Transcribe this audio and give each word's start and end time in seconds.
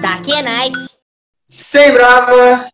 Da 0.00 0.18
Kenai. 0.20 0.72
Sem 1.46 1.92
brava. 1.92 2.68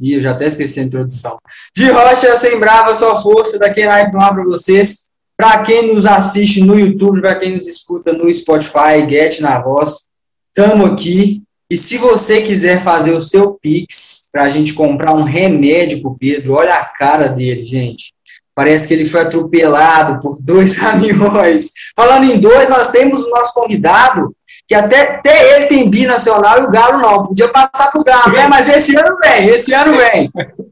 Ih, 0.00 0.14
eu 0.14 0.22
já 0.22 0.30
até 0.30 0.46
esqueci 0.46 0.78
a 0.78 0.84
introdução. 0.84 1.36
De 1.74 1.90
rocha 1.90 2.36
sem 2.36 2.60
brava, 2.60 2.94
só 2.94 3.20
força. 3.20 3.58
Da 3.58 3.72
Kenai 3.72 4.10
para 4.10 4.44
vocês. 4.44 5.08
Para 5.36 5.62
quem 5.62 5.94
nos 5.94 6.06
assiste 6.06 6.62
no 6.62 6.78
YouTube, 6.78 7.22
para 7.22 7.34
quem 7.34 7.54
nos 7.54 7.66
escuta 7.66 8.12
no 8.12 8.32
Spotify, 8.32 9.08
Get 9.08 9.40
na 9.40 9.58
voz, 9.58 10.06
tamo 10.54 10.86
aqui. 10.86 11.42
E 11.68 11.76
se 11.76 11.98
você 11.98 12.42
quiser 12.42 12.82
fazer 12.82 13.12
o 13.12 13.22
seu 13.22 13.54
Pix 13.54 14.28
para 14.30 14.44
a 14.44 14.50
gente 14.50 14.74
comprar 14.74 15.14
um 15.14 15.24
remédio 15.24 16.06
o 16.06 16.16
Pedro, 16.16 16.54
olha 16.54 16.74
a 16.74 16.84
cara 16.84 17.28
dele, 17.28 17.64
gente. 17.64 18.12
Parece 18.54 18.86
que 18.86 18.92
ele 18.92 19.06
foi 19.06 19.22
atropelado 19.22 20.20
por 20.20 20.40
dois 20.42 20.76
caminhões. 20.78 21.70
Falando 21.96 22.24
em 22.24 22.38
dois, 22.38 22.68
nós 22.68 22.90
temos 22.90 23.24
o 23.24 23.30
nosso 23.30 23.54
convidado, 23.54 24.34
que 24.70 24.74
até, 24.76 25.16
até 25.16 25.56
ele 25.56 25.66
tem 25.66 25.90
binacional 25.90 26.60
e 26.60 26.66
o 26.66 26.70
Galo 26.70 26.98
não. 27.02 27.26
Podia 27.26 27.48
passar 27.48 27.90
para 27.90 28.00
o 28.00 28.04
Galo, 28.04 28.32
né? 28.32 28.46
Mas 28.46 28.68
esse 28.68 28.96
ano 28.96 29.16
vem, 29.20 29.46
esse 29.48 29.74
ano 29.74 29.96
vem. 29.96 30.30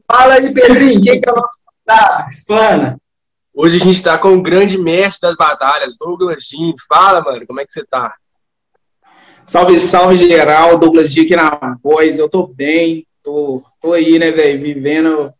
Fala 0.09 0.35
aí, 0.35 0.53
Pedrinho, 0.53 1.01
quem 1.01 1.19
que 1.19 1.27
é 1.27 1.33
o 1.33 1.35
nosso 1.35 1.59
convidado? 1.65 2.29
Explana. 2.29 2.97
Hoje 3.53 3.75
a 3.75 3.79
gente 3.79 3.97
está 3.97 4.17
com 4.17 4.37
o 4.37 4.41
grande 4.41 4.77
mestre 4.77 5.27
das 5.27 5.35
batalhas, 5.35 5.97
Douglas 5.97 6.45
Jim. 6.45 6.73
Fala, 6.87 7.19
mano, 7.19 7.45
como 7.45 7.59
é 7.59 7.65
que 7.65 7.73
você 7.73 7.83
tá? 7.83 8.15
Salve, 9.45 9.77
salve 9.81 10.17
geral, 10.17 10.77
Douglas 10.77 11.11
Jim 11.11 11.25
aqui 11.25 11.35
na 11.35 11.77
voz. 11.83 12.19
Eu 12.19 12.29
tô 12.29 12.47
bem, 12.47 13.05
tô, 13.21 13.61
tô 13.81 13.91
aí, 13.91 14.17
né, 14.17 14.31
velho, 14.31 14.61
vivendo 14.61 15.33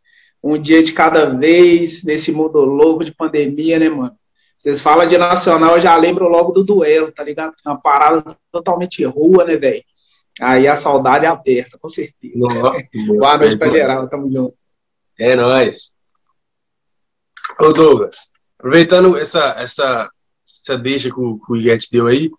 um 0.44 0.58
dia 0.58 0.84
de 0.84 0.92
cada 0.92 1.30
vez 1.30 2.04
nesse 2.04 2.30
mundo 2.30 2.60
louco 2.66 3.06
de 3.06 3.16
pandemia, 3.16 3.80
né, 3.80 3.88
mano? 3.88 4.19
Vocês 4.60 4.82
falam 4.82 5.08
de 5.08 5.18
nacional, 5.18 5.76
eu 5.76 5.82
já 5.82 5.96
lembro 5.96 6.28
logo 6.28 6.52
do 6.52 6.66
duelo, 6.66 7.14
tá 7.14 7.24
ligado? 7.24 7.56
É 7.66 7.70
uma 7.70 7.80
parada 7.80 8.38
totalmente 8.52 9.06
rua, 9.06 9.46
né, 9.46 9.56
velho? 9.56 9.82
Aí 10.42 10.68
a 10.68 10.76
saudade 10.76 11.26
aberta, 11.26 11.78
com 11.80 11.88
certeza. 11.88 12.34
Nossa, 12.36 12.76
Boa 13.08 13.38
noite 13.38 13.58
pra 13.58 13.70
geral, 13.70 14.10
tamo 14.10 14.30
junto. 14.30 14.54
É 15.18 15.34
nóis. 15.34 15.96
Ô 17.58 17.72
Douglas, 17.72 18.34
aproveitando 18.58 19.18
essa, 19.18 19.56
essa, 19.58 20.10
essa 20.46 20.78
deixa 20.78 21.10
que 21.10 21.20
o, 21.20 21.40
que 21.40 21.54
o 21.54 21.56
Iguete 21.56 21.88
deu 21.90 22.08
aí, 22.08 22.30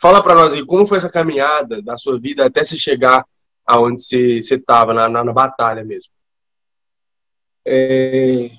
fala 0.00 0.22
para 0.22 0.34
nós 0.34 0.54
aí 0.54 0.64
como 0.64 0.86
foi 0.86 0.96
essa 0.96 1.10
caminhada 1.10 1.82
da 1.82 1.98
sua 1.98 2.18
vida 2.18 2.46
até 2.46 2.64
se 2.64 2.78
chegar 2.78 3.22
aonde 3.66 4.00
você 4.00 4.54
estava, 4.54 4.94
na, 4.94 5.10
na, 5.10 5.22
na, 5.22 5.32
batalha 5.32 5.84
mesmo. 5.84 6.10
É... 7.66 8.50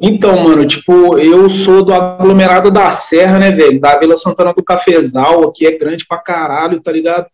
Então, 0.00 0.42
mano, 0.42 0.66
tipo, 0.66 1.18
eu 1.18 1.50
sou 1.50 1.84
do 1.84 1.92
aglomerado 1.92 2.70
da 2.70 2.90
Serra, 2.90 3.38
né, 3.38 3.50
velho? 3.50 3.78
Da 3.78 3.98
Vila 3.98 4.16
Santana 4.16 4.54
do 4.54 4.64
Cafezal, 4.64 5.48
aqui 5.48 5.66
é 5.66 5.76
grande 5.76 6.06
pra 6.06 6.16
caralho, 6.18 6.80
tá 6.80 6.90
ligado? 6.90 7.26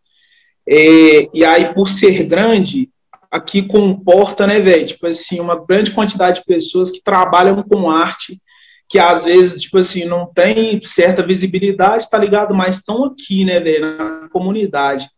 É... 0.69 1.29
E 1.33 1.45
aí, 1.45 1.73
por 1.73 1.89
ser 1.89 2.25
grande, 2.25 2.91
aqui 3.31 3.63
comporta, 3.63 4.47
né, 4.49 4.59
velho? 4.59 4.87
Tipo 4.87 5.07
assim, 5.07 5.39
uma 5.39 5.65
grande 5.65 5.93
quantidade 5.93 6.41
de 6.41 6.47
pessoas 6.47 6.91
que 6.91 7.01
trabalham 7.01 7.63
com 7.63 7.89
arte, 7.89 8.41
que 8.89 8.99
às 8.99 9.25
vezes, 9.25 9.63
tipo 9.63 9.79
assim, 9.79 10.05
não 10.05 10.27
tem 10.27 10.81
certa 10.83 11.25
visibilidade, 11.25 12.11
tá 12.11 12.19
ligado? 12.19 12.55
Mas 12.55 12.77
estão 12.77 13.05
aqui, 13.05 13.45
né, 13.45 13.61
velho, 13.61 13.97
na 13.97 14.29
comunidade. 14.31 15.09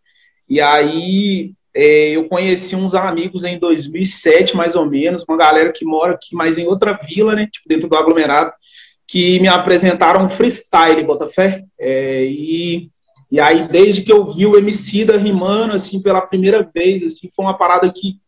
E 0.49 0.61
aí 0.61 1.53
é, 1.79 2.11
eu 2.11 2.29
conheci 2.29 2.75
uns 2.75 2.93
amigos 2.93 3.45
em 3.45 3.57
2007, 3.57 4.57
mais 4.57 4.75
ou 4.75 4.84
menos, 4.84 5.25
uma 5.29 5.37
galera 5.37 5.73
que 5.73 5.85
mora 5.85 6.15
aqui, 6.15 6.35
mas 6.35 6.59
em 6.59 6.67
outra 6.67 6.93
vila, 6.93 7.37
né, 7.37 7.47
tipo, 7.47 7.69
dentro 7.69 7.89
do 7.89 7.97
aglomerado, 7.97 8.53
que 9.07 9.39
me 9.39 9.47
apresentaram 9.47 10.29
freestyle, 10.29 11.05
Botafé. 11.05 11.62
É, 11.79 12.25
e 12.25 12.91
e 13.31 13.39
aí, 13.39 13.69
desde 13.69 14.03
que 14.03 14.11
eu 14.11 14.25
vi 14.25 14.47
o 14.47 14.57
Emicida 14.57 15.17
rimando, 15.17 15.75
assim, 15.75 16.01
pela 16.01 16.23
primeira 16.23 16.69
vez, 16.75 17.03
assim, 17.03 17.29
foi 17.35 17.45
uma 17.45 17.57
parada 17.57 17.92
que, 17.92 18.19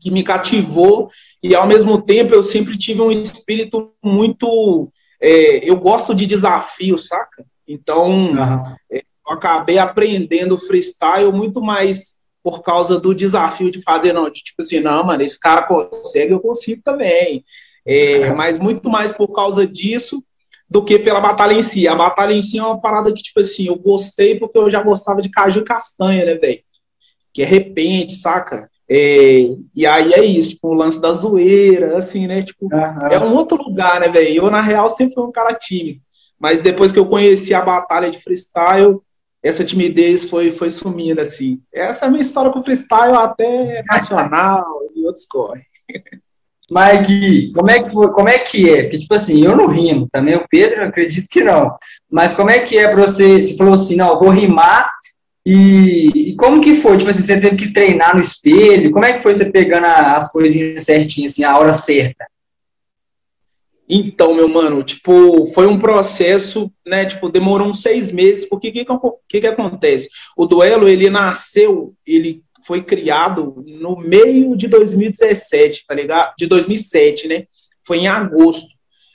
que 0.00 0.10
me 0.10 0.22
cativou. 0.22 1.10
E, 1.42 1.54
ao 1.54 1.66
mesmo 1.66 2.00
tempo, 2.02 2.34
eu 2.34 2.42
sempre 2.42 2.76
tive 2.76 3.00
um 3.00 3.10
espírito 3.10 3.90
muito... 4.04 4.92
É, 5.20 5.68
eu 5.68 5.76
gosto 5.76 6.14
de 6.14 6.26
desafio, 6.26 6.98
saca? 6.98 7.42
Então, 7.66 8.32
uhum. 8.32 8.76
eu 8.90 9.02
acabei 9.26 9.78
aprendendo 9.78 10.58
freestyle 10.58 11.32
muito 11.32 11.62
mais 11.62 12.17
por 12.48 12.62
causa 12.62 12.98
do 12.98 13.14
desafio 13.14 13.70
de 13.70 13.82
fazer, 13.82 14.14
não, 14.14 14.30
de 14.30 14.42
tipo 14.42 14.62
assim, 14.62 14.80
não, 14.80 15.04
mano, 15.04 15.22
esse 15.22 15.38
cara 15.38 15.66
consegue, 15.66 16.32
eu 16.32 16.40
consigo 16.40 16.80
também. 16.82 17.44
É, 17.84 18.32
mas 18.32 18.56
muito 18.56 18.88
mais 18.88 19.12
por 19.12 19.28
causa 19.28 19.66
disso 19.66 20.24
do 20.68 20.82
que 20.82 20.98
pela 20.98 21.20
batalha 21.20 21.52
em 21.52 21.60
si. 21.60 21.86
A 21.86 21.94
batalha 21.94 22.32
em 22.32 22.40
si 22.40 22.58
é 22.58 22.62
uma 22.62 22.80
parada 22.80 23.12
que, 23.12 23.22
tipo 23.22 23.40
assim, 23.40 23.66
eu 23.66 23.76
gostei 23.76 24.38
porque 24.38 24.56
eu 24.56 24.70
já 24.70 24.82
gostava 24.82 25.20
de 25.20 25.30
caju 25.30 25.60
e 25.60 25.64
castanha, 25.64 26.24
né, 26.24 26.34
velho? 26.36 26.60
Que 27.34 27.42
é 27.42 27.44
repente, 27.44 28.16
saca? 28.16 28.70
É, 28.88 29.54
e 29.74 29.86
aí 29.86 30.14
é 30.14 30.24
isso, 30.24 30.50
tipo, 30.50 30.68
o 30.68 30.74
lance 30.74 30.98
da 30.98 31.12
zoeira, 31.12 31.98
assim, 31.98 32.26
né? 32.26 32.42
Tipo, 32.42 32.66
uhum. 32.72 33.08
é 33.10 33.20
um 33.20 33.34
outro 33.34 33.62
lugar, 33.62 34.00
né, 34.00 34.08
velho? 34.08 34.44
Eu, 34.44 34.50
na 34.50 34.62
real, 34.62 34.88
sempre 34.88 35.16
fui 35.16 35.24
um 35.24 35.32
cara 35.32 35.52
tímido. 35.52 36.00
Mas 36.38 36.62
depois 36.62 36.92
que 36.92 36.98
eu 36.98 37.04
conheci 37.04 37.52
a 37.52 37.60
batalha 37.60 38.10
de 38.10 38.18
freestyle, 38.18 39.02
essa 39.42 39.64
timidez 39.64 40.24
foi, 40.24 40.52
foi 40.52 40.70
sumindo, 40.70 41.20
assim. 41.20 41.60
Essa 41.72 42.04
é 42.04 42.08
a 42.08 42.10
minha 42.10 42.22
história 42.22 42.50
com 42.50 42.62
freestyle 42.62 43.14
até 43.14 43.82
nacional 43.88 44.66
e 44.94 45.06
outros 45.06 45.26
corre. 45.26 45.62
Mike, 46.70 47.52
como 47.54 47.70
é, 47.70 47.82
que, 47.82 47.90
como 47.90 48.28
é 48.28 48.38
que 48.38 48.68
é? 48.68 48.82
Porque, 48.82 48.98
tipo 48.98 49.14
assim, 49.14 49.42
eu 49.42 49.56
não 49.56 49.68
rimo, 49.68 50.06
também 50.12 50.36
o 50.36 50.46
Pedro, 50.50 50.84
acredito 50.84 51.26
que 51.30 51.42
não. 51.42 51.74
Mas 52.10 52.34
como 52.34 52.50
é 52.50 52.58
que 52.58 52.76
é 52.76 52.86
para 52.88 53.00
você, 53.00 53.40
você 53.40 53.56
falou 53.56 53.72
assim, 53.72 53.96
não, 53.96 54.20
vou 54.20 54.28
rimar, 54.28 54.86
e, 55.46 56.10
e, 56.14 56.36
como 56.36 56.60
que 56.60 56.74
foi? 56.74 56.98
Tipo 56.98 57.08
assim, 57.08 57.22
você 57.22 57.40
teve 57.40 57.56
que 57.56 57.72
treinar 57.72 58.14
no 58.14 58.20
espelho? 58.20 58.90
Como 58.90 59.02
é 59.02 59.14
que 59.14 59.22
foi 59.22 59.34
você 59.34 59.50
pegando 59.50 59.86
as 59.86 60.30
coisinhas 60.30 60.84
certinhas, 60.84 61.32
assim, 61.32 61.42
a 61.42 61.56
hora 61.58 61.72
certa? 61.72 62.26
Então, 63.88 64.34
meu 64.34 64.48
mano, 64.48 64.82
tipo, 64.82 65.46
foi 65.54 65.66
um 65.66 65.78
processo, 65.78 66.70
né, 66.86 67.06
tipo, 67.06 67.30
demorou 67.30 67.68
uns 67.68 67.80
seis 67.80 68.12
meses, 68.12 68.46
porque 68.46 68.68
o 68.68 68.72
que, 68.72 68.84
que, 69.28 69.40
que 69.40 69.46
acontece? 69.46 70.10
O 70.36 70.44
duelo, 70.44 70.86
ele 70.86 71.08
nasceu, 71.08 71.94
ele 72.06 72.42
foi 72.66 72.82
criado 72.82 73.64
no 73.66 73.96
meio 73.96 74.54
de 74.54 74.68
2017, 74.68 75.86
tá 75.86 75.94
ligado? 75.94 76.34
De 76.36 76.46
2007, 76.46 77.26
né? 77.26 77.46
Foi 77.82 77.98
em 77.98 78.08
agosto. 78.08 78.68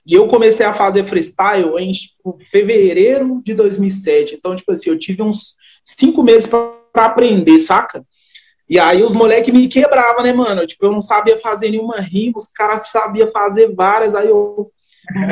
E 0.07 0.15
eu 0.15 0.27
comecei 0.27 0.65
a 0.65 0.73
fazer 0.73 1.05
freestyle 1.05 1.77
em 1.77 1.91
tipo, 1.91 2.39
fevereiro 2.49 3.41
de 3.45 3.53
2007. 3.53 4.35
Então, 4.35 4.55
tipo 4.55 4.71
assim, 4.71 4.89
eu 4.89 4.97
tive 4.97 5.21
uns 5.21 5.55
cinco 5.85 6.23
meses 6.23 6.47
para 6.47 7.05
aprender, 7.05 7.59
saca? 7.59 8.03
E 8.69 8.79
aí 8.79 9.03
os 9.03 9.13
moleques 9.13 9.53
me 9.53 9.67
quebravam, 9.67 10.23
né, 10.23 10.31
mano? 10.31 10.65
Tipo, 10.65 10.85
eu 10.85 10.91
não 10.91 11.01
sabia 11.01 11.37
fazer 11.37 11.69
nenhuma 11.69 11.99
rima, 11.99 12.37
os 12.37 12.47
caras 12.47 12.87
sabiam 12.89 13.29
fazer 13.31 13.73
várias, 13.73 14.15
aí 14.15 14.29
eu 14.29 14.71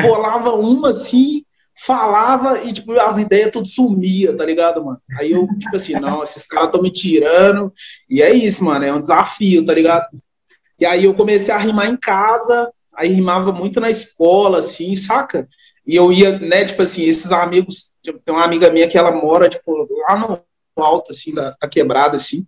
bolava 0.02 0.52
uma 0.52 0.90
assim, 0.90 1.44
falava 1.84 2.62
e, 2.62 2.72
tipo, 2.72 2.92
as 2.92 3.18
ideias 3.18 3.50
tudo 3.50 3.66
sumia, 3.66 4.36
tá 4.36 4.44
ligado, 4.44 4.84
mano? 4.84 5.00
Aí 5.18 5.32
eu, 5.32 5.46
tipo 5.58 5.74
assim, 5.74 5.94
não, 5.94 6.22
esses 6.22 6.46
caras 6.46 6.66
estão 6.66 6.82
me 6.82 6.90
tirando. 6.90 7.72
E 8.08 8.22
é 8.22 8.32
isso, 8.32 8.64
mano, 8.64 8.84
é 8.84 8.92
um 8.92 9.00
desafio, 9.00 9.64
tá 9.64 9.74
ligado? 9.74 10.06
E 10.78 10.84
aí 10.84 11.04
eu 11.04 11.14
comecei 11.14 11.52
a 11.52 11.58
rimar 11.58 11.88
em 11.88 11.96
casa, 11.96 12.70
aí 12.94 13.08
rimava 13.08 13.52
muito 13.52 13.80
na 13.80 13.90
escola, 13.90 14.58
assim, 14.58 14.94
saca? 14.94 15.48
E 15.86 15.96
eu 15.96 16.12
ia, 16.12 16.38
né, 16.38 16.64
tipo 16.64 16.82
assim, 16.82 17.02
esses 17.04 17.32
amigos, 17.32 17.94
tipo, 18.02 18.18
tem 18.18 18.34
uma 18.34 18.44
amiga 18.44 18.70
minha 18.70 18.88
que 18.88 18.98
ela 18.98 19.10
mora, 19.10 19.48
tipo, 19.48 19.88
lá 20.08 20.16
no 20.16 20.40
alto, 20.76 21.10
assim, 21.10 21.34
da, 21.34 21.56
da 21.60 21.68
quebrada, 21.68 22.16
assim, 22.16 22.46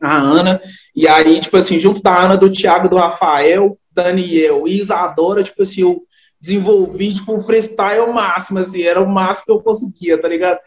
a 0.00 0.16
Ana, 0.16 0.60
e 0.94 1.06
aí, 1.06 1.40
tipo 1.40 1.56
assim, 1.56 1.78
junto 1.78 2.02
da 2.02 2.24
Ana, 2.24 2.36
do 2.36 2.50
Thiago, 2.50 2.88
do 2.88 2.96
Rafael, 2.96 3.78
Daniel 3.92 4.66
e 4.66 4.80
Isadora, 4.80 5.42
tipo 5.42 5.62
assim, 5.62 5.82
eu 5.82 6.02
desenvolvi, 6.40 7.14
tipo, 7.14 7.34
um 7.34 7.42
freestyle 7.42 8.12
máximo, 8.12 8.58
assim, 8.60 8.82
era 8.82 9.00
o 9.00 9.08
máximo 9.08 9.44
que 9.44 9.52
eu 9.52 9.60
conseguia, 9.60 10.20
tá 10.20 10.28
ligado? 10.28 10.58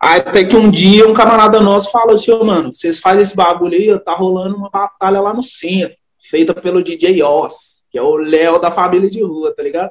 Aí 0.00 0.20
até 0.20 0.44
que 0.44 0.54
um 0.54 0.70
dia 0.70 1.08
um 1.08 1.14
camarada 1.14 1.58
nosso 1.60 1.90
falou 1.90 2.14
assim, 2.14 2.30
oh, 2.30 2.44
mano, 2.44 2.72
vocês 2.72 3.00
fazem 3.00 3.22
esse 3.22 3.34
bagulho 3.34 3.74
aí, 3.74 3.98
tá 4.00 4.14
rolando 4.14 4.56
uma 4.56 4.70
batalha 4.70 5.20
lá 5.20 5.34
no 5.34 5.42
centro, 5.42 5.96
feita 6.30 6.54
pelo 6.54 6.84
DJ 6.84 7.22
Oz, 7.22 7.84
que 7.90 7.98
é 7.98 8.02
o 8.02 8.16
Léo 8.16 8.60
da 8.60 8.70
família 8.70 9.10
de 9.10 9.22
rua, 9.22 9.52
tá 9.54 9.62
ligado? 9.62 9.90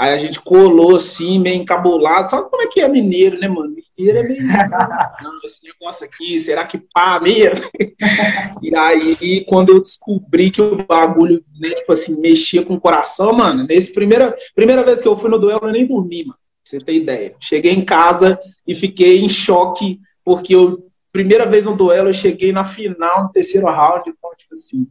Aí 0.00 0.14
a 0.14 0.16
gente 0.16 0.40
colou 0.40 0.96
assim, 0.96 1.38
meio 1.38 1.60
encabulado. 1.60 2.30
Sabe 2.30 2.48
como 2.48 2.62
é 2.62 2.66
que 2.68 2.80
é 2.80 2.88
mineiro, 2.88 3.38
né, 3.38 3.46
mano? 3.46 3.76
Mineiro 3.98 4.18
é 4.18 4.22
meio. 4.22 4.40
Não, 5.22 5.38
esse 5.44 5.62
negócio 5.62 6.06
aqui, 6.06 6.40
será 6.40 6.64
que 6.64 6.78
pá 6.78 7.20
mesmo? 7.20 7.66
e 8.62 8.74
aí, 8.74 9.44
quando 9.44 9.74
eu 9.74 9.82
descobri 9.82 10.50
que 10.50 10.62
o 10.62 10.86
bagulho, 10.86 11.44
né, 11.60 11.68
tipo 11.72 11.92
assim, 11.92 12.18
mexia 12.18 12.64
com 12.64 12.72
o 12.72 12.80
coração, 12.80 13.34
mano, 13.34 13.66
nesse 13.66 13.92
primeira, 13.92 14.34
primeira 14.54 14.82
vez 14.82 15.02
que 15.02 15.06
eu 15.06 15.18
fui 15.18 15.28
no 15.28 15.38
duelo, 15.38 15.60
eu 15.64 15.72
nem 15.72 15.86
dormi, 15.86 16.24
mano. 16.24 16.38
Pra 16.38 16.64
você 16.64 16.80
ter 16.82 16.94
ideia. 16.94 17.34
Cheguei 17.38 17.72
em 17.72 17.84
casa 17.84 18.40
e 18.66 18.74
fiquei 18.74 19.20
em 19.20 19.28
choque, 19.28 20.00
porque 20.24 20.54
eu, 20.54 20.90
primeira 21.12 21.44
vez 21.44 21.66
no 21.66 21.76
duelo, 21.76 22.08
eu 22.08 22.14
cheguei 22.14 22.52
na 22.52 22.64
final, 22.64 23.24
no 23.24 23.32
terceiro 23.32 23.66
round, 23.66 24.08
então, 24.08 24.30
tipo 24.34 24.54
assim. 24.54 24.88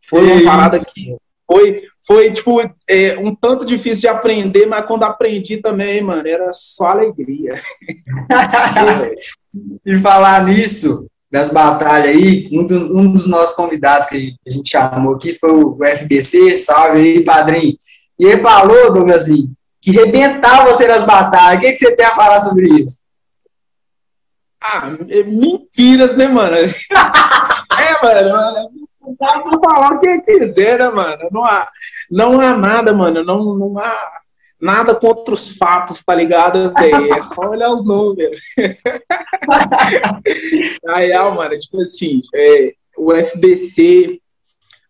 Foi 0.00 0.24
uma 0.24 0.42
parada 0.42 0.76
que 0.92 1.16
foi, 1.46 1.82
foi 2.06 2.32
tipo, 2.32 2.60
é, 2.88 3.18
um 3.18 3.34
tanto 3.34 3.64
difícil 3.64 4.00
de 4.00 4.08
aprender, 4.08 4.66
mas 4.66 4.86
quando 4.86 5.04
aprendi 5.04 5.58
também, 5.58 6.02
mano, 6.02 6.26
era 6.26 6.52
só 6.52 6.86
alegria. 6.86 7.62
e 9.86 9.96
falar 9.98 10.44
nisso, 10.44 11.06
das 11.30 11.50
batalhas 11.50 12.16
aí, 12.16 12.48
um 12.52 12.66
dos, 12.66 12.90
um 12.90 13.12
dos 13.12 13.28
nossos 13.28 13.54
convidados 13.54 14.08
que 14.08 14.34
a 14.46 14.50
gente 14.50 14.68
chamou 14.68 15.14
aqui 15.14 15.32
foi 15.34 15.52
o 15.52 15.78
FBC, 15.84 16.58
salve 16.58 16.98
aí, 16.98 17.24
padrinho. 17.24 17.76
E 18.18 18.24
ele 18.24 18.38
falou, 18.38 18.92
Douglas, 18.92 19.26
que 19.80 19.92
rebentava 19.92 20.70
você 20.70 20.86
nas 20.86 21.04
batalhas. 21.04 21.58
O 21.58 21.60
que, 21.60 21.72
que 21.72 21.78
você 21.78 21.96
tem 21.96 22.06
a 22.06 22.14
falar 22.14 22.40
sobre 22.40 22.68
isso? 22.82 23.00
Ah, 24.62 24.94
é 25.08 25.22
mentiras, 25.22 26.16
né, 26.16 26.28
mano? 26.28 26.56
é, 26.58 28.02
mano. 28.02 28.70
O 29.20 29.26
cara 29.26 29.40
pode 29.40 29.58
falar 29.62 29.92
o 29.92 30.00
que 30.00 30.20
quiser, 30.20 30.78
né, 30.78 30.88
mano? 30.88 31.28
Não 31.30 31.44
há, 31.44 31.68
não 32.10 32.40
há 32.40 32.56
nada, 32.56 32.94
mano. 32.94 33.22
Não, 33.22 33.54
não 33.54 33.78
há 33.78 34.20
nada 34.58 34.94
contra 34.94 35.34
os 35.34 35.54
fatos, 35.58 36.02
tá 36.02 36.14
ligado? 36.14 36.72
É 36.78 37.22
só 37.22 37.50
olhar 37.50 37.70
os 37.70 37.84
números. 37.84 38.40
Na 40.82 40.96
real, 40.96 41.34
mano, 41.34 41.58
tipo 41.58 41.82
assim, 41.82 42.22
é, 42.34 42.72
o 42.96 43.12
FBC, 43.12 44.18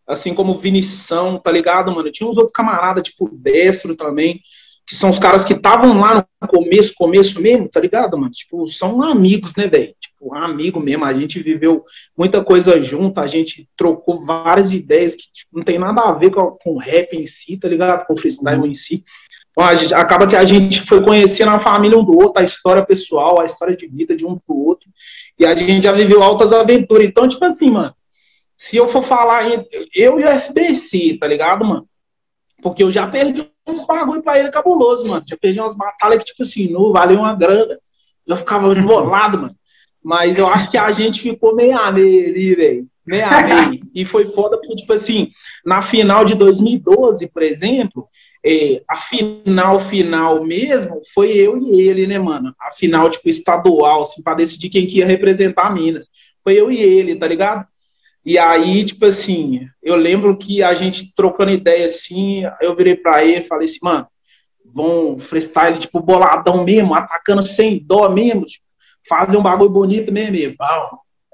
assim 0.07 0.33
como 0.33 0.59
Vinição, 0.59 1.37
tá 1.37 1.51
ligado, 1.51 1.93
mano? 1.93 2.13
Tinha 2.13 2.31
uns 2.31 2.37
outros 2.37 2.53
camaradas, 2.53 3.03
tipo 3.03 3.29
Destro 3.33 3.97
também, 3.97 4.41
que 4.91 4.97
são 4.97 5.09
os 5.09 5.21
caras 5.21 5.45
que 5.45 5.53
estavam 5.53 6.01
lá 6.01 6.27
no 6.43 6.49
começo, 6.49 6.93
começo 6.97 7.41
mesmo, 7.41 7.69
tá 7.69 7.79
ligado, 7.79 8.19
mano? 8.19 8.33
Tipo, 8.33 8.69
são 8.69 9.01
amigos, 9.01 9.55
né, 9.55 9.69
velho? 9.69 9.95
Tipo, 10.01 10.35
amigo 10.35 10.81
mesmo. 10.81 11.05
A 11.05 11.15
gente 11.15 11.41
viveu 11.41 11.85
muita 12.19 12.43
coisa 12.43 12.83
junto, 12.83 13.21
a 13.21 13.29
gente 13.29 13.69
trocou 13.77 14.27
várias 14.27 14.73
ideias 14.73 15.15
que 15.15 15.31
tipo, 15.31 15.57
não 15.57 15.63
tem 15.63 15.79
nada 15.79 16.03
a 16.03 16.11
ver 16.11 16.33
com, 16.33 16.59
com 16.61 16.77
rap 16.77 17.17
em 17.17 17.25
si, 17.25 17.57
tá 17.57 17.69
ligado? 17.69 18.05
Com 18.05 18.17
freestyle 18.17 18.67
em 18.67 18.75
si. 18.75 19.05
Então, 19.53 19.77
gente, 19.77 19.95
acaba 19.95 20.27
que 20.27 20.35
a 20.35 20.45
gente 20.45 20.83
foi 20.83 21.01
conhecendo 21.05 21.53
a 21.53 21.61
família 21.61 21.97
um 21.97 22.05
do 22.05 22.19
outro, 22.19 22.43
a 22.43 22.45
história 22.45 22.85
pessoal, 22.85 23.41
a 23.41 23.45
história 23.45 23.77
de 23.77 23.87
vida 23.87 24.17
de 24.17 24.27
um 24.27 24.35
do 24.35 24.43
outro. 24.49 24.91
E 25.39 25.47
a 25.47 25.55
gente 25.55 25.85
já 25.85 25.93
viveu 25.93 26.21
altas 26.21 26.53
aventuras. 26.53 27.07
Então, 27.07 27.29
tipo 27.29 27.45
assim, 27.45 27.71
mano, 27.71 27.95
se 28.57 28.77
eu 28.77 28.89
for 28.89 29.05
falar 29.05 29.45
eu 29.95 30.19
e 30.19 30.25
o 30.25 30.41
FBC, 30.41 31.17
tá 31.17 31.29
ligado, 31.29 31.65
mano? 31.65 31.87
Porque 32.61 32.83
eu 32.83 32.91
já 32.91 33.07
perdi 33.07 33.49
uns 33.71 33.85
bagulho 33.85 34.23
pra 34.23 34.39
ele 34.39 34.51
cabuloso, 34.51 35.07
mano. 35.07 35.25
Já 35.27 35.37
perdi 35.37 35.61
umas 35.61 35.77
batalhas 35.77 36.19
que, 36.19 36.27
tipo 36.27 36.43
assim, 36.43 36.71
não 36.71 36.93
valeu 36.93 37.19
uma 37.19 37.35
grana. 37.35 37.79
Eu 38.27 38.37
ficava 38.37 38.69
enrolado, 38.77 39.39
mano. 39.39 39.57
Mas 40.03 40.39
eu 40.39 40.47
acho 40.47 40.71
que 40.71 40.79
a 40.79 40.91
gente 40.93 41.21
ficou 41.21 41.55
meio 41.55 41.77
a 41.79 41.93
meio 41.93 42.29
ali, 42.29 42.55
velho. 42.55 42.87
Meio 43.07 43.27
a 43.27 43.69
meio. 43.69 43.83
E 43.95 44.05
foi 44.05 44.27
foda 44.27 44.59
porque, 44.59 44.77
tipo 44.77 44.93
assim, 44.93 45.31
na 45.65 45.83
final 45.83 46.25
de 46.25 46.35
2012, 46.35 47.29
por 47.29 47.43
exemplo, 47.43 48.09
é, 48.45 48.83
a 48.89 48.97
final, 48.97 49.81
final 49.81 50.43
mesmo, 50.45 51.01
foi 51.13 51.33
eu 51.33 51.59
e 51.59 51.83
ele, 51.83 52.07
né, 52.07 52.19
mano? 52.19 52.55
A 52.61 52.73
final, 52.73 53.11
tipo, 53.11 53.29
estadual, 53.29 54.03
assim, 54.03 54.23
pra 54.23 54.35
decidir 54.35 54.71
quem 54.71 54.87
que 54.87 54.99
ia 54.99 55.07
representar 55.07 55.73
Minas. 55.73 56.09
Foi 56.43 56.55
eu 56.55 56.71
e 56.71 56.81
ele, 56.81 57.17
tá 57.17 57.27
ligado? 57.27 57.67
E 58.25 58.39
aí, 58.39 58.85
tipo 58.85 59.07
assim, 59.07 59.67
eu 59.83 59.97
lembro 59.97 60.37
que 60.37 60.63
a 60.63 60.75
gente 60.75 61.15
trocando 61.15 61.51
ideia 61.51 61.87
assim, 61.87 62.43
eu 62.61 62.77
virei 62.77 62.95
pra 62.95 63.25
ele 63.25 63.45
e 63.45 63.49
falei 63.49 63.67
assim, 63.67 63.79
mano, 63.83 64.07
vão 64.65 65.19
freestyle, 65.19 65.79
tipo, 65.79 66.01
boladão 66.01 66.63
mesmo, 66.65 66.95
atacando 66.95 67.47
sem 67.47 67.83
dó 67.83 68.09
mesmo, 68.09 68.45
tipo, 68.45 68.65
fazer 69.09 69.37
um 69.37 69.43
bagulho 69.43 69.71
bonito 69.71 70.13
mesmo, 70.13 70.37
e, 70.37 70.57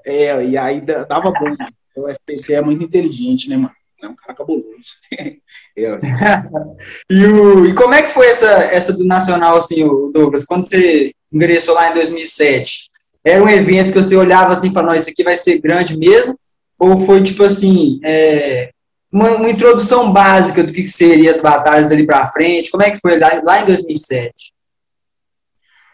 é, 0.05 0.45
e 0.45 0.57
aí 0.57 0.81
dava 0.81 1.31
bom. 1.31 1.55
O 1.97 2.07
FPC 2.07 2.53
é 2.53 2.61
muito 2.61 2.83
inteligente, 2.83 3.49
né, 3.49 3.57
mano? 3.57 3.73
É 4.01 4.07
um 4.07 4.15
cara 4.15 4.33
cabuloso. 4.33 4.67
é. 5.17 5.37
e, 7.09 7.25
o, 7.25 7.65
e 7.65 7.73
como 7.73 7.93
é 7.93 8.03
que 8.03 8.09
foi 8.09 8.27
essa, 8.27 8.47
essa 8.71 8.97
do 8.97 9.03
Nacional, 9.03 9.57
assim, 9.57 9.85
Douglas? 10.13 10.45
Quando 10.45 10.65
você 10.65 11.11
ingressou 11.33 11.73
lá 11.73 11.91
em 11.91 11.95
2007, 11.95 12.89
era 13.23 13.43
um 13.43 13.49
evento 13.49 13.91
que 13.91 14.01
você 14.01 14.15
olhava 14.15 14.53
assim 14.53 14.69
e 14.69 14.73
falava, 14.73 14.95
isso 14.95 15.09
aqui 15.09 15.23
vai 15.23 15.35
ser 15.35 15.59
grande 15.59 15.97
mesmo? 15.97 16.37
Ou 16.79 16.99
foi, 16.99 17.23
tipo 17.23 17.43
assim, 17.43 17.99
é, 18.05 18.71
uma, 19.11 19.29
uma, 19.37 19.49
introdução 19.49 20.11
básica 20.11 20.63
do 20.63 20.71
que, 20.71 20.83
que 20.83 20.89
seriam 20.89 21.31
as 21.31 21.41
batalhas 21.41 21.89
dali 21.89 22.05
para 22.05 22.27
frente? 22.27 22.69
Como 22.69 22.83
é 22.83 22.91
que 22.91 22.99
foi 22.99 23.19
lá, 23.19 23.41
lá 23.43 23.61
em 23.61 23.65
2007? 23.65 24.53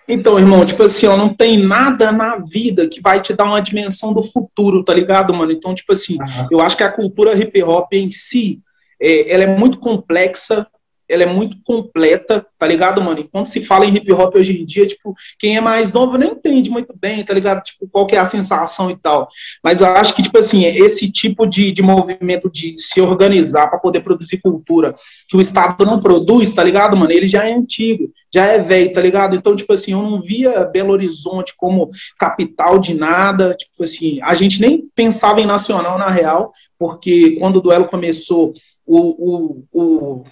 Então, 0.07 0.37
irmão, 0.37 0.65
tipo 0.65 0.83
assim, 0.83 1.05
ó, 1.05 1.15
não 1.15 1.33
tem 1.33 1.57
nada 1.57 2.11
na 2.11 2.37
vida 2.37 2.87
que 2.87 3.01
vai 3.01 3.21
te 3.21 3.33
dar 3.33 3.45
uma 3.45 3.61
dimensão 3.61 4.13
do 4.13 4.21
futuro, 4.21 4.83
tá 4.83 4.93
ligado, 4.93 5.33
mano? 5.33 5.51
Então, 5.51 5.73
tipo 5.73 5.93
assim, 5.93 6.17
uhum. 6.19 6.47
eu 6.51 6.59
acho 6.59 6.75
que 6.75 6.83
a 6.83 6.91
cultura 6.91 7.37
hip 7.37 7.63
hop 7.63 7.93
em 7.93 8.11
si, 8.11 8.59
é, 9.01 9.31
ela 9.31 9.43
é 9.43 9.57
muito 9.57 9.79
complexa, 9.79 10.67
ela 11.07 11.23
é 11.23 11.25
muito 11.25 11.57
completa, 11.63 12.45
tá 12.57 12.65
ligado, 12.65 13.01
mano? 13.01 13.19
E 13.19 13.27
quando 13.27 13.47
se 13.47 13.63
fala 13.63 13.85
em 13.85 13.95
hip 13.95 14.11
hop 14.13 14.35
hoje 14.35 14.59
em 14.59 14.65
dia, 14.65 14.87
tipo, 14.87 15.13
quem 15.37 15.57
é 15.57 15.61
mais 15.61 15.91
novo 15.91 16.17
nem 16.17 16.31
entende 16.31 16.69
muito 16.69 16.95
bem, 16.99 17.23
tá 17.23 17.33
ligado? 17.33 17.63
Tipo, 17.63 17.87
qual 17.87 18.07
que 18.07 18.15
é 18.15 18.19
a 18.19 18.25
sensação 18.25 18.89
e 18.89 18.95
tal. 18.95 19.27
Mas 19.63 19.81
eu 19.81 19.87
acho 19.87 20.15
que, 20.15 20.23
tipo 20.23 20.37
assim, 20.37 20.65
esse 20.65 21.11
tipo 21.11 21.45
de, 21.45 21.71
de 21.71 21.81
movimento 21.81 22.49
de 22.49 22.75
se 22.77 23.01
organizar 23.01 23.67
para 23.67 23.79
poder 23.79 24.01
produzir 24.01 24.37
cultura 24.39 24.95
que 25.27 25.35
o 25.35 25.41
Estado 25.41 25.85
não 25.85 25.99
produz, 25.99 26.53
tá 26.53 26.63
ligado, 26.63 26.95
mano? 26.95 27.11
Ele 27.11 27.27
já 27.27 27.47
é 27.47 27.53
antigo, 27.53 28.11
já 28.33 28.45
é 28.45 28.59
velho, 28.59 28.93
tá 28.93 29.01
ligado? 29.01 29.35
Então, 29.35 29.55
tipo 29.55 29.73
assim, 29.73 29.91
eu 29.91 30.01
não 30.01 30.21
via 30.21 30.63
Belo 30.65 30.93
Horizonte 30.93 31.53
como 31.57 31.91
capital 32.17 32.79
de 32.79 32.93
nada, 32.93 33.53
tipo 33.53 33.83
assim, 33.83 34.19
a 34.21 34.33
gente 34.35 34.59
nem 34.59 34.87
pensava 34.95 35.41
em 35.41 35.45
nacional 35.45 35.97
na 35.97 36.09
real, 36.09 36.51
porque 36.79 37.37
quando 37.39 37.57
o 37.57 37.61
duelo 37.61 37.85
começou, 37.85 38.53
o, 38.85 39.63
o, 39.63 39.65
o 39.71 40.23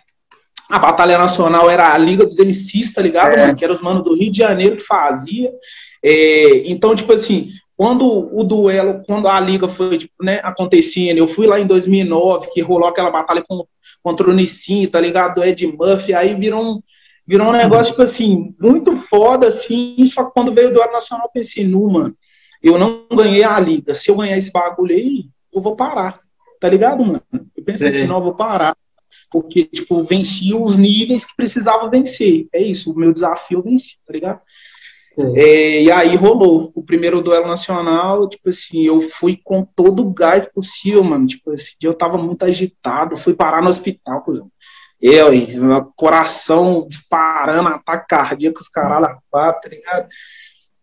a 0.72 0.80
Batalha 0.80 1.18
Nacional 1.18 1.70
era 1.70 1.94
a 1.94 1.98
Liga 1.98 2.26
dos 2.26 2.40
MCs, 2.40 2.94
tá 2.94 3.02
ligado, 3.02 3.34
é. 3.34 3.42
mano? 3.42 3.56
Que 3.56 3.66
eram 3.66 3.76
os 3.76 3.82
manos 3.82 4.04
do 4.04 4.16
Rio 4.16 4.32
de 4.32 4.38
Janeiro 4.38 4.78
que 4.78 4.86
fazia. 4.86 5.52
É, 6.02 6.70
então, 6.72 6.96
tipo 6.96 7.12
assim, 7.12 7.52
quando 7.76 8.08
o 8.08 8.42
duelo, 8.42 9.04
quando 9.06 9.28
a 9.28 9.38
liga 9.38 9.68
foi 9.68 9.98
tipo, 9.98 10.14
né, 10.24 10.40
acontecendo, 10.44 11.18
eu 11.18 11.28
fui 11.28 11.46
lá 11.46 11.60
em 11.60 11.68
2009, 11.68 12.50
que 12.54 12.62
rolou 12.62 12.88
aquela 12.88 13.12
batalha 13.12 13.44
com, 13.46 13.66
contra 14.02 14.30
o 14.30 14.34
Nissin, 14.34 14.88
tá 14.88 15.02
ligado? 15.02 15.36
Do 15.36 15.44
Ed 15.44 15.68
Murphy, 15.68 16.14
aí 16.14 16.34
virou 16.36 16.64
um, 16.64 16.82
virou 17.28 17.50
um 17.50 17.52
negócio, 17.52 17.92
tipo 17.92 18.02
assim, 18.02 18.56
muito 18.60 18.96
foda, 18.96 19.50
assim, 19.50 20.04
só 20.06 20.24
que 20.24 20.34
quando 20.34 20.54
veio 20.54 20.70
o 20.70 20.74
duelo 20.74 20.94
nacional, 20.94 21.26
eu 21.26 21.32
pensei, 21.32 21.68
nu, 21.68 21.90
mano, 21.90 22.16
eu 22.64 22.80
não 22.80 23.06
ganhei 23.14 23.44
a 23.44 23.60
liga, 23.60 23.94
se 23.94 24.10
eu 24.10 24.16
ganhar 24.16 24.38
esse 24.38 24.52
bagulho 24.52 24.96
aí, 24.96 25.26
eu 25.54 25.62
vou 25.62 25.76
parar, 25.76 26.22
tá 26.62 26.70
ligado, 26.70 27.04
mano? 27.04 27.22
Eu 27.58 27.64
pensei, 27.64 28.04
é. 28.04 28.08
não, 28.08 28.18
eu 28.18 28.24
vou 28.24 28.36
parar 28.36 28.76
porque, 29.32 29.64
tipo, 29.66 30.04
venci 30.04 30.54
os 30.54 30.76
níveis 30.76 31.26
que 31.26 31.36
precisava 31.36 31.90
vencer. 31.90 32.48
É 32.54 32.62
isso, 32.62 32.92
o 32.92 32.98
meu 32.98 33.14
desafio 33.14 33.60
eu 33.60 33.64
venci, 33.64 33.98
tá 34.06 34.14
ligado? 34.14 34.42
É, 35.36 35.84
e 35.84 35.92
aí 35.92 36.16
rolou 36.16 36.72
o 36.74 36.84
primeiro 36.84 37.22
duelo 37.22 37.48
nacional, 37.48 38.30
tipo 38.30 38.50
assim, 38.50 38.84
eu 38.84 39.02
fui 39.02 39.40
com 39.44 39.64
todo 39.64 40.06
o 40.06 40.14
gás 40.14 40.46
possível, 40.46 41.04
mano. 41.04 41.28
Tipo, 41.28 41.54
esse 41.54 41.76
dia 41.80 41.90
eu 41.90 41.94
tava 41.94 42.18
muito 42.18 42.44
agitado, 42.44 43.18
fui 43.18 43.34
parar 43.34 43.62
no 43.62 43.70
hospital, 43.70 44.22
cuzão. 44.22 44.50
Eu, 45.02 45.32
meu 45.32 45.86
coração 45.96 46.86
disparando, 46.88 47.70
ataque 47.70 48.08
cardíaco, 48.08 48.62
os 48.62 48.70
caralho, 48.70 49.18
tá 49.32 49.62
ligado? 49.68 50.08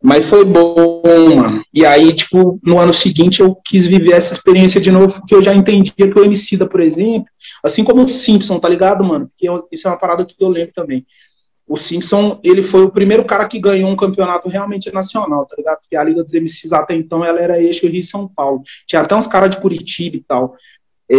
Mas 0.02 0.26
foi 0.26 0.44
bom, 0.44 1.02
mano. 1.34 1.62
E 1.74 1.84
aí, 1.84 2.12
tipo, 2.12 2.60
no 2.62 2.78
ano 2.78 2.94
seguinte 2.94 3.40
eu 3.40 3.54
quis 3.64 3.86
viver 3.86 4.12
essa 4.12 4.32
experiência 4.32 4.80
de 4.80 4.92
novo, 4.92 5.14
porque 5.14 5.34
eu 5.34 5.42
já 5.42 5.52
entendia 5.52 5.92
que 5.92 6.18
o 6.18 6.24
Emicida, 6.24 6.66
por 6.66 6.80
exemplo, 6.80 7.28
assim 7.64 7.82
como 7.82 8.02
o 8.02 8.08
Simpson, 8.08 8.60
tá 8.60 8.68
ligado, 8.68 9.02
mano? 9.02 9.28
Porque 9.28 9.48
eu, 9.48 9.66
isso 9.72 9.88
é 9.88 9.90
uma 9.90 9.98
parada 9.98 10.24
que 10.24 10.34
eu 10.38 10.48
lembro 10.48 10.72
também. 10.72 11.04
O 11.66 11.76
Simpson, 11.76 12.40
ele 12.42 12.62
foi 12.62 12.82
o 12.84 12.90
primeiro 12.90 13.24
cara 13.24 13.46
que 13.46 13.58
ganhou 13.58 13.90
um 13.90 13.96
campeonato 13.96 14.48
realmente 14.48 14.90
nacional, 14.92 15.44
tá 15.44 15.54
ligado? 15.58 15.80
Porque 15.80 15.96
a 15.96 16.04
Liga 16.04 16.22
dos 16.22 16.32
MCs 16.32 16.72
até 16.72 16.94
então, 16.94 17.24
ela 17.24 17.40
era 17.40 17.60
eixo 17.60 17.86
Rio 17.86 18.04
São 18.04 18.26
Paulo. 18.28 18.62
Tinha 18.86 19.02
até 19.02 19.14
uns 19.14 19.26
caras 19.26 19.50
de 19.50 19.60
Curitiba 19.60 20.16
e 20.16 20.20
tal. 20.20 20.54
É, 21.10 21.16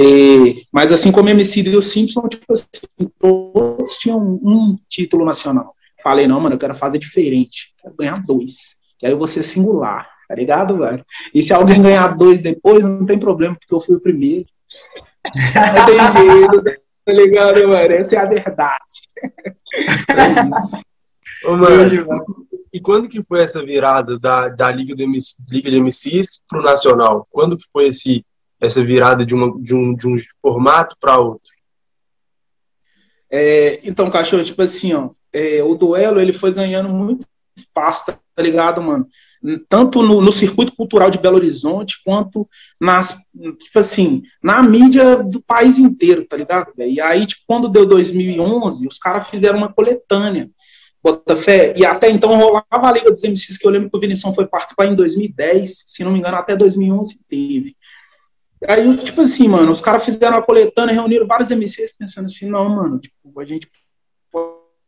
mas 0.72 0.92
assim 0.92 1.12
como 1.12 1.28
o 1.28 1.32
MC 1.32 1.62
e 1.62 1.76
o 1.76 1.82
Simpson, 1.82 2.28
tipo 2.28 2.46
assim, 2.52 3.12
todos 3.20 3.98
tinham 3.98 4.20
um 4.20 4.78
título 4.88 5.26
nacional. 5.26 5.76
Falei, 6.02 6.28
não, 6.28 6.40
mano, 6.40 6.56
eu 6.56 6.60
quero 6.60 6.76
fazer 6.76 6.98
diferente. 6.98 7.74
Quero 7.82 7.96
ganhar 7.96 8.24
dois. 8.26 8.78
Que 8.98 9.06
aí 9.06 9.12
eu 9.12 9.18
vou 9.18 9.28
ser 9.28 9.44
singular, 9.44 10.10
tá 10.28 10.36
ligado, 10.36 10.78
velho? 10.78 11.06
E 11.34 11.42
se 11.42 11.54
alguém 11.54 11.82
ganhar 11.82 12.18
dois 12.18 12.42
depois, 12.42 12.84
não 12.84 13.06
tem 13.06 13.20
problema, 13.20 13.56
porque 13.56 13.74
eu 13.74 13.80
fui 13.80 13.96
o 13.96 14.02
primeiro. 14.02 14.46
não 15.26 16.14
tem 16.14 16.32
jeito, 16.32 16.64
tá 17.06 17.14
ligado, 17.14 17.68
mano? 17.68 17.92
Essa 17.94 18.16
é 18.16 18.20
a 18.20 18.26
verdade. 18.26 18.84
É 21.44 21.48
Ô, 21.48 21.56
mano, 21.56 22.48
e 22.74 22.80
quando 22.80 23.08
que 23.08 23.24
foi 23.24 23.42
essa 23.42 23.64
virada 23.64 24.20
da, 24.20 24.50
da 24.50 24.72
Liga, 24.72 24.96
do 24.96 25.04
MC, 25.04 25.36
Liga 25.50 25.72
de 25.72 25.80
MCs 25.80 26.42
pro 26.48 26.62
Nacional? 26.62 27.28
Quando 27.32 27.58
que 27.58 27.66
foi 27.72 27.88
esse, 27.88 28.26
essa 28.60 28.84
virada 28.84 29.26
de, 29.26 29.34
uma, 29.34 29.60
de, 29.62 29.74
um, 29.74 29.96
de 29.96 30.08
um 30.08 30.16
formato 30.42 30.96
para 31.00 31.18
outro? 31.18 31.52
É, 33.32 33.80
então, 33.88 34.12
cachorro, 34.12 34.44
tipo 34.44 34.62
assim, 34.62 34.94
ó, 34.94 35.12
é, 35.34 35.64
o 35.64 35.76
duelo 35.76 36.20
ele 36.20 36.34
foi 36.34 36.54
ganhando 36.54 36.90
muito 36.90 37.26
espaço, 37.56 38.06
tá 38.06 38.42
ligado, 38.42 38.82
mano? 38.82 39.08
Tanto 39.70 40.02
no, 40.02 40.22
no, 40.22 40.34
circuito 40.34 40.76
cultural 40.76 41.10
de 41.10 41.18
Belo 41.18 41.38
Horizonte, 41.38 42.02
quanto 42.04 42.48
nas, 42.80 43.16
tipo 43.58 43.80
assim, 43.80 44.24
na 44.44 44.62
mídia 44.62 45.24
do 45.24 45.42
país 45.42 45.78
inteiro, 45.78 46.26
tá 46.26 46.36
ligado? 46.36 46.74
E 46.78 47.00
aí, 47.00 47.26
tipo, 47.26 47.42
quando 47.48 47.70
deu 47.70 47.86
2011, 47.86 48.86
os 48.88 49.00
caras 49.00 49.30
fizeram 49.30 49.58
uma 49.58 49.72
coletânea 49.72 50.50
Botafé, 51.02 51.74
e 51.78 51.86
até 51.86 52.10
então 52.10 52.36
rolava 52.36 52.66
a 52.72 52.92
Liga 52.92 53.10
dos 53.10 53.24
MCs, 53.24 53.58
que 53.58 53.66
eu 53.66 53.72
lembro 53.72 53.90
que 53.90 53.96
o 53.96 54.00
Vinição 54.00 54.34
foi 54.34 54.46
participar 54.46 54.86
em 54.86 54.96
2010, 54.96 55.84
se 55.86 56.04
não 56.04 56.12
me 56.12 56.20
engano, 56.20 56.36
até 56.36 56.58
2011 56.58 57.18
teve. 57.30 57.78
Aí, 58.68 58.98
tipo 58.98 59.22
assim, 59.22 59.48
mano, 59.48 59.72
os 59.72 59.80
caras 59.80 60.04
fizeram 60.04 60.38
a 60.38 60.42
coletânea, 60.42 60.94
reuniram 60.94 61.26
vários 61.26 61.50
MCs 61.50 61.96
pensando 61.98 62.26
assim, 62.26 62.50
não, 62.50 62.68
mano, 62.68 63.00
tipo, 63.00 63.40
a 63.40 63.46
gente 63.46 63.70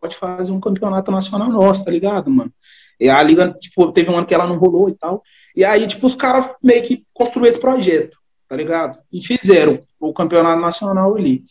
pode 0.02 0.16
fazer 0.16 0.52
um 0.52 0.60
campeonato 0.60 1.12
nacional 1.12 1.50
nosso, 1.50 1.86
tá 1.86 1.92
ligado, 1.92 2.32
mano? 2.32 2.52
E 3.00 3.08
a 3.10 3.22
liga, 3.22 3.56
tipo, 3.60 3.92
teve 3.92 4.10
um 4.10 4.18
ano 4.18 4.26
que 4.26 4.34
ela 4.34 4.48
não 4.48 4.58
rolou 4.58 4.90
e 4.90 4.94
tal. 4.94 5.24
E 5.56 5.64
aí, 5.64 5.88
tipo, 5.88 6.08
os 6.08 6.16
caras 6.16 6.54
meio 6.62 6.84
que 6.84 7.06
construíram 7.14 7.50
esse 7.50 7.60
projeto, 7.60 8.18
tá 8.48 8.56
ligado? 8.56 8.98
E 9.12 9.22
fizeram 9.22 9.80
o 10.00 10.14
campeonato 10.14 10.62
nacional 10.62 11.16
ali. 11.16 11.44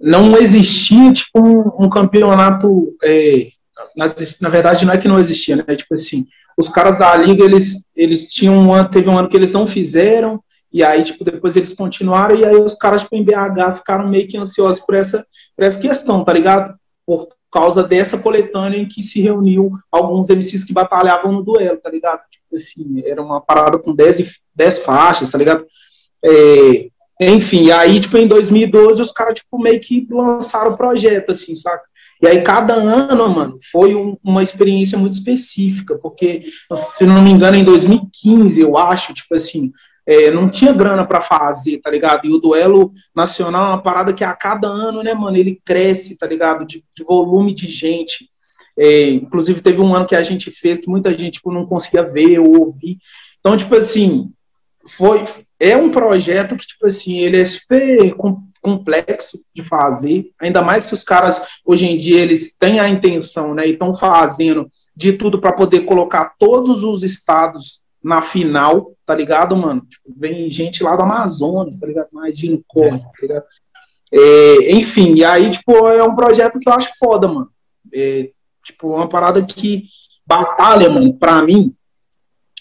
Não 0.00 0.36
existia, 0.36 1.12
tipo, 1.12 1.40
um, 1.40 1.86
um 1.86 1.88
campeonato. 1.90 2.96
É, 3.02 3.48
na, 3.96 4.06
na, 4.40 4.48
verdade, 4.48 4.84
não 4.84 4.92
é 4.92 4.98
que 4.98 5.08
não 5.08 5.18
existia, 5.18 5.56
né? 5.56 5.76
Tipo 5.76 5.94
assim, 5.94 6.26
os 6.56 6.68
caras 6.68 6.98
da 6.98 7.16
liga, 7.16 7.44
eles, 7.44 7.86
eles 7.94 8.32
tinham 8.32 8.54
um 8.54 8.72
ano, 8.72 8.90
teve 8.90 9.08
um 9.08 9.18
ano 9.18 9.28
que 9.28 9.36
eles 9.36 9.52
não 9.52 9.66
fizeram, 9.66 10.42
e 10.72 10.84
aí, 10.84 11.02
tipo, 11.02 11.24
depois 11.24 11.56
eles 11.56 11.72
continuaram, 11.74 12.36
e 12.36 12.44
aí 12.44 12.56
os 12.56 12.74
caras, 12.74 13.02
tipo, 13.02 13.16
em 13.16 13.24
BH 13.24 13.76
ficaram 13.78 14.08
meio 14.08 14.28
que 14.28 14.36
ansiosos 14.36 14.80
por 14.80 14.94
essa, 14.94 15.24
por 15.56 15.64
essa 15.64 15.78
questão, 15.80 16.24
tá 16.24 16.32
ligado? 16.32 16.74
Por 17.06 17.28
causa 17.50 17.82
dessa 17.82 18.18
coletânea 18.18 18.78
em 18.78 18.86
que 18.86 19.02
se 19.02 19.20
reuniu 19.20 19.72
alguns 19.90 20.28
MCs 20.28 20.64
que 20.64 20.72
batalhavam 20.72 21.32
no 21.32 21.42
duelo, 21.42 21.78
tá 21.78 21.90
ligado? 21.90 22.20
Tipo 22.30 22.56
assim, 22.56 23.02
era 23.04 23.22
uma 23.22 23.40
parada 23.40 23.78
com 23.78 23.94
10, 23.94 24.40
10 24.54 24.78
faixas, 24.80 25.28
tá 25.28 25.38
ligado? 25.38 25.66
É, 26.24 26.88
enfim, 27.20 27.70
aí, 27.70 28.00
tipo, 28.00 28.16
em 28.16 28.26
2012, 28.26 29.02
os 29.02 29.12
caras, 29.12 29.34
tipo, 29.34 29.58
meio 29.58 29.80
que 29.80 30.06
lançaram 30.10 30.72
o 30.72 30.76
projeto, 30.76 31.30
assim, 31.30 31.54
saca? 31.54 31.82
E 32.20 32.26
aí, 32.26 32.42
cada 32.42 32.74
ano, 32.74 33.28
mano, 33.28 33.58
foi 33.70 33.94
um, 33.94 34.16
uma 34.22 34.42
experiência 34.42 34.98
muito 34.98 35.14
específica, 35.14 35.96
porque, 35.98 36.44
se 36.74 37.04
não 37.04 37.22
me 37.22 37.30
engano, 37.30 37.56
em 37.56 37.64
2015, 37.64 38.60
eu 38.60 38.76
acho, 38.76 39.14
tipo 39.14 39.34
assim, 39.34 39.72
é, 40.08 40.30
não 40.30 40.48
tinha 40.48 40.72
grana 40.72 41.06
para 41.06 41.20
fazer, 41.20 41.82
tá 41.82 41.90
ligado? 41.90 42.26
E 42.26 42.32
o 42.32 42.38
duelo 42.38 42.94
nacional 43.14 43.66
é 43.66 43.68
uma 43.68 43.82
parada 43.82 44.10
que 44.10 44.24
a 44.24 44.34
cada 44.34 44.66
ano, 44.66 45.02
né, 45.02 45.12
mano, 45.12 45.36
ele 45.36 45.60
cresce, 45.62 46.16
tá 46.16 46.26
ligado? 46.26 46.64
De, 46.64 46.82
de 46.96 47.04
volume 47.04 47.54
de 47.54 47.68
gente. 47.68 48.30
É, 48.78 49.10
inclusive, 49.10 49.60
teve 49.60 49.82
um 49.82 49.94
ano 49.94 50.06
que 50.06 50.16
a 50.16 50.22
gente 50.22 50.50
fez 50.50 50.78
que 50.78 50.88
muita 50.88 51.10
gente 51.10 51.34
tipo, 51.34 51.52
não 51.52 51.66
conseguia 51.66 52.02
ver 52.02 52.38
ou 52.38 52.58
ouvir. 52.58 52.96
Então, 53.38 53.54
tipo 53.54 53.76
assim, 53.76 54.32
foi, 54.96 55.24
é 55.60 55.76
um 55.76 55.90
projeto 55.90 56.56
que, 56.56 56.66
tipo 56.66 56.86
assim, 56.86 57.18
ele 57.18 57.42
é 57.42 57.44
super 57.44 58.16
complexo 58.62 59.38
de 59.54 59.62
fazer, 59.62 60.30
ainda 60.40 60.62
mais 60.62 60.86
que 60.86 60.94
os 60.94 61.04
caras, 61.04 61.42
hoje 61.66 61.84
em 61.84 61.98
dia, 61.98 62.22
eles 62.22 62.56
têm 62.58 62.80
a 62.80 62.88
intenção, 62.88 63.54
né, 63.54 63.66
e 63.66 63.72
estão 63.72 63.94
fazendo 63.94 64.70
de 64.96 65.12
tudo 65.12 65.38
para 65.38 65.52
poder 65.52 65.80
colocar 65.80 66.34
todos 66.38 66.82
os 66.82 67.02
estados 67.02 67.82
na 68.02 68.22
final, 68.22 68.92
tá 69.04 69.14
ligado, 69.14 69.56
mano? 69.56 69.82
Tipo, 69.82 70.14
vem 70.16 70.50
gente 70.50 70.82
lá 70.82 70.96
do 70.96 71.02
Amazonas, 71.02 71.78
tá 71.78 71.86
ligado? 71.86 72.08
Imagina, 72.12 72.58
corre, 72.66 72.98
tá 72.98 73.10
ligado? 73.20 73.44
É, 74.10 74.72
enfim, 74.72 75.14
e 75.14 75.24
aí, 75.24 75.50
tipo, 75.50 75.72
é 75.88 76.02
um 76.02 76.14
projeto 76.14 76.58
que 76.58 76.68
eu 76.68 76.72
acho 76.72 76.90
foda, 76.98 77.28
mano. 77.28 77.50
É, 77.92 78.30
tipo, 78.64 78.94
uma 78.94 79.08
parada 79.08 79.44
que 79.44 79.84
batalha, 80.26 80.88
mano, 80.88 81.12
pra 81.14 81.42
mim, 81.42 81.74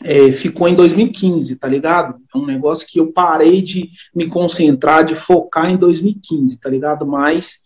é, 0.04 0.32
ficou 0.32 0.68
em 0.68 0.76
2015, 0.76 1.56
tá 1.56 1.68
ligado? 1.68 2.20
É 2.34 2.38
um 2.38 2.46
negócio 2.46 2.88
que 2.88 3.00
eu 3.00 3.12
parei 3.12 3.62
de 3.62 3.90
me 4.16 4.28
concentrar, 4.28 5.04
de 5.04 5.16
focar 5.16 5.70
em 5.70 5.78
2015, 5.78 6.60
tá 6.60 6.70
ligado? 6.70 7.06
Mas 7.06 7.60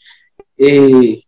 é, 0.59 1.19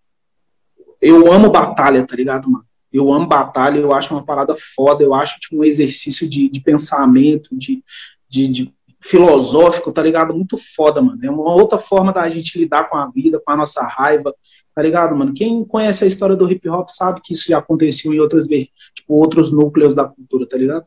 eu 1.01 1.31
amo 1.31 1.49
batalha, 1.49 2.05
tá 2.05 2.15
ligado, 2.15 2.49
mano? 2.49 2.65
Eu 2.93 3.11
amo 3.11 3.25
batalha, 3.25 3.79
eu 3.79 3.91
acho 3.91 4.13
uma 4.13 4.23
parada 4.23 4.55
foda, 4.75 5.03
eu 5.03 5.15
acho 5.15 5.39
tipo, 5.39 5.57
um 5.57 5.63
exercício 5.63 6.29
de, 6.29 6.47
de 6.47 6.61
pensamento, 6.61 7.49
de, 7.51 7.83
de, 8.29 8.47
de, 8.47 8.73
filosófico, 9.01 9.91
tá 9.91 10.01
ligado? 10.01 10.33
Muito 10.33 10.57
foda, 10.75 11.01
mano. 11.01 11.19
É 11.21 11.29
uma 11.29 11.51
outra 11.51 11.77
forma 11.77 12.13
da 12.13 12.29
gente 12.29 12.57
lidar 12.57 12.89
com 12.89 12.95
a 12.95 13.07
vida, 13.07 13.41
com 13.43 13.51
a 13.51 13.57
nossa 13.57 13.83
raiva, 13.83 14.33
tá 14.73 14.81
ligado, 14.81 15.15
mano? 15.15 15.33
Quem 15.33 15.65
conhece 15.65 16.03
a 16.03 16.07
história 16.07 16.35
do 16.35 16.49
hip 16.49 16.69
hop 16.69 16.87
sabe 16.89 17.19
que 17.21 17.33
isso 17.33 17.49
já 17.49 17.57
aconteceu 17.57 18.13
em 18.13 18.19
outras, 18.19 18.47
tipo, 18.47 19.13
outros 19.13 19.51
núcleos 19.51 19.93
da 19.93 20.05
cultura, 20.05 20.47
tá 20.47 20.57
ligado? 20.57 20.85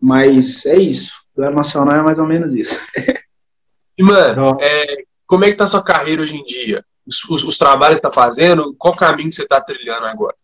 Mas 0.00 0.66
é 0.66 0.76
isso. 0.76 1.12
O 1.36 1.40
Nacional 1.50 1.96
é 1.96 2.02
mais 2.02 2.18
ou 2.18 2.26
menos 2.26 2.54
isso. 2.54 2.76
e, 3.96 4.02
mano, 4.02 4.56
é, 4.60 5.04
como 5.26 5.44
é 5.44 5.50
que 5.50 5.56
tá 5.56 5.64
a 5.64 5.68
sua 5.68 5.82
carreira 5.82 6.22
hoje 6.22 6.36
em 6.36 6.44
dia? 6.44 6.84
Os, 7.06 7.24
os, 7.28 7.44
os 7.44 7.58
trabalhos 7.58 8.00
que 8.00 8.02
tá 8.02 8.12
fazendo, 8.12 8.74
qual 8.76 8.96
caminho 8.96 9.32
você 9.32 9.46
tá 9.46 9.60
trilhando 9.60 10.06
agora? 10.06 10.34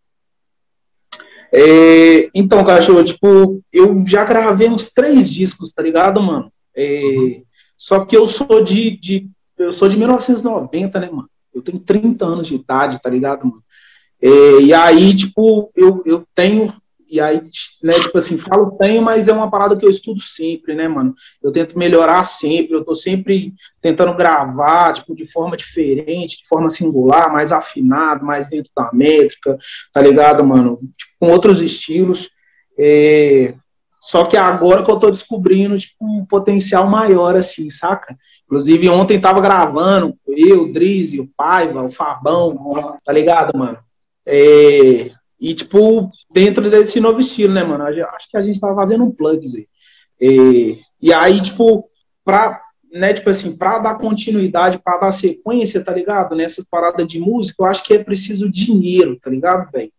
É, 1.52 2.28
então, 2.34 2.64
cachorro, 2.64 3.02
tipo, 3.02 3.62
eu 3.72 4.04
já 4.06 4.24
gravei 4.24 4.68
uns 4.68 4.90
três 4.90 5.30
discos, 5.30 5.72
tá 5.72 5.82
ligado, 5.82 6.22
mano? 6.22 6.52
É, 6.76 7.42
só 7.76 8.04
que 8.04 8.16
eu 8.16 8.26
sou 8.26 8.62
de, 8.62 8.90
de, 8.98 9.28
eu 9.56 9.72
sou 9.72 9.88
de 9.88 9.96
1990, 9.96 11.00
né, 11.00 11.10
mano? 11.10 11.28
Eu 11.54 11.62
tenho 11.62 11.78
30 11.78 12.24
anos 12.24 12.46
de 12.46 12.54
idade, 12.54 13.00
tá 13.00 13.08
ligado, 13.08 13.46
mano? 13.46 13.62
É, 14.20 14.60
e 14.60 14.74
aí, 14.74 15.14
tipo, 15.14 15.70
eu, 15.74 16.02
eu 16.04 16.24
tenho 16.34 16.72
e 17.10 17.20
aí, 17.20 17.40
né, 17.82 17.92
tipo 17.94 18.18
assim, 18.18 18.38
falo 18.38 18.72
tenho, 18.72 19.00
mas 19.00 19.28
é 19.28 19.32
uma 19.32 19.50
parada 19.50 19.76
que 19.76 19.84
eu 19.84 19.90
estudo 19.90 20.20
sempre, 20.20 20.74
né, 20.74 20.86
mano? 20.86 21.14
Eu 21.42 21.50
tento 21.50 21.78
melhorar 21.78 22.24
sempre, 22.24 22.74
eu 22.74 22.84
tô 22.84 22.94
sempre 22.94 23.54
tentando 23.80 24.14
gravar, 24.14 24.92
tipo, 24.92 25.14
de 25.14 25.26
forma 25.26 25.56
diferente, 25.56 26.42
de 26.42 26.48
forma 26.48 26.68
singular, 26.68 27.32
mais 27.32 27.50
afinado, 27.50 28.24
mais 28.24 28.50
dentro 28.50 28.70
da 28.76 28.90
métrica, 28.92 29.58
tá 29.92 30.00
ligado, 30.00 30.44
mano? 30.44 30.78
Tipo, 30.96 31.12
com 31.18 31.32
outros 31.32 31.60
estilos. 31.60 32.28
É... 32.78 33.54
Só 34.00 34.24
que 34.24 34.36
agora 34.36 34.84
que 34.84 34.90
eu 34.90 34.98
tô 34.98 35.10
descobrindo, 35.10 35.78
tipo, 35.78 35.96
um 36.04 36.24
potencial 36.24 36.86
maior, 36.88 37.36
assim, 37.36 37.68
saca? 37.68 38.16
Inclusive, 38.44 38.88
ontem 38.88 39.20
tava 39.20 39.40
gravando, 39.40 40.14
eu, 40.26 40.62
o 40.62 40.72
Drizzy, 40.72 41.20
o 41.20 41.28
Paiva, 41.36 41.82
o 41.82 41.90
Fabão, 41.90 42.98
tá 43.04 43.12
ligado, 43.12 43.56
mano? 43.58 43.78
É, 44.24 45.10
e, 45.40 45.54
tipo, 45.54 46.10
dentro 46.32 46.68
desse 46.68 47.00
novo 47.00 47.20
estilo, 47.20 47.54
né, 47.54 47.62
mano? 47.62 47.84
Acho 47.84 48.28
que 48.30 48.36
a 48.36 48.42
gente 48.42 48.60
tava 48.60 48.74
fazendo 48.74 49.04
um 49.04 49.10
plug. 49.10 49.66
E, 50.20 50.80
e 51.00 51.12
aí, 51.12 51.40
tipo, 51.40 51.88
pra, 52.24 52.60
né, 52.92 53.14
tipo 53.14 53.30
assim, 53.30 53.56
pra 53.56 53.78
dar 53.78 53.98
continuidade, 53.98 54.80
pra 54.82 54.96
dar 54.96 55.12
sequência, 55.12 55.84
tá 55.84 55.92
ligado? 55.92 56.34
Nessas 56.34 56.64
paradas 56.64 57.06
de 57.06 57.20
música, 57.20 57.62
eu 57.62 57.66
acho 57.66 57.84
que 57.84 57.94
é 57.94 58.02
preciso 58.02 58.50
dinheiro, 58.50 59.18
tá 59.20 59.30
ligado, 59.30 59.70
velho? 59.70 59.92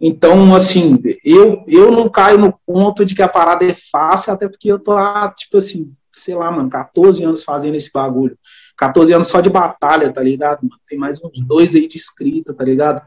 Então, 0.00 0.54
assim, 0.54 0.96
eu, 1.24 1.64
eu 1.66 1.90
não 1.90 2.08
caio 2.08 2.38
no 2.38 2.56
ponto 2.64 3.04
de 3.04 3.16
que 3.16 3.22
a 3.22 3.28
parada 3.28 3.64
é 3.64 3.74
fácil, 3.90 4.32
até 4.32 4.48
porque 4.48 4.70
eu 4.70 4.78
tô 4.78 4.94
lá, 4.94 5.28
tipo 5.36 5.56
assim, 5.58 5.92
sei 6.14 6.36
lá, 6.36 6.50
mano, 6.52 6.70
14 6.70 7.22
anos 7.24 7.42
fazendo 7.42 7.74
esse 7.74 7.90
bagulho. 7.92 8.38
14 8.76 9.12
anos 9.12 9.26
só 9.26 9.40
de 9.40 9.50
batalha, 9.50 10.12
tá 10.12 10.22
ligado? 10.22 10.68
Tem 10.88 10.96
mais 10.96 11.18
uns 11.22 11.40
dois 11.40 11.74
aí 11.74 11.88
de 11.88 11.96
escrita, 11.96 12.54
tá 12.54 12.62
ligado? 12.62 13.02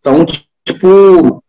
Então, 0.00 0.24
Tipo, 0.72 1.42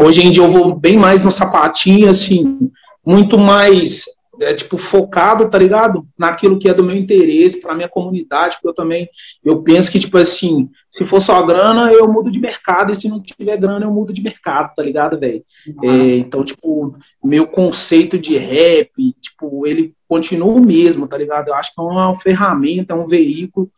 hoje 0.00 0.22
em 0.22 0.30
dia 0.30 0.42
eu 0.42 0.50
vou 0.50 0.74
bem 0.74 0.96
mais 0.96 1.24
no 1.24 1.30
sapatinho, 1.30 2.08
assim, 2.08 2.70
muito 3.04 3.38
mais, 3.38 4.04
é, 4.40 4.54
tipo, 4.54 4.78
focado, 4.78 5.50
tá 5.50 5.58
ligado? 5.58 6.06
Naquilo 6.16 6.58
que 6.58 6.68
é 6.68 6.74
do 6.74 6.84
meu 6.84 6.96
interesse, 6.96 7.60
para 7.60 7.74
minha 7.74 7.88
comunidade, 7.88 8.56
porque 8.56 8.68
eu 8.68 8.74
também, 8.74 9.08
eu 9.44 9.62
penso 9.62 9.90
que, 9.90 9.98
tipo 9.98 10.16
assim, 10.16 10.68
se 10.90 11.04
for 11.04 11.20
só 11.20 11.44
grana, 11.44 11.92
eu 11.92 12.06
mudo 12.06 12.30
de 12.30 12.38
mercado, 12.38 12.92
e 12.92 12.94
se 12.94 13.08
não 13.08 13.20
tiver 13.20 13.56
grana, 13.56 13.84
eu 13.84 13.90
mudo 13.90 14.12
de 14.12 14.22
mercado, 14.22 14.74
tá 14.76 14.82
ligado, 14.82 15.18
velho? 15.18 15.42
Uhum. 15.66 15.90
É, 15.90 16.16
então, 16.16 16.44
tipo, 16.44 16.96
meu 17.22 17.46
conceito 17.46 18.18
de 18.18 18.36
rap, 18.36 18.92
tipo, 19.20 19.66
ele 19.66 19.92
continua 20.08 20.52
o 20.52 20.64
mesmo, 20.64 21.08
tá 21.08 21.18
ligado? 21.18 21.48
Eu 21.48 21.54
acho 21.54 21.74
que 21.74 21.80
é 21.80 21.84
uma 21.84 22.18
ferramenta, 22.20 22.94
é 22.94 22.96
um 22.96 23.06
veículo, 23.06 23.70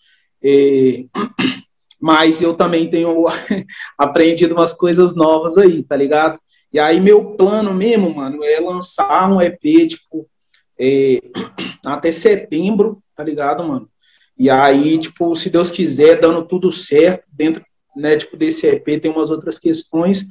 é, 0.42 1.04
mas 2.00 2.40
eu 2.40 2.54
também 2.54 2.88
tenho 2.88 3.26
aprendido 3.98 4.54
umas 4.54 4.72
coisas 4.72 5.14
novas 5.14 5.58
aí, 5.58 5.82
tá 5.82 5.96
ligado? 5.96 6.40
E 6.72 6.78
aí 6.78 7.00
meu 7.00 7.36
plano 7.36 7.74
mesmo, 7.74 8.14
mano, 8.14 8.42
é 8.44 8.58
lançar 8.60 9.30
um 9.30 9.40
EP, 9.40 9.88
tipo, 9.88 10.28
é, 10.78 11.20
até 11.84 12.10
setembro, 12.10 13.02
tá 13.14 13.22
ligado, 13.22 13.62
mano? 13.62 13.88
E 14.38 14.48
aí, 14.48 14.98
tipo, 14.98 15.34
se 15.34 15.50
Deus 15.50 15.70
quiser, 15.70 16.18
dando 16.18 16.46
tudo 16.46 16.72
certo, 16.72 17.24
dentro, 17.30 17.62
né, 17.94 18.16
tipo, 18.16 18.36
desse 18.38 18.66
EP 18.66 18.98
tem 18.98 19.10
umas 19.10 19.30
outras 19.30 19.58
questões, 19.58 20.24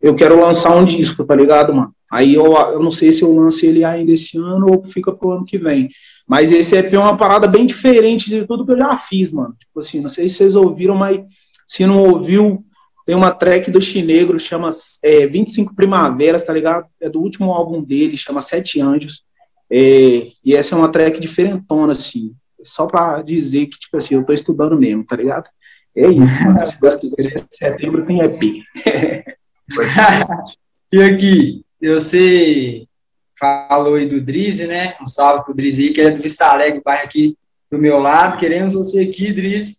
eu 0.00 0.14
quero 0.14 0.40
lançar 0.40 0.74
um 0.76 0.84
disco, 0.84 1.24
tá 1.24 1.34
ligado, 1.34 1.74
mano? 1.74 1.94
Aí 2.10 2.34
eu, 2.34 2.54
eu 2.54 2.82
não 2.82 2.90
sei 2.90 3.10
se 3.10 3.22
eu 3.22 3.34
lance 3.34 3.66
ele 3.66 3.82
ainda 3.84 4.12
esse 4.12 4.38
ano 4.38 4.66
ou 4.70 4.84
fica 4.92 5.12
pro 5.12 5.32
ano 5.32 5.44
que 5.44 5.58
vem. 5.58 5.90
Mas 6.26 6.52
esse 6.52 6.76
EP 6.76 6.94
é 6.94 6.98
uma 6.98 7.16
parada 7.16 7.46
bem 7.46 7.66
diferente 7.66 8.28
de 8.28 8.46
tudo 8.46 8.64
que 8.64 8.72
eu 8.72 8.78
já 8.78 8.96
fiz, 8.96 9.32
mano. 9.32 9.54
Tipo 9.58 9.80
assim, 9.80 10.00
não 10.00 10.10
sei 10.10 10.28
se 10.28 10.36
vocês 10.36 10.56
ouviram, 10.56 10.94
mas 10.94 11.20
se 11.66 11.86
não 11.86 12.02
ouviu, 12.02 12.64
tem 13.04 13.14
uma 13.14 13.32
track 13.32 13.70
do 13.70 13.80
Chinegro, 13.80 14.38
chama 14.38 14.70
é, 15.02 15.26
25 15.26 15.74
Primaveras, 15.74 16.44
tá 16.44 16.52
ligado? 16.52 16.86
É 17.00 17.08
do 17.08 17.20
último 17.20 17.52
álbum 17.52 17.82
dele, 17.82 18.16
chama 18.16 18.42
Sete 18.42 18.80
Anjos. 18.80 19.22
É, 19.70 20.28
e 20.44 20.54
essa 20.54 20.74
é 20.74 20.78
uma 20.78 20.90
track 20.90 21.20
diferentona, 21.20 21.92
assim. 21.92 22.34
Só 22.64 22.86
pra 22.86 23.22
dizer 23.22 23.66
que, 23.66 23.78
tipo 23.78 23.96
assim, 23.96 24.14
eu 24.14 24.24
tô 24.24 24.32
estudando 24.32 24.76
mesmo, 24.76 25.04
tá 25.04 25.16
ligado? 25.16 25.48
É 25.96 26.08
isso, 26.08 26.44
mano. 26.44 26.66
Se 26.66 26.80
Deus 26.80 26.96
quiser, 26.96 27.44
setembro 27.50 28.04
tem 28.04 28.20
EP. 28.20 28.40
e 30.92 31.02
aqui, 31.02 31.64
você 31.80 32.86
falou 33.38 33.96
aí 33.96 34.06
do 34.06 34.20
Drizzy, 34.20 34.66
né? 34.66 34.94
Um 35.00 35.06
salve 35.06 35.44
pro 35.44 35.54
Drizzy, 35.54 35.90
que 35.90 36.00
é 36.00 36.10
do 36.10 36.22
Vista 36.22 36.46
Alegre, 36.46 36.82
bairro 36.84 37.04
aqui 37.04 37.36
do 37.70 37.78
meu 37.78 37.98
lado. 37.98 38.38
Queremos 38.38 38.74
você 38.74 39.02
aqui, 39.02 39.32
Drizzy. 39.32 39.76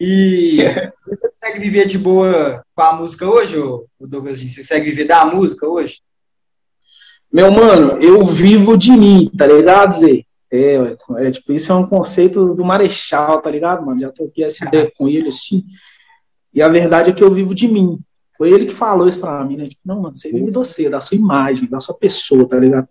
E 0.00 0.58
você 1.06 1.28
consegue 1.28 1.60
viver 1.60 1.86
de 1.86 1.98
boa 1.98 2.62
com 2.74 2.82
a 2.82 2.92
música 2.94 3.26
hoje, 3.26 3.56
Douglas? 4.00 4.40
Você 4.42 4.60
consegue 4.60 4.90
viver 4.90 5.04
da 5.04 5.24
música 5.24 5.66
hoje? 5.68 6.00
Meu 7.32 7.50
mano, 7.52 8.02
eu 8.02 8.24
vivo 8.24 8.76
de 8.76 8.90
mim, 8.92 9.30
tá 9.36 9.46
ligado, 9.46 9.98
Zé? 9.98 10.22
É, 10.50 10.96
é, 11.18 11.30
tipo, 11.30 11.52
isso 11.52 11.70
é 11.70 11.74
um 11.74 11.86
conceito 11.86 12.54
do 12.54 12.64
Marechal, 12.64 13.42
tá 13.42 13.50
ligado, 13.50 13.84
mano? 13.84 14.00
Já 14.00 14.10
troquei 14.10 14.44
essa 14.44 14.66
ideia 14.66 14.90
com 14.96 15.06
ele, 15.06 15.28
assim. 15.28 15.62
E 16.54 16.62
a 16.62 16.68
verdade 16.68 17.10
é 17.10 17.12
que 17.12 17.22
eu 17.22 17.32
vivo 17.32 17.54
de 17.54 17.68
mim. 17.68 17.98
Foi 18.38 18.50
ele 18.50 18.66
que 18.66 18.74
falou 18.74 19.08
isso 19.08 19.18
pra 19.18 19.44
mim, 19.44 19.56
né? 19.56 19.68
Tipo, 19.68 19.80
não, 19.84 20.00
mano, 20.00 20.16
você 20.16 20.30
vive 20.30 20.52
você, 20.52 20.88
da 20.88 21.00
sua 21.00 21.18
imagem, 21.18 21.68
da 21.68 21.80
sua 21.80 21.94
pessoa, 21.96 22.48
tá 22.48 22.56
ligado? 22.56 22.86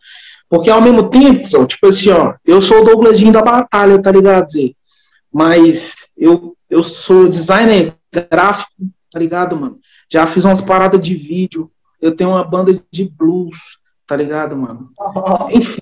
Porque 0.50 0.70
ao 0.70 0.82
mesmo 0.82 1.10
tempo, 1.10 1.66
tipo 1.66 1.88
assim, 1.88 2.10
ó, 2.10 2.36
eu 2.46 2.62
sou 2.62 2.82
o 2.82 2.84
Douglasinho 2.84 3.32
da 3.32 3.42
batalha, 3.42 4.02
tá 4.02 4.12
ligado, 4.12 4.52
Zé? 4.52 4.72
Mas 5.34 5.96
eu, 6.18 6.56
eu 6.70 6.84
sou 6.84 7.30
designer 7.30 7.96
gráfico, 8.12 8.72
tá 9.10 9.18
ligado, 9.18 9.56
mano? 9.56 9.80
Já 10.10 10.28
fiz 10.28 10.44
umas 10.44 10.62
paradas 10.62 11.02
de 11.02 11.16
vídeo, 11.16 11.72
eu 12.02 12.14
tenho 12.14 12.32
uma 12.32 12.44
banda 12.44 12.78
de 12.92 13.06
blues, 13.06 13.58
tá 14.06 14.16
ligado, 14.16 14.56
mano? 14.56 14.90
Enfim, 15.52 15.80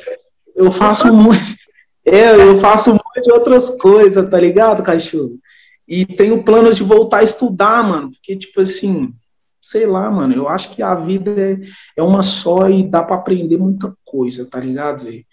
eu 0.56 0.72
faço 0.72 1.12
muito. 1.12 1.44
É, 2.08 2.36
eu 2.36 2.60
faço 2.60 2.92
um 2.92 2.94
monte 2.94 3.24
de 3.24 3.34
outras 3.34 3.68
coisas, 3.82 4.30
tá 4.30 4.40
ligado, 4.40 4.84
cachorro? 4.84 5.40
E 5.88 6.06
tenho 6.06 6.44
planos 6.44 6.78
de 6.78 6.84
voltar 6.84 7.18
a 7.18 7.24
estudar, 7.24 7.84
mano, 7.84 8.12
porque, 8.12 8.36
tipo 8.36 8.62
assim, 8.62 9.12
sei 9.66 9.88
lá, 9.88 10.12
mano, 10.12 10.36
eu 10.36 10.48
acho 10.48 10.70
que 10.70 10.84
a 10.84 10.94
vida 10.94 11.32
é, 11.32 11.58
é 11.98 12.04
uma 12.04 12.22
só 12.22 12.70
e 12.70 12.84
dá 12.84 13.02
para 13.02 13.16
aprender 13.16 13.58
muita 13.58 13.92
coisa, 14.06 14.46
tá 14.46 14.60
ligado, 14.60 15.02
Zé? 15.02 15.24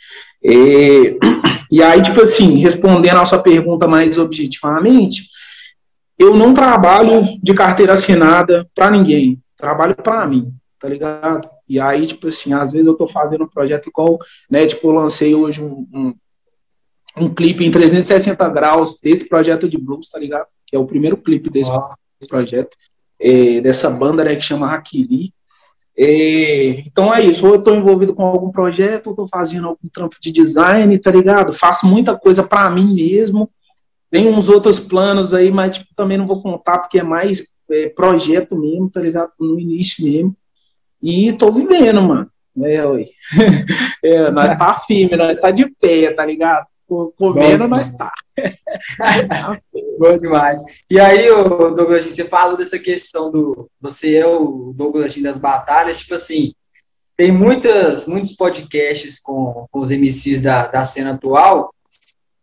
É, 0.42 1.18
e 1.70 1.82
aí, 1.82 2.00
tipo 2.00 2.22
assim, 2.22 2.56
respondendo 2.56 3.18
a 3.18 3.26
sua 3.26 3.40
pergunta 3.40 3.86
mais 3.86 4.16
objetivamente, 4.16 5.28
eu 6.18 6.34
não 6.34 6.54
trabalho 6.54 7.22
de 7.42 7.52
carteira 7.52 7.92
assinada 7.92 8.66
para 8.74 8.90
ninguém, 8.90 9.38
trabalho 9.54 9.94
para 9.94 10.26
mim, 10.26 10.50
tá 10.80 10.88
ligado? 10.88 11.46
E 11.68 11.78
aí, 11.78 12.06
tipo 12.06 12.28
assim, 12.28 12.54
às 12.54 12.72
vezes 12.72 12.86
eu 12.86 12.94
tô 12.94 13.06
fazendo 13.06 13.44
um 13.44 13.48
projeto 13.48 13.90
igual, 13.90 14.18
né, 14.50 14.66
tipo, 14.66 14.88
eu 14.88 14.92
lancei 14.92 15.34
hoje 15.34 15.60
um, 15.60 15.86
um, 15.92 16.14
um 17.18 17.34
clipe 17.34 17.66
em 17.66 17.70
360 17.70 18.48
graus 18.48 18.98
desse 18.98 19.28
projeto 19.28 19.68
de 19.68 19.76
blues, 19.76 20.08
tá 20.08 20.18
ligado? 20.18 20.46
Que 20.66 20.74
é 20.74 20.78
o 20.78 20.86
primeiro 20.86 21.18
clipe 21.18 21.50
desse 21.50 21.70
projeto, 22.26 22.74
é, 23.22 23.60
dessa 23.60 23.88
banda, 23.88 24.24
né, 24.24 24.34
que 24.34 24.42
chama 24.42 24.72
Hakili. 24.72 25.32
É, 25.96 26.80
então 26.86 27.14
é 27.14 27.22
isso, 27.22 27.46
ou 27.46 27.54
eu 27.54 27.58
estou 27.58 27.76
envolvido 27.76 28.14
com 28.14 28.24
algum 28.24 28.50
projeto, 28.50 29.08
ou 29.08 29.12
estou 29.12 29.28
fazendo 29.28 29.68
algum 29.68 29.88
trampo 29.92 30.16
de 30.20 30.30
design, 30.30 30.98
tá 30.98 31.10
ligado? 31.10 31.52
Faço 31.52 31.86
muita 31.86 32.18
coisa 32.18 32.42
para 32.42 32.68
mim 32.70 32.94
mesmo. 32.94 33.50
Tem 34.10 34.28
uns 34.28 34.48
outros 34.48 34.80
planos 34.80 35.32
aí, 35.32 35.50
mas 35.50 35.76
tipo, 35.76 35.94
também 35.94 36.18
não 36.18 36.26
vou 36.26 36.42
contar, 36.42 36.78
porque 36.78 36.98
é 36.98 37.02
mais 37.02 37.46
é, 37.70 37.88
projeto 37.88 38.58
mesmo, 38.58 38.90
tá 38.90 39.00
ligado? 39.00 39.30
No 39.38 39.58
início 39.60 40.04
mesmo. 40.04 40.36
E 41.02 41.32
tô 41.32 41.50
vivendo, 41.50 42.02
mano. 42.02 42.30
É, 42.62 42.84
oi. 42.84 43.08
é, 44.04 44.30
nós 44.30 44.56
tá 44.56 44.74
firme, 44.86 45.16
nós 45.16 45.38
tá 45.38 45.50
de 45.50 45.66
pé, 45.80 46.12
tá 46.12 46.24
ligado? 46.24 46.66
Comendo, 47.16 47.68
nós 47.68 47.88
tá. 47.96 48.12
Bom 49.98 50.16
demais. 50.16 50.58
E 50.90 50.98
aí, 50.98 51.28
Douglas, 51.28 52.04
você 52.04 52.24
falou 52.24 52.56
dessa 52.56 52.78
questão 52.78 53.30
do. 53.30 53.70
Você 53.80 54.16
é 54.16 54.26
o 54.26 54.72
Douglas 54.74 55.16
das 55.16 55.38
batalhas, 55.38 55.98
tipo 55.98 56.14
assim. 56.14 56.52
Tem 57.16 57.30
muitas, 57.30 58.06
muitos 58.06 58.34
podcasts 58.34 59.20
com, 59.20 59.66
com 59.70 59.80
os 59.80 59.90
MCs 59.90 60.40
da, 60.42 60.66
da 60.66 60.84
cena 60.84 61.12
atual 61.12 61.72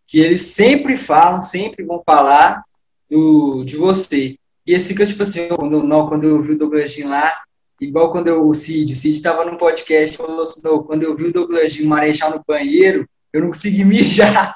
que 0.06 0.20
eles 0.20 0.42
sempre 0.42 0.98
falam, 0.98 1.42
sempre 1.42 1.86
vão 1.86 2.02
falar 2.06 2.64
do, 3.10 3.64
de 3.64 3.76
você. 3.76 4.36
E 4.66 4.74
esse 4.74 4.90
fica, 4.90 5.06
tipo 5.06 5.22
assim, 5.22 5.48
quando, 5.50 5.84
não, 5.84 6.08
quando 6.08 6.26
eu 6.26 6.42
vi 6.42 6.54
o 6.54 6.58
Douglas 6.58 6.98
lá, 7.04 7.32
Igual 7.80 8.12
quando 8.12 8.28
eu, 8.28 8.46
o 8.46 8.54
Cid, 8.54 8.92
o 8.92 8.96
Cid 8.96 9.16
estava 9.16 9.46
num 9.46 9.58
podcast 9.58 10.18
falou 10.18 10.42
assim, 10.42 10.62
quando 10.86 11.04
eu 11.04 11.16
vi 11.16 11.26
o 11.28 11.34
Douglas 11.34 11.80
Marechal 11.80 12.32
no 12.32 12.44
banheiro, 12.46 13.08
eu 13.34 13.42
não 13.42 13.50
consegui 13.50 13.84
mijar. 13.86 14.56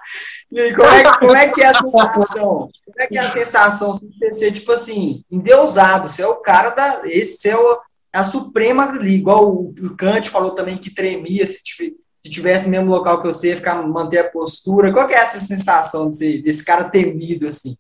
E 0.52 0.60
aí, 0.60 0.74
como 0.74 0.88
é, 0.88 1.18
como 1.18 1.36
é 1.36 1.50
que 1.50 1.62
é 1.62 1.68
a 1.68 1.74
sensação? 1.74 2.70
Como 2.86 3.00
é 3.00 3.08
que 3.08 3.18
é 3.18 3.22
a 3.22 3.30
sensação 3.30 3.94
de 3.94 4.34
ser, 4.34 4.52
tipo 4.52 4.72
assim, 4.72 5.24
endeusado? 5.32 6.08
Você 6.08 6.22
é 6.22 6.28
o 6.28 6.38
cara 6.38 6.70
da. 6.72 7.02
Esse 7.06 7.50
é 7.50 7.58
o, 7.58 7.82
a 8.14 8.24
suprema 8.24 8.90
ali, 8.90 9.16
igual 9.16 9.50
o, 9.50 9.70
o 9.70 9.96
Kant 9.96 10.30
falou 10.30 10.52
também 10.52 10.78
que 10.78 10.94
tremia 10.94 11.46
se, 11.48 11.62
se 11.66 12.30
tivesse 12.30 12.66
no 12.66 12.72
mesmo 12.72 12.92
local 12.92 13.22
que 13.22 13.28
você, 13.28 13.50
ia 13.50 13.56
ficar, 13.56 13.82
manter 13.88 14.20
a 14.20 14.30
postura. 14.30 14.94
Qual 14.94 15.08
que 15.08 15.16
é 15.16 15.18
essa 15.18 15.40
sensação 15.40 16.10
de 16.10 16.18
ser, 16.18 16.42
desse 16.44 16.64
cara 16.64 16.84
temido 16.84 17.48
assim? 17.48 17.76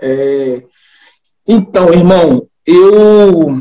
É, 0.00 0.62
então, 1.46 1.92
irmão, 1.92 2.48
eu 2.64 3.60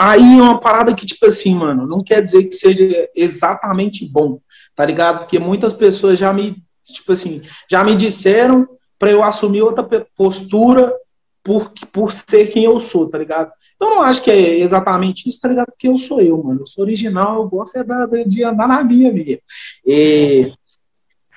Aí 0.00 0.38
é 0.38 0.42
uma 0.42 0.60
parada 0.60 0.94
que, 0.94 1.04
tipo 1.04 1.26
assim, 1.26 1.52
mano, 1.52 1.84
não 1.84 2.04
quer 2.04 2.22
dizer 2.22 2.44
que 2.44 2.54
seja 2.54 3.10
exatamente 3.16 4.06
bom, 4.06 4.40
tá 4.78 4.86
ligado? 4.86 5.18
Porque 5.18 5.40
muitas 5.40 5.72
pessoas 5.74 6.16
já 6.16 6.32
me, 6.32 6.56
tipo 6.84 7.10
assim, 7.10 7.42
já 7.68 7.82
me 7.82 7.96
disseram 7.96 8.68
para 8.96 9.10
eu 9.10 9.24
assumir 9.24 9.60
outra 9.60 9.82
postura 10.16 10.94
por, 11.42 11.72
por 11.90 12.12
ser 12.12 12.46
quem 12.46 12.62
eu 12.62 12.78
sou, 12.78 13.08
tá 13.08 13.18
ligado? 13.18 13.50
Eu 13.80 13.90
não 13.90 14.00
acho 14.00 14.22
que 14.22 14.30
é 14.30 14.60
exatamente 14.60 15.28
isso, 15.28 15.40
tá 15.40 15.48
ligado? 15.48 15.66
Porque 15.66 15.88
eu 15.88 15.98
sou 15.98 16.20
eu, 16.20 16.40
mano. 16.40 16.60
Eu 16.60 16.66
sou 16.68 16.84
original, 16.84 17.42
eu 17.42 17.48
gosto 17.48 17.76
é 17.76 18.24
de 18.24 18.44
andar 18.44 18.68
na 18.68 18.84
minha, 18.84 19.12
vida. 19.12 19.40
É... 19.84 20.52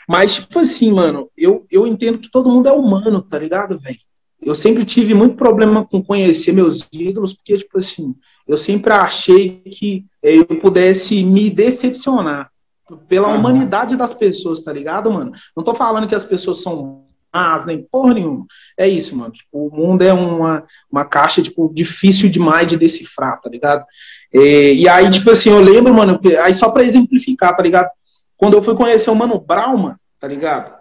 Mas, 0.08 0.36
tipo 0.36 0.60
assim, 0.60 0.94
mano, 0.94 1.28
eu, 1.36 1.66
eu 1.72 1.88
entendo 1.88 2.20
que 2.20 2.30
todo 2.30 2.52
mundo 2.52 2.70
é 2.70 2.72
humano, 2.72 3.24
tá 3.24 3.40
ligado, 3.40 3.80
velho? 3.80 3.98
Eu 4.40 4.54
sempre 4.54 4.86
tive 4.86 5.16
muito 5.16 5.36
problema 5.36 5.84
com 5.84 6.04
conhecer 6.04 6.52
meus 6.52 6.88
ídolos, 6.94 7.34
porque, 7.34 7.58
tipo 7.58 7.80
assim, 7.80 8.14
eu 8.48 8.58
sempre 8.58 8.94
achei 8.94 9.62
que 9.62 10.06
eh, 10.22 10.38
eu 10.38 10.46
pudesse 10.46 11.24
me 11.24 11.50
decepcionar 11.50 12.52
pela 12.98 13.30
uhum. 13.30 13.40
humanidade 13.40 13.96
das 13.96 14.14
pessoas, 14.14 14.62
tá 14.62 14.72
ligado, 14.72 15.12
mano? 15.12 15.32
Não 15.56 15.64
tô 15.64 15.74
falando 15.74 16.08
que 16.08 16.16
as 16.16 16.24
pessoas 16.24 16.62
são 16.62 17.06
más, 17.34 17.66
nem 17.66 17.88
porra 17.90 18.14
nenhuma. 18.14 18.46
É 18.78 18.88
isso, 18.88 19.16
mano. 19.16 19.32
Tipo, 19.32 19.68
o 19.68 19.76
mundo 19.76 20.04
é 20.04 20.14
uma, 20.14 20.64
uma 20.92 21.06
caixa, 21.06 21.42
tipo, 21.42 21.72
difícil 21.74 22.30
demais 22.30 22.68
de 22.68 22.78
decifrar, 22.78 23.40
tá 23.40 23.50
ligado? 23.50 23.86
E, 24.34 24.82
e 24.82 24.90
aí, 24.90 25.10
tipo 25.10 25.32
assim, 25.32 25.50
eu 25.50 25.60
lembro, 25.60 25.94
mano, 25.94 26.20
aí 26.44 26.54
só 26.54 26.70
pra 26.70 26.84
exemplificar, 26.84 27.56
tá 27.56 27.64
ligado? 27.64 27.90
Quando 28.38 28.56
eu 28.56 28.64
fui 28.64 28.76
conhecer 28.76 29.10
o 29.10 29.16
Mano 29.16 29.40
Brown, 29.40 29.78
mano, 29.78 30.00
tá 30.20 30.28
ligado? 30.28 30.74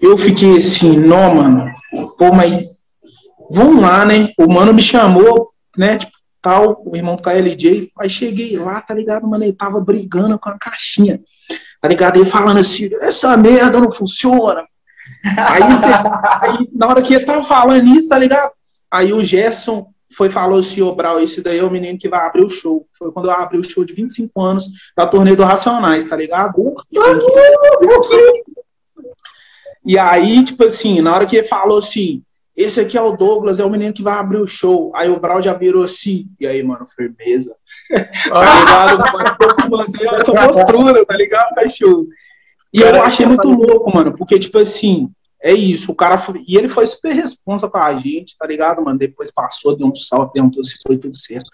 Eu 0.00 0.16
fiquei 0.16 0.56
assim, 0.56 0.96
não, 0.96 1.34
mano, 1.34 1.70
pô, 2.18 2.32
mas 2.32 2.66
vamos 3.50 3.82
lá, 3.82 4.04
né? 4.04 4.32
O 4.38 4.50
mano 4.50 4.72
me 4.72 4.82
chamou, 4.82 5.50
né? 5.76 5.98
Tipo, 5.98 6.12
tal, 6.44 6.82
o 6.84 6.94
irmão 6.94 7.16
do 7.16 7.22
KLJ. 7.22 7.90
Aí 7.98 8.10
cheguei 8.10 8.56
lá, 8.58 8.80
tá 8.82 8.92
ligado, 8.92 9.26
mano? 9.26 9.44
Ele 9.44 9.52
tava 9.54 9.80
brigando 9.80 10.38
com 10.38 10.50
a 10.50 10.58
caixinha, 10.58 11.20
tá 11.84 11.88
ligado? 11.88 12.16
Ele 12.16 12.30
falando 12.30 12.60
assim: 12.60 12.88
essa 13.02 13.36
merda 13.36 13.78
não 13.78 13.92
funciona. 13.92 14.64
Aí, 15.36 15.62
aí 16.40 16.68
na 16.72 16.86
hora 16.86 17.02
que 17.02 17.12
ele 17.12 17.26
tava 17.26 17.44
falando 17.44 17.86
isso, 17.88 18.08
tá 18.08 18.18
ligado? 18.18 18.52
Aí 18.90 19.12
o 19.12 19.22
Jefferson 19.22 19.88
foi 20.16 20.30
falou 20.30 20.60
assim, 20.60 20.80
ô 20.80 20.94
Brau, 20.94 21.20
esse 21.20 21.42
daí 21.42 21.58
é 21.58 21.62
o 21.62 21.70
menino 21.70 21.98
que 21.98 22.08
vai 22.08 22.26
abrir 22.26 22.42
o 22.42 22.48
show. 22.48 22.86
Foi 22.98 23.12
quando 23.12 23.26
eu 23.26 23.32
abri 23.32 23.58
o 23.58 23.62
show 23.62 23.84
de 23.84 23.92
25 23.92 24.40
anos 24.40 24.64
da 24.96 25.06
turnê 25.06 25.36
do 25.36 25.44
Racionais, 25.44 26.08
tá 26.08 26.16
ligado? 26.16 26.54
E 29.84 29.98
aí, 29.98 30.42
tipo 30.42 30.64
assim, 30.64 31.02
na 31.02 31.14
hora 31.14 31.26
que 31.26 31.36
ele 31.36 31.46
falou 31.46 31.76
assim, 31.76 32.22
esse 32.56 32.80
aqui 32.80 32.96
é 32.96 33.02
o 33.02 33.16
Douglas, 33.16 33.58
é 33.58 33.64
o 33.64 33.70
menino 33.70 33.92
que 33.92 34.02
vai 34.02 34.14
abrir 34.14 34.38
o 34.38 34.46
show. 34.46 34.92
Aí 34.94 35.08
o 35.08 35.18
Brau 35.18 35.42
já 35.42 35.52
virou 35.52 35.84
assim. 35.84 36.28
E 36.38 36.46
aí, 36.46 36.62
mano, 36.62 36.86
firmeza. 36.94 37.54
tá 38.28 38.44
ligado? 38.60 39.56
se 39.56 39.68
manter 39.68 40.06
essa 40.14 40.32
postura, 40.32 41.04
tá 41.04 41.16
ligado? 41.16 41.54
Tá 41.54 41.68
show. 41.68 42.06
E 42.72 42.80
eu 42.80 43.02
achei 43.02 43.26
muito 43.26 43.48
louco, 43.48 43.94
mano, 43.94 44.16
porque, 44.16 44.38
tipo 44.38 44.58
assim, 44.58 45.10
é 45.42 45.52
isso. 45.52 45.90
O 45.90 45.94
cara 45.94 46.16
foi, 46.16 46.44
E 46.46 46.56
ele 46.56 46.68
foi 46.68 46.86
super 46.86 47.12
responsa 47.12 47.68
com 47.68 47.78
a 47.78 47.94
gente, 47.98 48.36
tá 48.38 48.46
ligado, 48.46 48.82
mano? 48.82 48.98
Depois 48.98 49.32
passou, 49.32 49.76
deu 49.76 49.88
um 49.88 49.94
salve, 49.94 50.32
perguntou 50.32 50.62
se 50.62 50.76
foi 50.86 50.96
tudo 50.96 51.16
certo. 51.16 51.48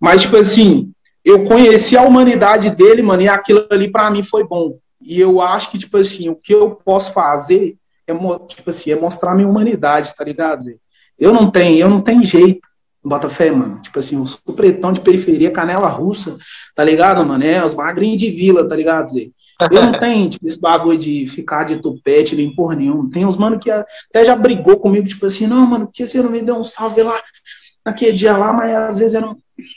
Mas, 0.00 0.22
tipo 0.22 0.36
assim, 0.36 0.92
eu 1.24 1.44
conheci 1.44 1.96
a 1.96 2.02
humanidade 2.02 2.70
dele, 2.70 3.02
mano, 3.02 3.22
e 3.22 3.28
aquilo 3.28 3.66
ali 3.68 3.90
para 3.90 4.10
mim 4.10 4.22
foi 4.22 4.44
bom. 4.44 4.78
E 5.00 5.20
eu 5.20 5.40
acho 5.40 5.70
que, 5.72 5.78
tipo 5.78 5.96
assim, 5.96 6.28
o 6.28 6.36
que 6.36 6.54
eu 6.54 6.76
posso 6.84 7.12
fazer 7.12 7.76
é, 8.06 8.14
tipo 8.46 8.70
assim, 8.70 8.90
é 8.90 8.96
mostrar 8.96 9.34
minha 9.34 9.48
humanidade, 9.48 10.14
tá 10.14 10.24
ligado? 10.24 10.64
Eu 11.18 11.32
não 11.32 11.50
tenho, 11.50 11.78
eu 11.78 11.88
não 11.88 12.00
tenho 12.00 12.24
jeito. 12.24 12.60
Bota 13.04 13.28
fé, 13.30 13.50
mano. 13.50 13.80
Tipo 13.82 13.98
assim, 13.98 14.16
o 14.16 14.26
supretão 14.26 14.92
de 14.92 15.00
periferia, 15.00 15.50
canela 15.50 15.88
russa, 15.88 16.36
tá 16.74 16.82
ligado, 16.82 17.24
mano? 17.24 17.44
É, 17.44 17.64
os 17.64 17.74
magrinhos 17.74 18.18
de 18.18 18.30
vila, 18.30 18.68
tá 18.68 18.74
ligado, 18.74 19.10
Zé? 19.12 19.28
Eu 19.70 19.82
não 19.82 19.92
tenho 19.98 20.28
tipo, 20.28 20.46
esse 20.46 20.60
bagulho 20.60 20.98
de 20.98 21.26
ficar 21.28 21.64
de 21.64 21.76
tupete 21.76 22.34
nem 22.34 22.54
porra 22.54 22.74
nenhuma. 22.74 23.10
Tem 23.10 23.24
uns 23.24 23.36
mano 23.36 23.58
que 23.58 23.70
até 23.70 24.24
já 24.24 24.34
brigou 24.34 24.78
comigo, 24.78 25.06
tipo 25.06 25.24
assim, 25.26 25.46
não, 25.46 25.66
mano, 25.66 25.86
por 25.86 25.92
que 25.92 26.06
você 26.06 26.20
não 26.20 26.30
me 26.30 26.42
deu 26.42 26.56
um 26.56 26.64
salve 26.64 27.02
lá 27.02 27.20
naquele 27.84 28.12
dia 28.12 28.36
lá, 28.36 28.52
mas 28.52 28.74
às 28.74 28.98
vezes 28.98 29.14
eu 29.14 29.20
não, 29.20 29.34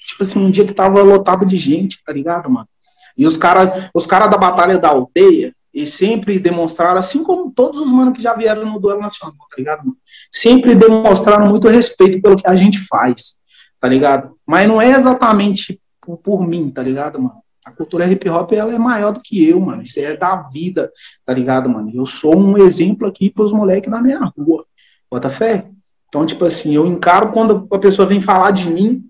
tipo 0.07 0.23
assim, 0.23 0.39
um 0.39 0.49
dia 0.49 0.65
que 0.65 0.73
tava 0.73 1.01
lotado 1.03 1.45
de 1.45 1.57
gente, 1.57 2.03
tá 2.03 2.11
ligado, 2.11 2.49
mano? 2.49 2.67
E 3.15 3.27
os 3.27 3.37
caras 3.37 3.89
os 3.93 4.07
cara 4.07 4.27
da 4.27 4.37
Batalha 4.37 4.77
da 4.77 4.89
Aldeia, 4.89 5.53
e 5.81 5.87
sempre 5.87 6.37
demonstraram, 6.37 6.99
assim 6.99 7.23
como 7.23 7.51
todos 7.51 7.79
os 7.79 7.89
manos 7.89 8.13
que 8.13 8.21
já 8.21 8.33
vieram 8.33 8.65
no 8.65 8.79
duelo 8.81 8.99
nacional, 8.99 9.35
tá 9.49 9.55
ligado? 9.57 9.95
Sempre 10.29 10.75
demonstraram 10.75 11.47
muito 11.47 11.69
respeito 11.69 12.21
pelo 12.21 12.35
que 12.35 12.45
a 12.45 12.55
gente 12.55 12.85
faz, 12.85 13.35
tá 13.79 13.87
ligado? 13.87 14.35
Mas 14.45 14.67
não 14.67 14.81
é 14.81 14.89
exatamente 14.89 15.81
por, 16.01 16.17
por 16.17 16.45
mim, 16.45 16.69
tá 16.69 16.83
ligado, 16.83 17.21
mano? 17.21 17.39
A 17.65 17.71
cultura 17.71 18.11
hip 18.11 18.27
hop 18.27 18.51
ela 18.51 18.73
é 18.73 18.77
maior 18.77 19.13
do 19.13 19.21
que 19.21 19.47
eu, 19.47 19.59
mano. 19.61 19.81
Isso 19.81 19.99
é 20.01 20.17
da 20.17 20.35
vida, 20.49 20.91
tá 21.25 21.33
ligado, 21.33 21.69
mano? 21.69 21.89
Eu 21.93 22.05
sou 22.05 22.37
um 22.37 22.57
exemplo 22.57 23.07
aqui 23.07 23.29
pros 23.29 23.53
moleques 23.53 23.89
da 23.89 24.01
minha 24.01 24.19
rua. 24.37 24.65
Bota 25.09 25.29
fé? 25.29 25.69
Então, 26.09 26.25
tipo 26.25 26.43
assim, 26.43 26.75
eu 26.75 26.85
encaro 26.87 27.31
quando 27.31 27.67
a 27.71 27.79
pessoa 27.79 28.05
vem 28.05 28.19
falar 28.19 28.51
de 28.51 28.67
mim, 28.69 29.05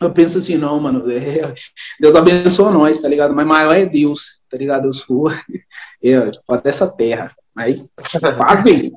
eu 0.00 0.10
penso 0.12 0.38
assim, 0.38 0.56
não, 0.56 0.80
mano, 0.80 1.10
é, 1.10 1.52
Deus 2.00 2.14
abençoa 2.14 2.70
nós, 2.70 3.00
tá 3.00 3.08
ligado? 3.08 3.34
Mas 3.34 3.46
maior 3.46 3.74
é 3.76 3.84
Deus, 3.84 4.35
tá 4.48 4.56
ligado? 4.56 4.86
Eu 4.88 4.92
sou 4.92 5.30
eu, 6.02 6.30
dessa 6.62 6.86
terra. 6.86 7.34
Aí, 7.56 7.84
quase. 8.36 8.92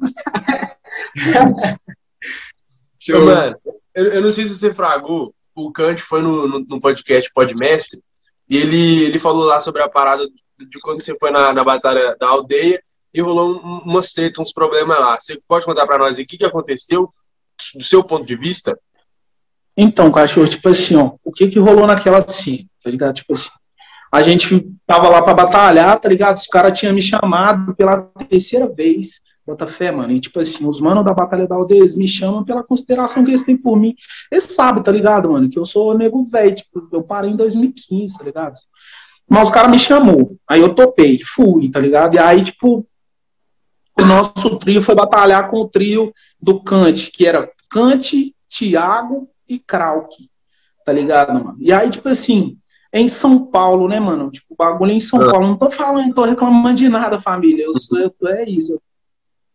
Show. 3.00 3.26
Mano, 3.26 3.56
eu, 3.96 4.06
eu, 4.06 4.22
não 4.22 4.32
sei 4.32 4.46
se 4.46 4.56
você 4.56 4.74
fragou, 4.74 5.34
o 5.56 5.72
Kant 5.72 6.02
foi 6.02 6.22
no, 6.22 6.48
no, 6.48 6.60
no, 6.60 6.80
podcast 6.80 7.32
Podmestre, 7.34 8.02
e 8.50 8.58
ele, 8.58 9.04
ele 9.06 9.20
falou 9.20 9.46
lá 9.46 9.62
sobre 9.62 9.82
a 9.82 9.90
parada 9.90 10.28
de 10.28 10.80
quando 10.82 11.02
você 11.02 11.18
foi 11.18 11.32
na, 11.32 11.54
na 11.54 11.64
batalha 11.64 12.16
da 12.20 12.28
aldeia, 12.28 12.84
e 13.14 13.22
rolou 13.22 13.56
um, 13.56 13.80
umas 13.80 14.12
tretas, 14.12 14.40
uns 14.40 14.54
problemas 14.54 15.00
lá. 15.00 15.20
Você 15.20 15.40
pode 15.48 15.66
contar 15.66 15.88
para 15.88 15.98
nós 15.98 16.18
o 16.18 16.26
que, 16.26 16.38
que 16.38 16.46
aconteceu, 16.46 17.14
do 17.76 17.84
seu 17.84 18.04
ponto 18.04 18.26
de 18.26 18.36
vista? 18.36 18.78
Então, 19.76 20.12
cachorro, 20.12 20.48
tipo 20.48 20.70
assim, 20.70 20.96
ó, 20.96 21.14
o 21.24 21.32
que 21.32 21.48
que 21.48 21.60
rolou 21.60 21.88
naquela 21.88 22.22
cena, 22.28 22.66
tá 22.84 22.90
ligado? 22.90 23.16
Tipo 23.16 23.34
assim, 23.34 23.50
a 24.12 24.22
gente 24.24 24.68
tava 24.86 25.08
lá 25.08 25.22
para 25.22 25.34
batalhar, 25.34 26.00
tá 26.00 26.10
ligado? 26.10 26.38
Os 26.38 26.48
caras 26.48 26.78
tinham 26.78 26.94
me 26.94 27.02
chamado 27.02 27.76
pela 27.76 28.02
terceira 28.28 28.68
vez, 28.68 29.22
bota 29.46 29.68
fé, 29.68 29.92
mano. 29.92 30.12
E 30.14 30.20
tipo 30.20 30.40
assim, 30.40 30.66
os 30.68 30.80
manos 30.80 31.06
da 31.06 31.14
Batalha 31.14 31.48
da 31.48 31.56
Aldeia 31.56 31.86
me 31.96 32.08
chamam 32.08 32.44
pela 32.44 32.64
consideração 32.64 33.24
que 33.24 33.32
eles 33.32 33.44
têm 33.44 33.58
por 33.58 33.78
mim. 33.78 33.96
Eles 34.32 34.46
sabem, 34.46 34.82
tá 34.82 34.92
ligado, 34.92 35.32
mano? 35.32 35.50
Que 35.50 35.60
eu 35.60 35.66
sou 35.66 35.98
nego 35.98 36.24
velho, 36.24 36.56
tipo, 36.56 36.88
eu 36.92 37.04
parei 37.04 37.32
em 37.32 37.36
2015, 37.36 38.18
tá 38.18 38.24
ligado? 38.24 38.56
Mas 39.28 39.48
os 39.48 39.54
caras 39.54 39.70
me 39.70 39.78
chamou, 39.78 40.36
aí 40.48 40.60
eu 40.60 40.74
topei, 40.74 41.20
fui, 41.24 41.70
tá 41.70 41.80
ligado? 41.80 42.16
E 42.16 42.20
aí, 42.20 42.44
tipo, 42.44 42.88
o 44.00 44.06
nosso 44.06 44.58
trio 44.58 44.82
foi 44.82 44.96
batalhar 44.96 45.50
com 45.50 45.58
o 45.58 45.68
trio 45.68 46.12
do 46.42 46.64
Kant, 46.64 47.12
que 47.12 47.28
era 47.28 47.48
Kant, 47.70 48.34
Thiago 48.50 49.30
e 49.48 49.60
Krauk, 49.60 50.30
tá 50.84 50.92
ligado, 50.92 51.34
mano? 51.34 51.58
E 51.60 51.72
aí, 51.72 51.92
tipo 51.92 52.10
assim, 52.10 52.58
em 52.94 53.08
São 53.08 53.46
Paulo, 53.46 53.88
né, 53.88 54.00
mano? 54.00 54.32
Tipo, 54.32 54.56
bagulho 54.56 54.92
em 54.92 55.00
São 55.00 55.22
é. 55.22 55.30
Paulo. 55.30 55.48
Não 55.48 55.58
tô 55.58 55.70
falando, 55.70 56.06
não 56.08 56.14
tô 56.14 56.24
reclamando 56.24 56.76
de 56.76 56.90
nada, 56.90 57.22
família. 57.22 57.64
Eu 57.64 57.74
sou, 57.80 58.00
eu, 58.00 58.14
é 58.28 58.50
isso. 58.50 58.74
Eu 58.74 58.82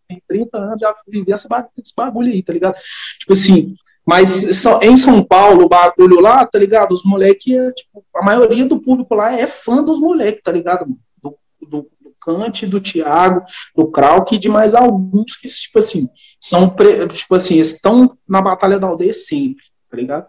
tenho 0.08 0.22
30 0.28 0.58
anos, 0.58 0.80
já 0.80 0.94
vivi 1.08 1.32
esse 1.32 1.48
bagulho 1.96 2.30
aí, 2.30 2.42
tá 2.42 2.52
ligado? 2.52 2.76
Tipo 3.18 3.32
assim, 3.32 3.74
mas 4.06 4.66
em 4.82 4.96
São 4.96 5.24
Paulo, 5.24 5.64
o 5.64 5.68
bagulho 5.68 6.20
lá, 6.20 6.46
tá 6.46 6.58
ligado? 6.58 6.92
Os 6.92 7.04
moleques, 7.04 7.52
é, 7.52 7.72
tipo, 7.72 8.04
a 8.14 8.22
maioria 8.22 8.64
do 8.64 8.80
público 8.80 9.14
lá 9.14 9.32
é 9.32 9.46
fã 9.46 9.82
dos 9.82 9.98
moleques, 9.98 10.42
tá 10.42 10.52
ligado? 10.52 10.86
Do, 11.22 11.36
do, 11.60 11.90
do 12.00 12.14
Kant, 12.20 12.66
do 12.66 12.80
Thiago, 12.80 13.44
do 13.74 13.90
Krauk 13.90 14.34
e 14.34 14.38
de 14.38 14.48
mais 14.48 14.74
alguns 14.74 15.36
que, 15.36 15.48
tipo 15.48 15.78
assim, 15.78 16.08
são, 16.40 16.72
tipo 17.12 17.34
assim, 17.34 17.58
estão 17.58 18.16
na 18.28 18.40
Batalha 18.42 18.78
da 18.78 18.86
Aldeia 18.86 19.14
sempre 19.14 19.64
tá 19.94 19.96
ligado? 19.96 20.26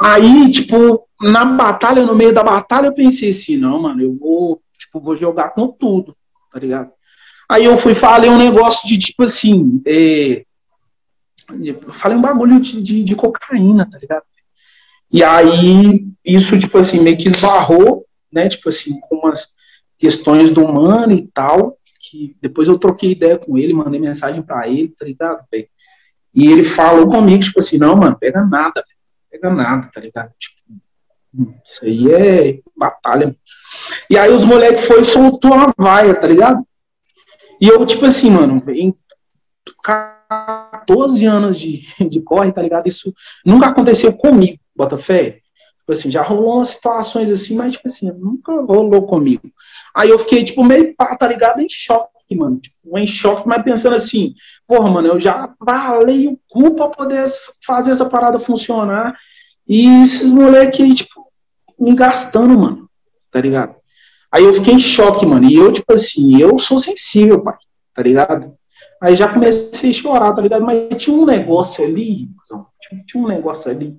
Aí, 0.00 0.50
tipo, 0.50 1.08
na 1.20 1.44
batalha, 1.44 2.04
no 2.04 2.14
meio 2.14 2.32
da 2.32 2.42
batalha, 2.42 2.86
eu 2.86 2.94
pensei 2.94 3.30
assim, 3.30 3.56
não, 3.56 3.80
mano, 3.80 4.02
eu 4.02 4.14
vou, 4.16 4.60
tipo, 4.78 5.00
vou 5.00 5.16
jogar 5.16 5.50
com 5.50 5.68
tudo, 5.68 6.16
tá 6.52 6.58
ligado? 6.58 6.90
Aí 7.48 7.64
eu 7.64 7.76
fui 7.76 7.94
falei 7.94 8.30
um 8.30 8.38
negócio 8.38 8.88
de, 8.88 8.98
tipo 8.98 9.22
assim, 9.24 9.82
é, 9.86 10.44
falei 11.92 12.16
um 12.16 12.22
bagulho 12.22 12.58
de, 12.58 12.82
de, 12.82 13.04
de, 13.04 13.14
cocaína, 13.14 13.88
tá 13.88 13.98
ligado? 13.98 14.24
E 15.12 15.22
aí, 15.22 16.06
isso, 16.24 16.58
tipo 16.58 16.78
assim, 16.78 17.00
meio 17.00 17.16
que 17.16 17.28
esbarrou, 17.28 18.04
né, 18.32 18.48
tipo 18.48 18.68
assim, 18.68 18.98
com 19.00 19.16
umas 19.16 19.48
questões 19.98 20.50
do 20.50 20.66
mano 20.66 21.12
e 21.12 21.28
tal, 21.32 21.78
que 22.00 22.36
depois 22.40 22.66
eu 22.66 22.78
troquei 22.78 23.12
ideia 23.12 23.38
com 23.38 23.56
ele, 23.56 23.72
mandei 23.72 24.00
mensagem 24.00 24.42
para 24.42 24.68
ele, 24.68 24.88
tá 24.88 25.04
ligado? 25.04 25.44
E 26.34 26.50
ele 26.50 26.64
falou 26.64 27.08
comigo, 27.08 27.44
tipo 27.44 27.60
assim, 27.60 27.78
não, 27.78 27.94
mano, 27.94 28.18
pega 28.18 28.44
nada, 28.44 28.84
pega 29.34 29.50
nada, 29.50 29.90
tá 29.92 30.00
ligado? 30.00 30.32
Tipo, 30.38 30.80
isso 31.64 31.84
aí 31.84 32.12
é 32.12 32.60
batalha. 32.76 33.36
E 34.08 34.16
aí 34.16 34.32
os 34.32 34.44
moleques 34.44 34.86
foi 34.86 35.00
e 35.00 35.04
soltou 35.04 35.52
uma 35.52 35.72
vaia, 35.76 36.14
tá 36.14 36.26
ligado? 36.26 36.64
E 37.60 37.68
eu, 37.68 37.84
tipo 37.84 38.06
assim, 38.06 38.30
mano, 38.30 38.62
em 38.68 38.94
14 39.82 41.24
anos 41.26 41.58
de, 41.58 41.82
de 42.08 42.20
corre, 42.20 42.52
tá 42.52 42.62
ligado? 42.62 42.86
Isso 42.86 43.12
nunca 43.44 43.68
aconteceu 43.68 44.12
comigo, 44.12 44.58
Botafé. 44.74 45.40
Tipo 45.80 45.92
assim, 45.92 46.10
já 46.10 46.22
rolou 46.22 46.56
umas 46.56 46.68
situações 46.68 47.30
assim, 47.30 47.54
mas, 47.54 47.72
tipo 47.72 47.88
assim, 47.88 48.10
nunca 48.12 48.52
rolou 48.52 49.06
comigo. 49.06 49.50
Aí 49.94 50.08
eu 50.08 50.18
fiquei, 50.18 50.44
tipo, 50.44 50.64
meio 50.64 50.94
pá, 50.94 51.14
tá 51.16 51.26
ligado? 51.26 51.60
Em 51.60 51.68
choque, 51.68 52.13
mano. 52.34 52.58
Tipo, 52.58 52.98
em 52.98 53.06
choque, 53.06 53.48
mas 53.48 53.62
pensando 53.62 53.96
assim, 53.96 54.34
porra, 54.66 54.90
mano, 54.90 55.08
eu 55.08 55.20
já 55.20 55.52
valei 55.60 56.28
o 56.28 56.38
cu 56.48 56.74
pra 56.74 56.88
poder 56.88 57.26
fazer 57.64 57.90
essa 57.90 58.06
parada 58.06 58.40
funcionar. 58.40 59.16
E 59.66 60.02
esses 60.02 60.30
moleques, 60.30 60.94
tipo, 60.94 61.26
me 61.78 61.94
gastando, 61.94 62.58
mano. 62.58 62.88
Tá 63.30 63.40
ligado? 63.40 63.74
Aí 64.30 64.44
eu 64.44 64.54
fiquei 64.54 64.74
em 64.74 64.80
choque, 64.80 65.24
mano. 65.24 65.48
E 65.48 65.54
eu, 65.54 65.72
tipo 65.72 65.92
assim, 65.92 66.40
eu 66.40 66.58
sou 66.58 66.78
sensível, 66.78 67.42
pai. 67.42 67.56
Tá 67.94 68.02
ligado? 68.02 68.54
Aí 69.00 69.16
já 69.16 69.28
comecei 69.28 69.90
a 69.90 69.92
chorar, 69.92 70.32
tá 70.32 70.42
ligado? 70.42 70.64
Mas 70.64 71.02
tinha 71.02 71.16
um 71.16 71.24
negócio 71.24 71.84
ali, 71.84 72.28
tinha 73.06 73.22
um 73.22 73.28
negócio 73.28 73.70
ali 73.70 73.96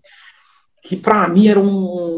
que 0.84 0.95
pra 0.95 1.28
mim 1.28 1.48
era 1.48 1.60
um 1.60 2.17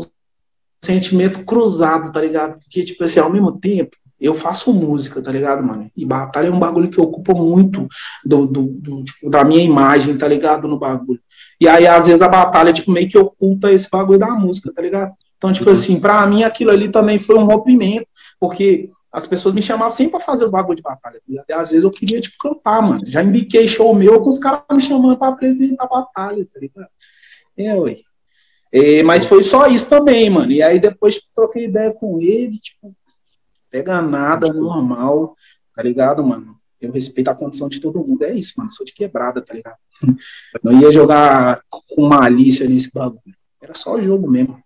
sentimento 0.82 1.44
cruzado, 1.44 2.12
tá 2.12 2.22
ligado? 2.22 2.60
Porque, 2.60 2.84
tipo 2.84 3.04
assim, 3.04 3.20
ao 3.20 3.32
mesmo 3.32 3.60
tempo, 3.60 3.96
eu 4.20 4.34
faço 4.34 4.74
música, 4.74 5.22
tá 5.22 5.32
ligado, 5.32 5.64
mano? 5.64 5.92
E 5.96 6.06
batalha 6.06 6.48
é 6.48 6.52
um 6.52 6.60
bagulho 6.60 6.90
que 6.90 7.00
ocupa 7.00 7.34
muito 7.34 7.88
do, 8.26 8.48
do, 8.48 8.64
do 8.64 9.04
tipo, 9.04 9.30
da 9.30 9.44
minha 9.44 9.62
imagem, 9.62 10.18
tá 10.18 10.28
ligado? 10.28 10.68
No 10.68 10.80
bagulho. 10.80 11.20
E 11.62 11.68
aí, 11.68 11.88
às 11.88 12.08
vezes, 12.08 12.22
a 12.22 12.28
batalha, 12.28 12.74
tipo, 12.74 12.92
meio 12.92 13.08
que 13.08 13.18
oculta 13.18 13.72
esse 13.72 13.90
bagulho 13.90 14.20
da 14.20 14.32
música, 14.32 14.72
tá 14.74 14.82
ligado? 14.82 15.14
Então, 15.38 15.52
tipo 15.52 15.70
uhum. 15.70 15.76
assim, 15.76 16.00
pra 16.00 16.26
mim 16.26 16.44
aquilo 16.44 16.72
ali 16.72 16.90
também 16.90 17.20
foi 17.20 17.38
um 17.38 17.46
rompimento, 17.46 18.08
porque 18.40 18.90
as 19.12 19.28
pessoas 19.28 19.54
me 19.54 19.62
chamavam 19.62 19.96
sempre 19.96 20.14
pra 20.14 20.20
fazer 20.20 20.46
os 20.46 20.52
bagulhos 20.52 20.78
de 20.78 20.84
batalha. 20.84 21.20
Tá 21.20 21.44
e 21.50 21.54
às 21.54 21.70
vezes 21.70 21.84
eu 21.84 21.92
queria, 21.92 22.20
tipo, 22.20 22.38
cantar, 22.40 22.82
mano. 22.82 23.02
Já 23.06 23.24
embiquei 23.24 23.68
show 23.68 23.94
meu 23.94 24.20
com 24.20 24.30
os 24.30 24.40
caras 24.40 24.64
me 24.72 24.82
chamando 24.82 25.18
pra 25.18 25.30
apresentar 25.30 25.86
a 25.86 25.88
batalha, 25.88 26.46
tá 26.52 26.60
ligado? 26.60 26.90
É, 27.56 27.76
ué. 27.76 27.98
É, 28.72 29.02
mas 29.04 29.26
foi 29.26 29.44
só 29.44 29.68
isso 29.68 29.90
também, 29.90 30.30
mano. 30.30 30.52
E 30.52 30.62
aí 30.62 30.80
depois 30.80 31.16
tipo, 31.16 31.28
troquei 31.36 31.66
ideia 31.66 31.94
com 31.94 32.20
ele, 32.22 32.60
tipo, 32.60 32.94
pega 33.78 34.02
nada, 34.02 34.52
normal, 34.52 35.36
tá 35.76 35.84
ligado, 35.84 36.24
mano? 36.24 36.58
Eu 36.82 36.92
respeito 36.92 37.30
a 37.30 37.36
condição 37.36 37.70
de 37.70 37.80
todo 37.80 38.04
mundo. 38.06 38.24
É 38.24 38.34
isso, 38.34 38.54
mano. 38.58 38.70
Sou 38.72 38.86
de 38.86 38.94
quebrada, 38.94 39.42
tá 39.42 39.54
ligado? 39.54 39.78
Não 40.64 40.80
ia 40.80 40.92
jogar 40.92 41.62
com 41.70 42.08
malícia 42.08 42.68
nesse 42.68 42.92
bagulho. 42.92 43.22
Era 43.62 43.74
só 43.74 43.96
o 43.96 44.04
jogo 44.04 44.30
mesmo. 44.30 44.60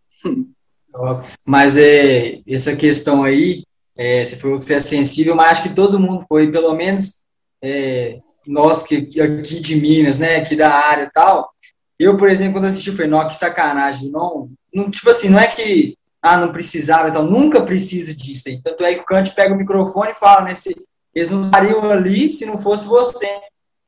Mas 1.45 1.77
é, 1.77 2.41
essa 2.47 2.75
questão 2.75 3.23
aí, 3.23 3.63
é, 3.95 4.25
você 4.25 4.35
falou 4.35 4.57
que 4.57 4.65
você 4.65 4.75
é 4.75 4.79
sensível, 4.79 5.35
mas 5.35 5.51
acho 5.51 5.63
que 5.63 5.75
todo 5.75 5.99
mundo 5.99 6.25
foi, 6.27 6.51
pelo 6.51 6.73
menos 6.75 7.23
é, 7.61 8.19
nós 8.45 8.83
que 8.83 8.97
aqui 9.21 9.61
de 9.61 9.75
Minas, 9.75 10.17
né, 10.17 10.37
aqui 10.37 10.55
da 10.55 10.69
área 10.69 11.03
e 11.03 11.11
tal. 11.11 11.49
Eu, 11.97 12.17
por 12.17 12.29
exemplo, 12.29 12.55
quando 12.55 12.65
assisti, 12.65 12.91
foi, 12.91 13.07
não, 13.07 13.25
que 13.25 13.35
sacanagem, 13.35 14.11
não, 14.11 14.49
não, 14.73 14.91
tipo 14.91 15.09
assim, 15.09 15.29
não 15.29 15.39
é 15.39 15.47
que 15.47 15.95
ah, 16.21 16.37
não 16.37 16.51
precisava, 16.51 17.09
então 17.09 17.23
nunca 17.23 17.63
precisa 17.63 18.15
disso 18.15 18.47
aí. 18.47 18.61
Tanto 18.61 18.83
é 18.83 18.93
que 18.93 19.01
o 19.01 19.05
Kant 19.05 19.33
pega 19.33 19.53
o 19.53 19.57
microfone 19.57 20.11
e 20.11 20.15
fala, 20.15 20.43
né? 20.43 20.53
Se, 20.53 20.73
eles 21.13 21.31
não 21.31 21.45
estariam 21.45 21.89
ali 21.89 22.31
se 22.31 22.45
não 22.45 22.57
fosse 22.57 22.87
você. 22.87 23.27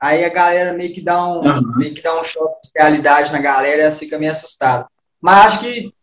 Aí 0.02 0.26
a 0.26 0.30
galera 0.30 0.74
meio 0.74 0.93
que 0.93 1.02
dá 1.02 1.26
um, 1.26 1.41
uhum. 1.41 1.78
meio 1.78 1.93
que 1.93 2.02
dá 2.02 2.19
um 2.19 2.24
choque 2.24 2.60
de 2.63 2.72
realidade 2.76 3.32
na 3.32 3.39
galera 3.39 3.88
e 3.88 3.91
fica 3.91 4.19
meio 4.19 4.32
assustada. 4.32 4.86
Mas 5.22 5.46
acho 5.46 5.60
que 5.62 5.93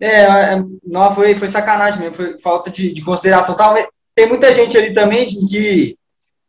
é, 0.00 0.22
é, 0.22 0.58
não, 0.84 1.14
foi, 1.14 1.34
foi 1.34 1.48
sacanagem 1.48 2.00
mesmo, 2.00 2.14
foi 2.14 2.38
falta 2.38 2.70
de, 2.70 2.92
de 2.92 3.02
consideração. 3.02 3.56
Talvez, 3.56 3.86
tem 4.14 4.28
muita 4.28 4.52
gente 4.52 4.76
ali 4.76 4.92
também 4.92 5.26
que, 5.26 5.96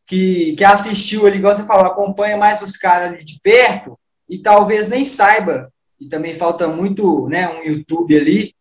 que, 0.06 0.56
que 0.56 0.64
assistiu 0.64 1.26
ali, 1.26 1.38
igual 1.38 1.56
você 1.56 1.66
falou, 1.66 1.86
acompanha 1.86 2.36
mais 2.36 2.62
os 2.62 2.76
caras 2.76 3.10
ali 3.10 3.24
de 3.24 3.40
perto 3.42 3.98
e 4.30 4.38
talvez 4.40 4.90
nem 4.90 5.06
saiba. 5.06 5.72
E 6.00 6.10
também 6.10 6.34
falta 6.34 6.68
muito, 6.68 7.28
né, 7.30 7.48
um 7.48 7.64
YouTube 7.64 8.18
ali, 8.18 8.54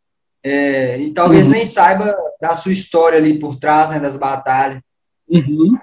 é, 0.45 0.99
e 0.99 1.11
talvez 1.13 1.47
uhum. 1.47 1.55
nem 1.55 1.67
saiba 1.67 2.13
da 2.41 2.55
sua 2.57 2.73
história 2.73 3.19
ali 3.19 3.39
por 3.39 3.57
trás, 3.57 3.91
né, 3.91 4.01
das 4.01 4.17
batalhas. 4.17 4.81
Uhum. 5.29 5.79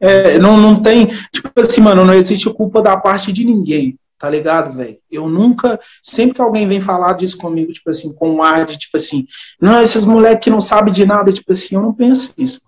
É, 0.00 0.36
não, 0.38 0.56
não 0.56 0.82
tem, 0.82 1.06
tipo 1.32 1.48
assim, 1.56 1.80
mano, 1.80 2.04
não 2.04 2.12
existe 2.12 2.52
culpa 2.52 2.82
da 2.82 2.96
parte 2.96 3.32
de 3.32 3.44
ninguém, 3.44 3.96
tá 4.18 4.28
ligado, 4.28 4.76
velho? 4.76 4.98
Eu 5.08 5.28
nunca, 5.28 5.78
sempre 6.02 6.34
que 6.34 6.42
alguém 6.42 6.66
vem 6.66 6.80
falar 6.80 7.12
disso 7.12 7.38
comigo, 7.38 7.72
tipo 7.72 7.88
assim, 7.88 8.12
com 8.12 8.34
um 8.34 8.42
ar 8.42 8.66
de, 8.66 8.76
tipo 8.76 8.96
assim, 8.96 9.26
não, 9.60 9.80
esses 9.80 10.04
moleques 10.04 10.42
que 10.42 10.50
não 10.50 10.60
sabem 10.60 10.92
de 10.92 11.06
nada, 11.06 11.32
tipo 11.32 11.52
assim, 11.52 11.76
eu 11.76 11.82
não 11.82 11.94
penso 11.94 12.34
isso, 12.36 12.60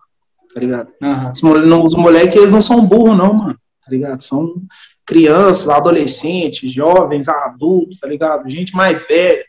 tá 0.55 0.61
ligado? 0.61 0.93
Uhum. 1.03 1.33
Os, 1.33 1.93
os 1.93 1.95
moleques, 1.95 2.37
eles 2.37 2.53
não 2.53 2.63
são 2.63 2.87
burros, 2.87 3.19
não, 3.19 3.35
mano, 3.35 3.59
tá 3.85 3.91
ligado? 3.91 4.23
São 4.23 4.55
crianças, 5.05 5.69
adolescentes, 5.69 6.73
jovens, 6.73 7.29
adultos, 7.29 7.99
tá 7.99 8.07
ligado? 8.07 8.49
Gente 8.49 8.77
mais 8.77 9.05
velha, 9.09 9.45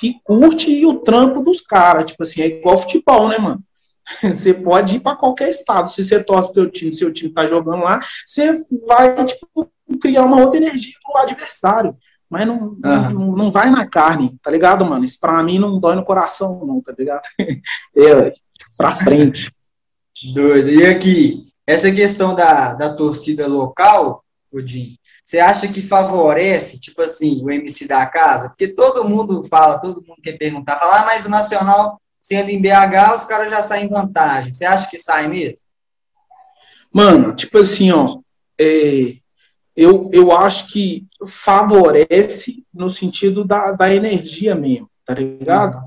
que 0.00 0.18
curte 0.24 0.84
o 0.86 0.94
trampo 1.00 1.42
dos 1.42 1.60
caras, 1.60 2.10
tipo 2.10 2.22
assim, 2.22 2.40
é 2.40 2.46
igual 2.46 2.78
futebol, 2.78 3.28
né, 3.28 3.36
mano? 3.36 3.62
Você 4.22 4.54
pode 4.54 4.96
ir 4.96 5.00
para 5.00 5.14
qualquer 5.14 5.50
estado. 5.50 5.90
Se 5.90 6.02
você 6.02 6.24
torce 6.24 6.52
pro 6.52 6.62
seu 6.62 6.70
time, 6.70 6.94
seu 6.94 7.12
time 7.12 7.30
tá 7.30 7.46
jogando 7.46 7.84
lá, 7.84 8.00
você 8.26 8.64
vai 8.86 9.24
tipo, 9.24 9.70
criar 10.00 10.24
uma 10.24 10.40
outra 10.40 10.56
energia 10.56 10.94
pro 11.04 11.22
adversário. 11.22 11.94
Mas 12.28 12.46
não, 12.46 12.58
uhum. 12.58 12.78
não, 12.82 13.36
não, 13.36 13.52
vai 13.52 13.70
na 13.70 13.86
carne, 13.88 14.38
tá 14.42 14.50
ligado, 14.50 14.84
mano? 14.86 15.04
Isso 15.04 15.18
pra 15.20 15.42
mim 15.42 15.58
não 15.58 15.78
dói 15.78 15.94
no 15.94 16.04
coração, 16.04 16.64
não, 16.64 16.80
tá 16.80 16.94
ligado? 16.96 17.22
É, 17.96 18.32
pra 18.76 18.96
frente. 18.96 19.52
Doido. 20.32 20.70
E 20.70 20.86
aqui, 20.86 21.42
essa 21.66 21.92
questão 21.92 22.34
da, 22.34 22.74
da 22.74 22.94
torcida 22.94 23.46
local, 23.46 24.24
Odin, 24.52 24.96
você 25.30 25.38
acha 25.38 25.68
que 25.68 25.80
favorece, 25.80 26.80
tipo 26.80 27.00
assim, 27.02 27.40
o 27.44 27.52
MC 27.52 27.86
da 27.86 28.04
casa? 28.04 28.48
Porque 28.48 28.66
todo 28.66 29.08
mundo 29.08 29.44
fala, 29.44 29.78
todo 29.78 30.04
mundo 30.04 30.20
quer 30.20 30.36
perguntar, 30.36 30.76
falar, 30.76 31.02
ah, 31.02 31.06
mas 31.06 31.24
o 31.24 31.30
Nacional, 31.30 32.00
sendo 32.20 32.48
em 32.50 32.60
BH, 32.60 33.14
os 33.14 33.24
caras 33.26 33.48
já 33.48 33.62
saem 33.62 33.86
em 33.86 33.88
vantagem. 33.88 34.52
Você 34.52 34.64
acha 34.64 34.90
que 34.90 34.98
sai 34.98 35.28
mesmo? 35.28 35.64
Mano, 36.92 37.32
tipo 37.32 37.58
assim, 37.58 37.92
ó, 37.92 38.18
é, 38.60 39.18
eu, 39.76 40.10
eu 40.12 40.36
acho 40.36 40.66
que 40.66 41.06
favorece 41.28 42.64
no 42.74 42.90
sentido 42.90 43.44
da, 43.44 43.70
da 43.70 43.94
energia 43.94 44.56
mesmo, 44.56 44.90
tá 45.06 45.14
ligado? 45.14 45.80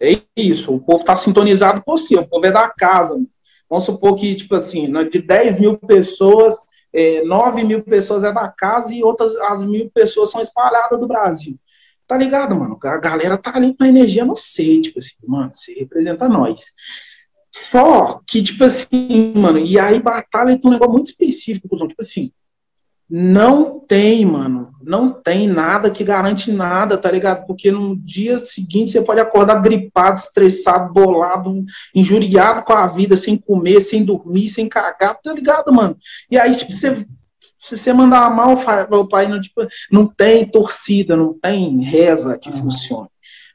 É 0.00 0.18
isso, 0.34 0.74
o 0.74 0.80
povo 0.80 1.04
tá 1.04 1.14
sintonizado 1.14 1.82
com 1.82 1.94
você, 1.94 2.16
o 2.16 2.26
povo 2.26 2.46
é 2.46 2.50
da 2.50 2.70
casa. 2.70 3.22
Vamos 3.68 3.84
supor 3.84 4.16
que, 4.16 4.34
tipo 4.34 4.54
assim, 4.54 4.90
de 5.10 5.20
10 5.20 5.60
mil 5.60 5.76
pessoas, 5.76 6.56
é, 6.92 7.22
9 7.22 7.64
mil 7.64 7.82
pessoas 7.82 8.24
é 8.24 8.32
da 8.32 8.48
casa 8.48 8.92
e 8.92 9.02
outras 9.02 9.34
as 9.36 9.62
mil 9.62 9.90
pessoas 9.90 10.30
são 10.30 10.40
espalhadas 10.40 10.98
do 10.98 11.06
Brasil. 11.06 11.58
Tá 12.06 12.16
ligado, 12.16 12.54
mano? 12.54 12.78
A 12.82 12.98
galera 12.98 13.38
tá 13.38 13.52
ali 13.54 13.74
com 13.74 13.84
a 13.84 13.88
energia 13.88 14.24
no 14.24 14.36
sei, 14.36 14.82
tipo 14.82 14.98
assim, 14.98 15.14
mano, 15.26 15.50
você 15.54 15.72
representa 15.72 16.28
nós. 16.28 16.60
Só 17.50 18.20
que, 18.26 18.42
tipo 18.42 18.64
assim, 18.64 19.32
mano, 19.36 19.58
e 19.58 19.78
aí 19.78 20.00
batalha 20.00 20.58
tem 20.58 20.70
um 20.70 20.72
negócio 20.72 20.92
muito 20.92 21.10
específico, 21.10 21.76
tipo 21.88 22.00
assim, 22.00 22.32
não 23.14 23.78
tem, 23.78 24.24
mano. 24.24 24.72
Não 24.82 25.12
tem 25.12 25.46
nada 25.46 25.90
que 25.90 26.02
garante 26.02 26.50
nada, 26.50 26.96
tá 26.96 27.10
ligado? 27.10 27.46
Porque 27.46 27.70
no 27.70 27.94
dia 27.94 28.38
seguinte 28.38 28.90
você 28.90 29.02
pode 29.02 29.20
acordar 29.20 29.60
gripado, 29.60 30.18
estressado, 30.18 30.94
bolado, 30.94 31.62
injuriado 31.94 32.62
com 32.62 32.72
a 32.72 32.86
vida, 32.86 33.14
sem 33.14 33.36
comer, 33.36 33.82
sem 33.82 34.02
dormir, 34.02 34.48
sem 34.48 34.66
cagar, 34.66 35.20
tá 35.22 35.30
ligado, 35.30 35.70
mano? 35.70 35.94
E 36.30 36.38
aí, 36.38 36.56
tipo, 36.56 36.72
você. 36.72 37.06
Se 37.60 37.76
você 37.76 37.92
mandar 37.92 38.34
mal, 38.34 38.54
o 38.54 39.06
pai 39.06 39.28
não, 39.28 39.40
tipo, 39.40 39.60
não 39.90 40.06
tem 40.06 40.46
torcida, 40.46 41.14
não 41.14 41.38
tem 41.38 41.80
reza 41.82 42.38
que 42.38 42.50
funcione. 42.50 43.08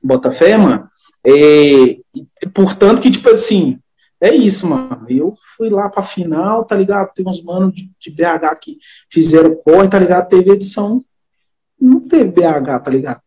Bota 0.03 0.31
fé, 0.31 0.55
mano. 0.55 0.87
É, 1.25 1.97
portanto, 2.53 3.01
que, 3.01 3.09
tipo 3.09 3.27
assim, 3.29 3.79
é 4.19 4.35
isso, 4.35 4.67
mano. 4.67 5.05
Eu 5.09 5.35
fui 5.55 5.69
lá 5.69 5.89
pra 5.89 6.01
final, 6.03 6.65
tá 6.65 6.75
ligado? 6.75 7.13
Tem 7.13 7.27
uns 7.27 7.43
manos 7.43 7.73
de, 7.73 7.89
de 7.99 8.09
BH 8.09 8.59
que 8.61 8.77
fizeram 9.09 9.55
corre, 9.55 9.87
tá 9.87 9.99
ligado? 9.99 10.27
Teve 10.27 10.51
edição. 10.51 11.03
Não 11.79 11.99
teve 11.99 12.31
BH, 12.31 12.83
tá 12.83 12.89
ligado? 12.89 13.21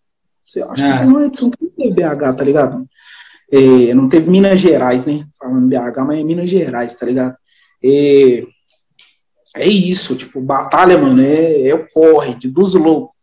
Você 0.44 0.62
acha 0.62 0.84
é. 0.84 0.98
que 0.98 1.04
uma 1.04 1.24
edição 1.24 1.50
que 1.50 1.62
não 1.62 1.70
teve 1.70 1.94
BH, 1.94 2.36
tá 2.36 2.44
ligado? 2.44 2.88
É, 3.52 3.94
não 3.94 4.08
teve 4.08 4.28
Minas 4.28 4.60
Gerais, 4.60 5.06
né? 5.06 5.24
Falando 5.38 5.68
BH, 5.68 6.00
mas 6.06 6.18
é 6.18 6.24
Minas 6.24 6.50
Gerais, 6.50 6.94
tá 6.94 7.06
ligado? 7.06 7.36
É, 7.84 8.44
é 9.56 9.68
isso, 9.68 10.16
tipo, 10.16 10.40
batalha, 10.40 10.98
mano, 10.98 11.22
é, 11.22 11.68
é 11.68 11.74
o 11.74 11.88
corre 11.88 12.34
de, 12.34 12.48
dos 12.48 12.74
loucos. 12.74 13.19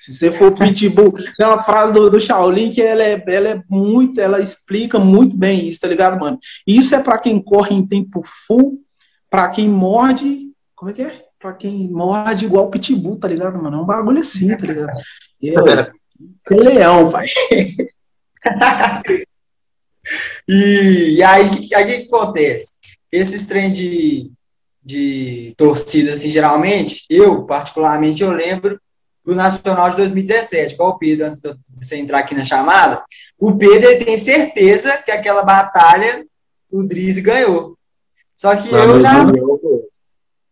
Se 0.00 0.14
você 0.14 0.30
for 0.30 0.56
pitbull, 0.56 1.12
tem 1.12 1.46
uma 1.46 1.62
frase 1.62 1.92
do, 1.92 2.08
do 2.08 2.20
Shaolin 2.20 2.70
que 2.70 2.80
ela 2.80 3.02
é, 3.02 3.22
ela 3.26 3.48
é 3.48 3.62
muito, 3.68 4.20
ela 4.20 4.40
explica 4.40 4.98
muito 4.98 5.36
bem 5.36 5.68
isso, 5.68 5.80
tá 5.80 5.88
ligado, 5.88 6.18
mano? 6.18 6.38
Isso 6.66 6.94
é 6.94 7.02
para 7.02 7.18
quem 7.18 7.42
corre 7.42 7.74
em 7.74 7.86
tempo 7.86 8.22
full, 8.46 8.80
para 9.28 9.50
quem 9.50 9.68
morde, 9.68 10.50
como 10.74 10.90
é 10.90 10.94
que 10.94 11.02
é? 11.02 11.22
Para 11.38 11.52
quem 11.52 11.88
morde 11.90 12.46
igual 12.46 12.70
pitbull, 12.70 13.18
tá 13.18 13.28
ligado, 13.28 13.62
mano? 13.62 13.78
É 13.78 13.80
um 13.80 13.86
bagulho 13.86 14.20
assim, 14.20 14.48
tá 14.48 14.66
ligado? 14.66 14.92
Eu, 15.42 15.66
é 15.66 15.90
leão, 16.54 17.10
pai. 17.10 17.26
e, 20.48 21.16
e 21.16 21.22
aí, 21.22 21.50
aí 21.74 21.84
o 21.84 21.86
que 21.86 22.14
acontece? 22.14 22.74
Esses 23.10 23.46
trem 23.46 23.72
de, 23.72 24.30
de 24.82 25.52
torcida, 25.56 26.12
assim, 26.12 26.30
geralmente, 26.30 27.04
eu, 27.10 27.44
particularmente, 27.44 28.22
eu 28.22 28.30
lembro 28.30 28.80
do 29.24 29.34
Nacional 29.34 29.90
de 29.90 29.96
2017, 29.96 30.76
qual 30.76 30.90
o 30.90 30.98
Pedro, 30.98 31.26
antes 31.26 31.40
de 31.40 31.54
você 31.70 31.96
entrar 31.96 32.18
aqui 32.18 32.34
na 32.34 32.44
chamada, 32.44 33.04
o 33.38 33.56
Pedro 33.56 33.90
ele 33.90 34.04
tem 34.04 34.16
certeza 34.16 34.96
que 34.98 35.10
aquela 35.10 35.42
batalha 35.44 36.24
o 36.70 36.82
Driz 36.82 37.18
ganhou. 37.18 37.76
Só 38.34 38.56
que 38.56 38.72
eu 38.72 39.00
já. 39.00 39.24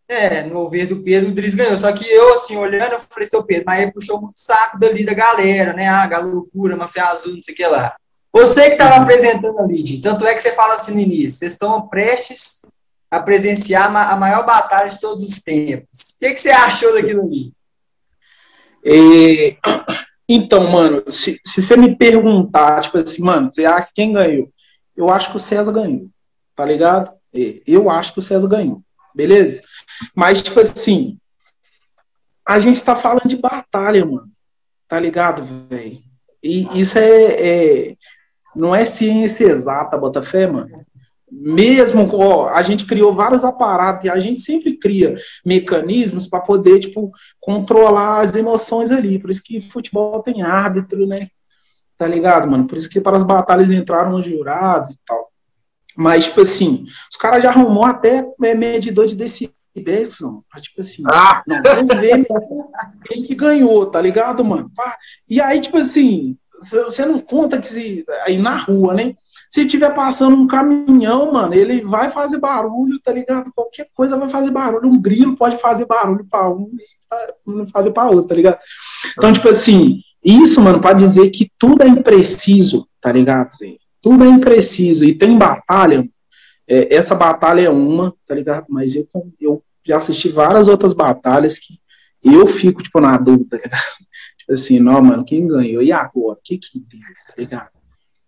É, 0.07 0.43
no 0.43 0.69
ver 0.69 0.87
do 0.87 1.01
Pedro, 1.01 1.31
o 1.31 1.33
Driz 1.33 1.55
ganhou. 1.55 1.77
Só 1.77 1.91
que 1.91 2.05
eu, 2.05 2.33
assim, 2.33 2.57
olhando, 2.57 2.93
eu 2.93 2.99
falei, 2.99 3.27
seu 3.27 3.43
Pedro, 3.43 3.63
mas 3.67 3.81
ele 3.81 3.91
puxou 3.91 4.21
muito 4.21 4.39
saco 4.39 4.77
dali 4.79 5.05
da 5.05 5.13
galera, 5.13 5.73
né? 5.73 5.87
Ah, 5.87 6.19
loucura, 6.19 6.77
mafia 6.77 7.05
azul, 7.05 7.35
não 7.35 7.41
sei 7.41 7.53
o 7.53 7.57
que 7.57 7.65
lá. 7.65 7.95
Você 8.33 8.67
que 8.67 8.73
estava 8.73 8.95
apresentando 8.95 9.59
ali, 9.59 10.01
tanto 10.01 10.25
é 10.25 10.33
que 10.33 10.41
você 10.41 10.53
fala 10.53 10.73
assim 10.73 10.93
no 10.93 10.99
início, 11.01 11.39
vocês 11.39 11.53
estão 11.53 11.87
prestes 11.87 12.61
a 13.09 13.21
presenciar 13.21 13.93
a 13.93 14.15
maior 14.15 14.45
batalha 14.45 14.89
de 14.89 14.99
todos 15.01 15.25
os 15.25 15.41
tempos. 15.41 16.15
O 16.15 16.19
que, 16.19 16.33
que 16.33 16.39
você 16.39 16.49
achou 16.49 16.93
daquilo 16.93 17.23
ali? 17.23 17.51
Então, 20.27 20.69
mano, 20.69 21.03
se, 21.11 21.39
se 21.45 21.61
você 21.61 21.75
me 21.75 21.95
perguntar, 21.95 22.81
tipo 22.81 22.97
assim, 22.97 23.21
mano, 23.21 23.51
você 23.51 23.65
acha 23.65 23.89
quem 23.93 24.13
ganhou? 24.13 24.49
Eu 24.95 25.09
acho 25.09 25.31
que 25.31 25.37
o 25.37 25.39
César 25.39 25.71
ganhou, 25.71 26.09
tá 26.55 26.65
ligado? 26.65 27.11
Eu 27.33 27.89
acho 27.89 28.13
que 28.13 28.19
o 28.19 28.21
César 28.21 28.47
ganhou, 28.47 28.81
beleza? 29.13 29.61
Mas, 30.15 30.41
tipo 30.41 30.59
assim, 30.59 31.17
a 32.45 32.59
gente 32.59 32.83
tá 32.83 32.95
falando 32.95 33.27
de 33.27 33.37
batalha, 33.37 34.05
mano, 34.05 34.29
tá 34.87 34.99
ligado, 34.99 35.43
velho? 35.69 35.99
E 36.43 36.79
isso 36.79 36.97
é, 36.97 37.89
é, 37.89 37.95
não 38.55 38.73
é 38.73 38.85
ciência 38.85 39.45
exata, 39.45 39.97
Botafé, 39.97 40.47
mano 40.47 40.85
mesmo 41.31 42.09
ó, 42.13 42.49
a 42.49 42.61
gente 42.61 42.85
criou 42.85 43.13
vários 43.13 43.43
aparatos 43.43 44.03
e 44.03 44.09
a 44.09 44.19
gente 44.19 44.41
sempre 44.41 44.77
cria 44.77 45.15
mecanismos 45.45 46.27
para 46.27 46.41
poder 46.41 46.79
tipo 46.79 47.11
controlar 47.39 48.19
as 48.19 48.35
emoções 48.35 48.91
ali. 48.91 49.17
Por 49.17 49.29
isso 49.29 49.41
que 49.41 49.61
futebol 49.71 50.21
tem 50.21 50.41
árbitro, 50.41 51.07
né? 51.07 51.29
Tá 51.97 52.05
ligado, 52.05 52.49
mano? 52.49 52.67
Por 52.67 52.77
isso 52.77 52.89
que 52.89 52.99
para 52.99 53.15
as 53.15 53.23
batalhas 53.23 53.71
entraram 53.71 54.15
os 54.15 54.25
jurados 54.25 54.93
e 54.93 54.99
tal. 55.05 55.31
Mas 55.95 56.25
tipo 56.25 56.41
assim, 56.41 56.85
os 57.09 57.17
caras 57.17 57.41
já 57.43 57.49
arrumou 57.49 57.85
até 57.85 58.25
é, 58.43 58.55
medidor 58.55 59.07
de 59.07 59.15
decibéis, 59.15 60.17
tipo 60.17 60.81
assim, 60.81 61.03
ah! 61.07 61.41
não, 61.47 61.61
vamos 61.61 61.95
ver 61.95 62.25
quem 63.05 63.23
que 63.23 63.35
ganhou, 63.35 63.85
tá 63.85 64.01
ligado, 64.01 64.43
mano? 64.43 64.69
E 65.29 65.39
aí 65.39 65.61
tipo 65.61 65.77
assim, 65.77 66.37
você 66.59 67.05
não 67.05 67.19
conta 67.19 67.61
que 67.61 67.67
se 67.67 68.05
aí 68.25 68.37
na 68.37 68.57
rua, 68.57 68.93
né? 68.93 69.15
Se 69.51 69.65
tiver 69.65 69.93
passando 69.93 70.37
um 70.37 70.47
caminhão, 70.47 71.33
mano, 71.33 71.53
ele 71.53 71.81
vai 71.81 72.09
fazer 72.09 72.39
barulho, 72.39 72.97
tá 73.01 73.11
ligado? 73.11 73.51
Qualquer 73.53 73.89
coisa 73.93 74.17
vai 74.17 74.29
fazer 74.29 74.49
barulho. 74.49 74.87
Um 74.87 75.01
grilo 75.01 75.35
pode 75.35 75.57
fazer 75.57 75.85
barulho 75.85 76.25
para 76.25 76.49
um 76.49 76.71
e 76.73 77.51
não 77.51 77.67
fazer 77.67 77.91
para 77.91 78.09
outro, 78.09 78.29
tá 78.29 78.35
ligado? 78.35 78.59
Então, 79.17 79.33
tipo 79.33 79.49
assim, 79.49 79.99
isso, 80.23 80.61
mano, 80.61 80.79
para 80.79 80.97
dizer 80.97 81.29
que 81.31 81.51
tudo 81.59 81.83
é 81.83 81.87
impreciso, 81.87 82.87
tá 83.01 83.11
ligado? 83.11 83.49
Tudo 84.01 84.23
é 84.23 84.27
impreciso. 84.27 85.03
E 85.03 85.13
tem 85.13 85.37
batalha, 85.37 86.07
é, 86.65 86.95
essa 86.95 87.13
batalha 87.13 87.59
é 87.59 87.69
uma, 87.69 88.15
tá 88.25 88.33
ligado? 88.33 88.67
Mas 88.69 88.95
eu, 88.95 89.05
eu 89.41 89.61
já 89.85 89.97
assisti 89.97 90.29
várias 90.29 90.69
outras 90.69 90.93
batalhas 90.93 91.59
que 91.59 91.77
eu 92.23 92.47
fico, 92.47 92.81
tipo, 92.81 93.01
na 93.01 93.17
dúvida, 93.17 93.57
tá 93.57 93.63
ligado? 93.63 93.81
Tipo 94.37 94.53
assim, 94.53 94.79
não, 94.79 94.99
mano, 95.03 95.23
quem 95.23 95.45
ganhou? 95.45 95.83
E 95.83 95.91
agora? 95.91 96.39
O 96.39 96.41
que 96.43 96.57
que 96.57 96.79
tem, 96.79 96.99
tá 96.99 97.33
ligado? 97.37 97.69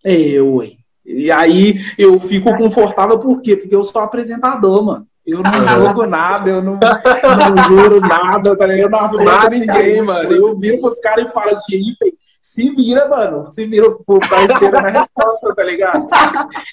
É 0.06 0.14
eu, 0.14 0.62
hein? 0.62 0.83
E 1.06 1.32
aí 1.32 1.82
eu 1.98 2.20
fico 2.20 2.56
confortável, 2.56 3.20
por 3.20 3.42
quê? 3.42 3.58
Porque 3.58 3.76
eu 3.76 3.84
sou 3.84 4.02
apresentador, 4.02 4.84
mano. 4.84 5.08
Eu 5.26 5.42
não 5.42 5.88
jogo 5.88 6.06
nada, 6.06 6.50
eu 6.50 6.62
não, 6.62 6.78
não 6.78 7.78
juro 7.78 8.02
nada, 8.02 8.58
tá 8.58 8.66
ligado? 8.66 8.84
Eu 8.84 8.90
não 8.90 9.00
apoio 9.00 9.50
ninguém, 9.50 10.02
mano. 10.02 10.32
Eu 10.32 10.60
viro 10.60 10.82
pros 10.82 11.00
caras 11.00 11.28
e 11.28 11.32
falo 11.32 11.52
assim, 11.52 11.96
se 12.40 12.70
vira, 12.76 13.08
mano. 13.08 13.50
Se 13.50 13.66
vira 13.66 13.88
os 13.88 13.96
povos 14.06 14.28
tá 14.28 14.44
esperando 14.44 14.86
a 14.86 15.00
resposta, 15.00 15.56
tá 15.56 15.64
ligado? 15.64 15.98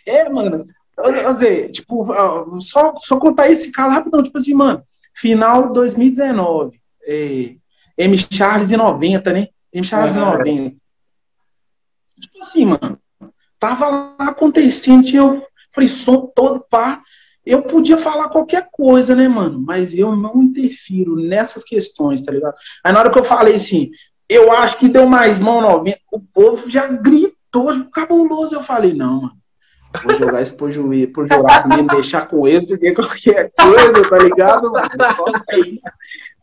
É, 0.05 0.29
mano. 0.29 0.65
Fazer, 1.23 1.71
tipo, 1.71 2.05
só, 2.61 2.93
só 3.03 3.19
contar 3.19 3.49
esse 3.49 3.71
caso 3.71 3.95
rapidão, 3.95 4.23
tipo 4.23 4.37
assim, 4.37 4.53
mano, 4.53 4.83
final 5.15 5.69
de 5.69 5.75
2019. 5.75 6.79
É, 7.07 7.55
M. 7.97 8.19
Charles 8.19 8.71
em 8.71 8.77
90, 8.77 9.33
né? 9.33 9.49
M. 9.73 9.87
Charles 9.87 10.15
em 10.15 10.19
90. 10.19 10.77
Tipo 12.21 12.41
assim, 12.41 12.67
mano. 12.67 12.99
Tava 13.61 13.89
lá 13.89 14.15
acontecendo, 14.19 15.07
eu 15.15 15.47
frisson 15.71 16.33
todo, 16.35 16.65
pá. 16.69 17.03
Eu 17.45 17.63
podia 17.63 17.99
falar 17.99 18.31
qualquer 18.31 18.69
coisa, 18.73 19.15
né, 19.15 19.29
mano? 19.29 19.63
Mas 19.65 19.95
eu 19.95 20.17
não 20.17 20.43
interfiro 20.43 21.15
nessas 21.17 21.63
questões, 21.63 22.23
tá 22.23 22.33
ligado? 22.33 22.55
Aí 22.83 22.93
na 22.93 23.01
hora 23.01 23.11
que 23.11 23.19
eu 23.19 23.25
falei 23.25 23.55
assim, 23.55 23.91
eu 24.29 24.51
acho 24.53 24.79
que 24.79 24.89
deu 24.89 25.07
mais 25.07 25.39
mão 25.39 25.61
90, 25.61 25.99
o 26.13 26.21
povo 26.21 26.71
já 26.71 26.87
gritou, 26.87 27.85
cabuloso. 27.93 28.55
Eu 28.55 28.63
falei, 28.63 28.95
não, 28.95 29.23
mano. 29.23 29.41
Vou 30.05 30.17
jogar 30.17 30.41
isso 30.41 30.55
pro, 30.55 30.71
juiz, 30.71 31.13
pro 31.13 31.27
jurado 31.27 31.77
me 31.77 31.83
deixar 31.83 32.29
com 32.29 32.47
eles, 32.47 32.65
porque 32.65 32.95
qualquer 32.95 33.51
coisa, 33.61 34.09
tá 34.09 34.19
ligado, 34.19 34.71
mano? 34.71 34.89
É 35.51 35.59
isso, 35.59 35.83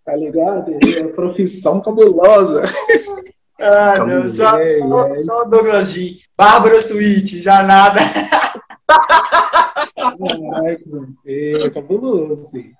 tá 0.06 0.16
ligado? 0.16 0.78
É 0.84 1.04
profissão 1.08 1.80
cabulosa. 1.82 2.64
Ah, 3.60 4.06
não, 4.06 4.30
só, 4.30 4.50
só, 4.68 5.08
é. 5.08 5.18
só 5.18 5.46
Douglas 5.46 5.92
G. 5.92 6.20
Bárbara 6.38 6.80
Suíte, 6.82 7.42
já 7.42 7.64
nada. 7.64 8.00
é 11.26 11.70
cabuloso, 11.72 12.44
sim. 12.52 12.72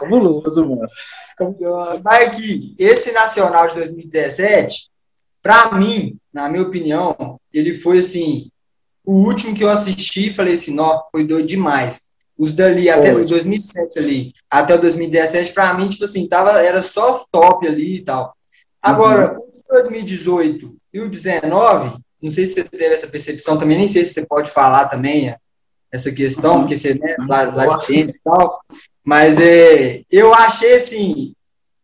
Cabuloso, 0.00 0.68
mano. 0.68 0.88
Vai 2.02 2.26
aqui, 2.26 2.74
esse 2.78 3.12
Nacional 3.12 3.66
de 3.68 3.76
2017, 3.76 4.90
pra 5.42 5.72
mim, 5.72 6.16
na 6.32 6.48
minha 6.48 6.62
opinião, 6.62 7.40
ele 7.52 7.72
foi 7.72 7.98
assim, 7.98 8.50
o 9.04 9.14
último 9.14 9.54
que 9.54 9.64
eu 9.64 9.70
assisti, 9.70 10.30
falei 10.30 10.54
assim, 10.54 10.74
nó, 10.74 11.02
foi 11.10 11.24
doido 11.24 11.46
demais. 11.46 12.10
Os 12.38 12.54
dali, 12.54 12.88
até 12.88 13.14
o 13.14 13.26
2007 13.26 13.98
ali, 13.98 14.32
até 14.50 14.74
o 14.74 14.80
2017, 14.80 15.52
pra 15.52 15.74
mim, 15.74 15.88
tipo 15.88 16.04
assim, 16.04 16.26
tava, 16.26 16.50
era 16.62 16.82
só 16.82 17.24
top 17.30 17.66
ali 17.66 17.96
e 17.96 18.04
tal. 18.04 18.34
Agora, 18.82 19.38
uhum. 19.38 19.46
o 19.46 19.72
2018 19.72 20.76
e 20.92 21.00
o 21.00 21.08
19, 21.08 21.98
não 22.20 22.30
sei 22.30 22.46
se 22.46 22.54
você 22.54 22.64
teve 22.64 22.94
essa 22.94 23.06
percepção 23.06 23.56
também, 23.56 23.78
nem 23.78 23.88
sei 23.88 24.04
se 24.04 24.14
você 24.14 24.26
pode 24.26 24.50
falar 24.50 24.88
também 24.88 25.30
é, 25.30 25.36
essa 25.90 26.10
questão, 26.10 26.54
uhum. 26.54 26.60
porque 26.60 26.76
você, 26.76 26.94
né, 26.94 27.14
lá, 27.28 27.42
lá 27.44 27.66
de 27.66 27.86
dentro 27.86 28.16
e 28.16 28.20
tal, 28.24 28.60
mas 29.04 29.38
é, 29.38 30.02
eu 30.10 30.34
achei, 30.34 30.74
assim, 30.74 31.34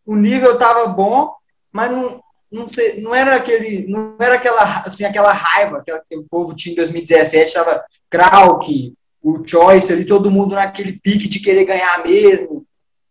o 0.05 0.17
nível 0.17 0.59
tava 0.59 0.89
bom, 0.89 1.33
mas 1.73 1.91
não, 1.91 2.21
não, 2.51 2.67
sei, 2.67 3.01
não 3.01 3.15
era 3.15 3.37
aquele, 3.37 3.87
não 3.87 4.17
era 4.19 4.35
aquela, 4.35 4.63
assim, 4.81 5.05
aquela 5.05 5.33
raiva 5.33 5.85
que, 5.87 6.17
o 6.17 6.27
povo 6.29 6.55
tinha 6.55 6.73
em 6.73 6.77
2017, 6.77 7.45
estava 7.45 7.85
Krauk, 8.11 8.95
o 9.23 9.47
Choice 9.47 9.93
ali, 9.93 10.05
todo 10.05 10.31
mundo 10.31 10.55
naquele 10.55 10.99
pique 10.99 11.29
de 11.29 11.41
querer 11.41 11.65
ganhar 11.65 12.03
mesmo, 12.03 12.65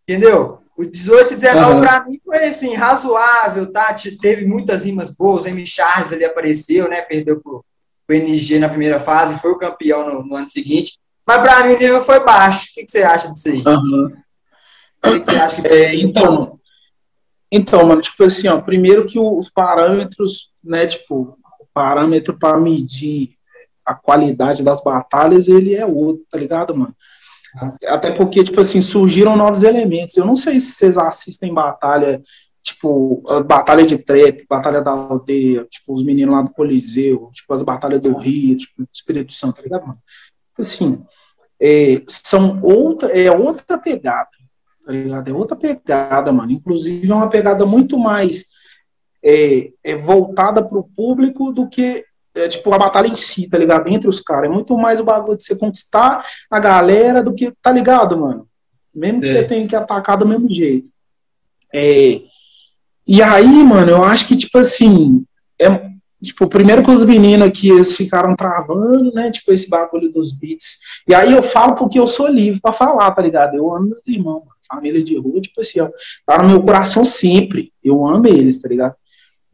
entendeu? 0.07 0.59
O 0.77 0.85
18 0.85 1.33
e 1.33 1.37
19 1.37 1.73
uhum. 1.73 1.81
para 1.81 2.05
mim 2.05 2.21
foi 2.23 2.45
assim, 2.45 2.75
razoável, 2.75 3.71
tá? 3.71 3.95
Teve 4.21 4.45
muitas 4.45 4.85
rimas 4.85 5.15
boas, 5.15 5.45
o 5.45 5.47
M. 5.47 5.65
Charles 5.65 6.13
ali 6.13 6.23
apareceu, 6.23 6.87
né? 6.87 7.01
Perdeu 7.01 7.41
pro, 7.41 7.65
pro 8.05 8.15
NG 8.15 8.59
na 8.59 8.69
primeira 8.69 8.99
fase, 8.99 9.41
foi 9.41 9.51
o 9.51 9.57
campeão 9.57 10.07
no, 10.07 10.23
no 10.23 10.35
ano 10.35 10.47
seguinte. 10.47 10.99
Mas 11.25 11.41
para 11.41 11.65
mim 11.65 11.73
o 11.73 11.79
nível 11.79 12.01
foi 12.01 12.23
baixo. 12.23 12.67
O 12.69 12.73
que, 12.75 12.85
que 12.85 12.91
você 12.91 13.01
acha 13.01 13.33
disso 13.33 13.49
aí? 13.49 13.63
Uhum. 13.65 14.13
O 15.03 15.19
que, 15.19 15.25
você 15.25 15.35
acha 15.35 15.61
que 15.61 15.67
é, 15.67 15.95
então, 15.95 16.59
então, 17.51 17.85
mano, 17.85 18.01
tipo 18.01 18.23
assim, 18.23 18.47
ó, 18.47 18.61
primeiro 18.61 19.05
que 19.05 19.17
os 19.17 19.49
parâmetros, 19.49 20.51
né, 20.63 20.85
tipo, 20.85 21.37
o 21.59 21.65
parâmetro 21.73 22.37
para 22.37 22.59
medir 22.59 23.31
a 23.85 23.95
qualidade 23.95 24.63
das 24.63 24.83
batalhas, 24.83 25.47
ele 25.47 25.73
é 25.73 25.85
outro, 25.85 26.25
tá 26.29 26.37
ligado, 26.37 26.75
mano? 26.75 26.95
Até 27.85 28.11
porque, 28.11 28.43
tipo 28.43 28.59
assim, 28.61 28.81
surgiram 28.81 29.35
novos 29.35 29.63
elementos. 29.63 30.17
Eu 30.17 30.25
não 30.25 30.35
sei 30.35 30.59
se 30.59 30.71
vocês 30.71 30.97
assistem 30.97 31.53
batalha, 31.53 32.21
tipo, 32.63 33.23
batalha 33.45 33.85
de 33.85 33.97
trap, 33.97 34.45
batalha 34.49 34.81
da 34.81 34.91
aldeia, 34.91 35.65
tipo, 35.69 35.93
os 35.93 36.03
meninos 36.03 36.35
lá 36.35 36.41
do 36.41 36.51
Coliseu, 36.51 37.29
tipo, 37.33 37.53
as 37.53 37.61
batalhas 37.61 38.01
do 38.01 38.17
Rio, 38.17 38.57
tipo, 38.57 38.83
do 38.83 38.89
Espírito 38.93 39.33
Santo, 39.33 39.57
tá 39.57 39.61
ligado, 39.63 39.87
mano? 39.87 39.99
Assim, 40.57 41.03
é, 41.61 42.01
são 42.07 42.59
outra, 42.61 43.09
é 43.09 43.31
outra 43.31 43.77
pegada 43.77 44.29
tá 44.87 44.93
ligado? 44.93 45.27
É 45.27 45.33
outra 45.33 45.55
pegada, 45.57 46.31
mano. 46.31 46.51
Inclusive 46.51 47.11
é 47.11 47.13
uma 47.13 47.29
pegada 47.29 47.65
muito 47.65 47.99
mais 47.99 48.45
é, 49.21 49.71
é 49.83 49.97
voltada 49.97 50.63
pro 50.63 50.87
público 50.95 51.51
do 51.51 51.67
que 51.67 52.05
é, 52.37 52.47
tipo 52.47 52.73
a 52.73 52.77
batalha 52.77 53.07
em 53.07 53.15
si, 53.15 53.47
tá 53.47 53.57
ligado? 53.57 53.87
Entre 53.89 54.07
os 54.07 54.19
caras. 54.19 54.49
É 54.49 54.53
muito 54.53 54.77
mais 54.77 54.99
o 54.99 55.03
bagulho 55.03 55.37
de 55.37 55.43
você 55.43 55.55
conquistar 55.55 56.25
a 56.49 56.59
galera 56.59 57.23
do 57.23 57.33
que, 57.33 57.51
tá 57.61 57.71
ligado, 57.71 58.17
mano? 58.17 58.47
Mesmo 58.93 59.21
que 59.21 59.27
é. 59.27 59.33
você 59.33 59.47
tenha 59.47 59.67
que 59.67 59.75
atacar 59.75 60.17
do 60.17 60.27
mesmo 60.27 60.49
jeito. 60.49 60.87
É, 61.73 62.21
e 63.05 63.21
aí, 63.21 63.63
mano, 63.63 63.91
eu 63.91 64.03
acho 64.03 64.27
que, 64.27 64.35
tipo 64.35 64.57
assim, 64.57 65.23
é, 65.59 65.87
Tipo, 66.21 66.47
primeiro 66.47 66.81
com 66.81 66.93
os 66.93 67.05
meninos 67.05 67.47
aqui, 67.47 67.69
eles 67.69 67.93
ficaram 67.93 68.35
travando, 68.35 69.13
né? 69.13 69.29
Tipo, 69.29 69.51
esse 69.51 69.69
bagulho 69.69 70.11
dos 70.11 70.33
beats. 70.33 70.79
E 71.07 71.13
aí 71.13 71.31
eu 71.31 71.43
falo 71.43 71.75
porque 71.75 71.99
eu 71.99 72.07
sou 72.07 72.27
livre 72.27 72.59
para 72.59 72.73
falar, 72.73 73.11
tá 73.11 73.21
ligado? 73.21 73.55
Eu 73.55 73.71
amo 73.71 73.89
meus 73.89 74.07
irmãos, 74.07 74.43
família 74.67 75.03
de 75.03 75.15
rua, 75.17 75.39
tipo 75.39 75.61
assim, 75.61 75.79
ó, 75.79 75.89
tá 76.25 76.41
no 76.41 76.49
meu 76.49 76.61
coração 76.61 77.05
sempre. 77.05 77.71
Eu 77.83 78.05
amo 78.05 78.27
eles, 78.27 78.59
tá 78.59 78.67
ligado? 78.67 78.95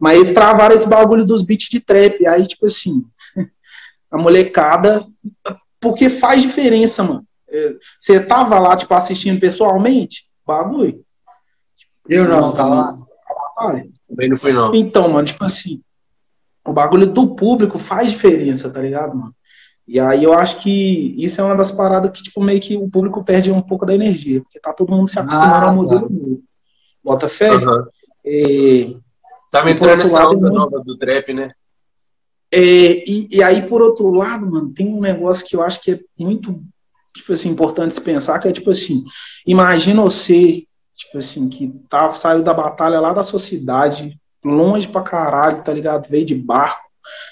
Mas 0.03 0.17
eles 0.17 0.33
travaram 0.33 0.75
esse 0.75 0.85
bagulho 0.85 1.23
dos 1.23 1.41
beats 1.41 1.69
de 1.69 1.79
trap. 1.79 2.27
Aí, 2.27 2.45
tipo 2.45 2.65
assim, 2.65 3.05
a 4.11 4.17
molecada. 4.17 5.07
Porque 5.79 6.09
faz 6.09 6.41
diferença, 6.41 7.01
mano. 7.03 7.25
É, 7.47 7.73
você 8.01 8.19
tava 8.19 8.59
lá, 8.59 8.75
tipo, 8.75 8.93
assistindo 8.93 9.39
pessoalmente? 9.39 10.25
Bagulho. 10.45 11.01
Eu 12.09 12.27
não, 12.27 12.53
tava 12.53 12.75
lá. 12.75 13.83
Também 14.09 14.27
não 14.27 14.35
fui, 14.35 14.51
não. 14.51 14.75
Então, 14.75 15.07
mano, 15.07 15.25
tipo 15.25 15.41
assim, 15.45 15.81
o 16.67 16.73
bagulho 16.73 17.07
do 17.07 17.33
público 17.33 17.79
faz 17.79 18.11
diferença, 18.11 18.69
tá 18.69 18.81
ligado, 18.81 19.15
mano? 19.15 19.33
E 19.87 20.01
aí 20.01 20.25
eu 20.25 20.33
acho 20.33 20.59
que 20.59 21.15
isso 21.17 21.39
é 21.39 21.43
uma 21.45 21.55
das 21.55 21.71
paradas 21.71 22.11
que, 22.11 22.23
tipo, 22.23 22.43
meio 22.43 22.59
que 22.59 22.75
o 22.75 22.89
público 22.89 23.23
perde 23.23 23.51
um 23.51 23.61
pouco 23.61 23.85
da 23.85 23.95
energia, 23.95 24.41
porque 24.41 24.59
tá 24.59 24.73
todo 24.73 24.91
mundo 24.91 25.07
se 25.07 25.17
acostumando 25.17 25.65
ah, 25.65 25.69
ao 25.69 25.75
modelo 25.75 26.09
novo. 26.09 26.43
Bota 27.01 27.29
fé? 27.29 27.55
Uhum. 27.55 27.85
E, 28.25 28.97
me 29.61 29.73
entrando 29.73 30.01
essa 30.01 30.27
onda 30.27 30.49
nova 30.49 30.81
do 30.83 30.97
trap, 30.97 31.33
né? 31.33 31.51
É, 32.51 32.59
e, 33.09 33.27
e 33.31 33.43
aí, 33.43 33.67
por 33.67 33.81
outro 33.81 34.09
lado, 34.11 34.45
mano, 34.45 34.73
tem 34.73 34.87
um 34.87 35.01
negócio 35.01 35.45
que 35.45 35.55
eu 35.55 35.63
acho 35.63 35.81
que 35.81 35.91
é 35.91 35.99
muito, 36.17 36.63
tipo 37.13 37.33
assim, 37.33 37.49
importante 37.49 37.95
se 37.95 38.01
pensar, 38.01 38.39
que 38.39 38.47
é 38.47 38.51
tipo 38.51 38.69
assim, 38.69 39.03
imagina 39.45 40.01
você, 40.01 40.65
tipo 40.95 41.17
assim, 41.17 41.49
que 41.49 41.73
tá, 41.89 42.13
saiu 42.13 42.43
da 42.43 42.53
batalha 42.53 42.99
lá 42.99 43.11
da 43.11 43.23
sociedade, 43.23 44.19
longe 44.45 44.87
pra 44.87 45.01
caralho, 45.01 45.63
tá 45.63 45.73
ligado? 45.73 46.07
Veio 46.07 46.25
de 46.25 46.35
barco, 46.35 46.83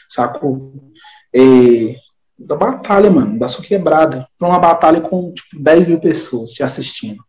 sacou? 0.10 0.92
É, 1.34 1.96
da 2.38 2.56
batalha, 2.56 3.10
mano, 3.12 3.38
da 3.38 3.48
sua 3.48 3.64
quebrada, 3.64 4.28
pra 4.38 4.48
uma 4.48 4.60
batalha 4.60 5.02
com 5.02 5.32
tipo, 5.34 5.62
10 5.62 5.88
mil 5.88 6.00
pessoas 6.00 6.52
te 6.52 6.64
assistindo 6.64 7.24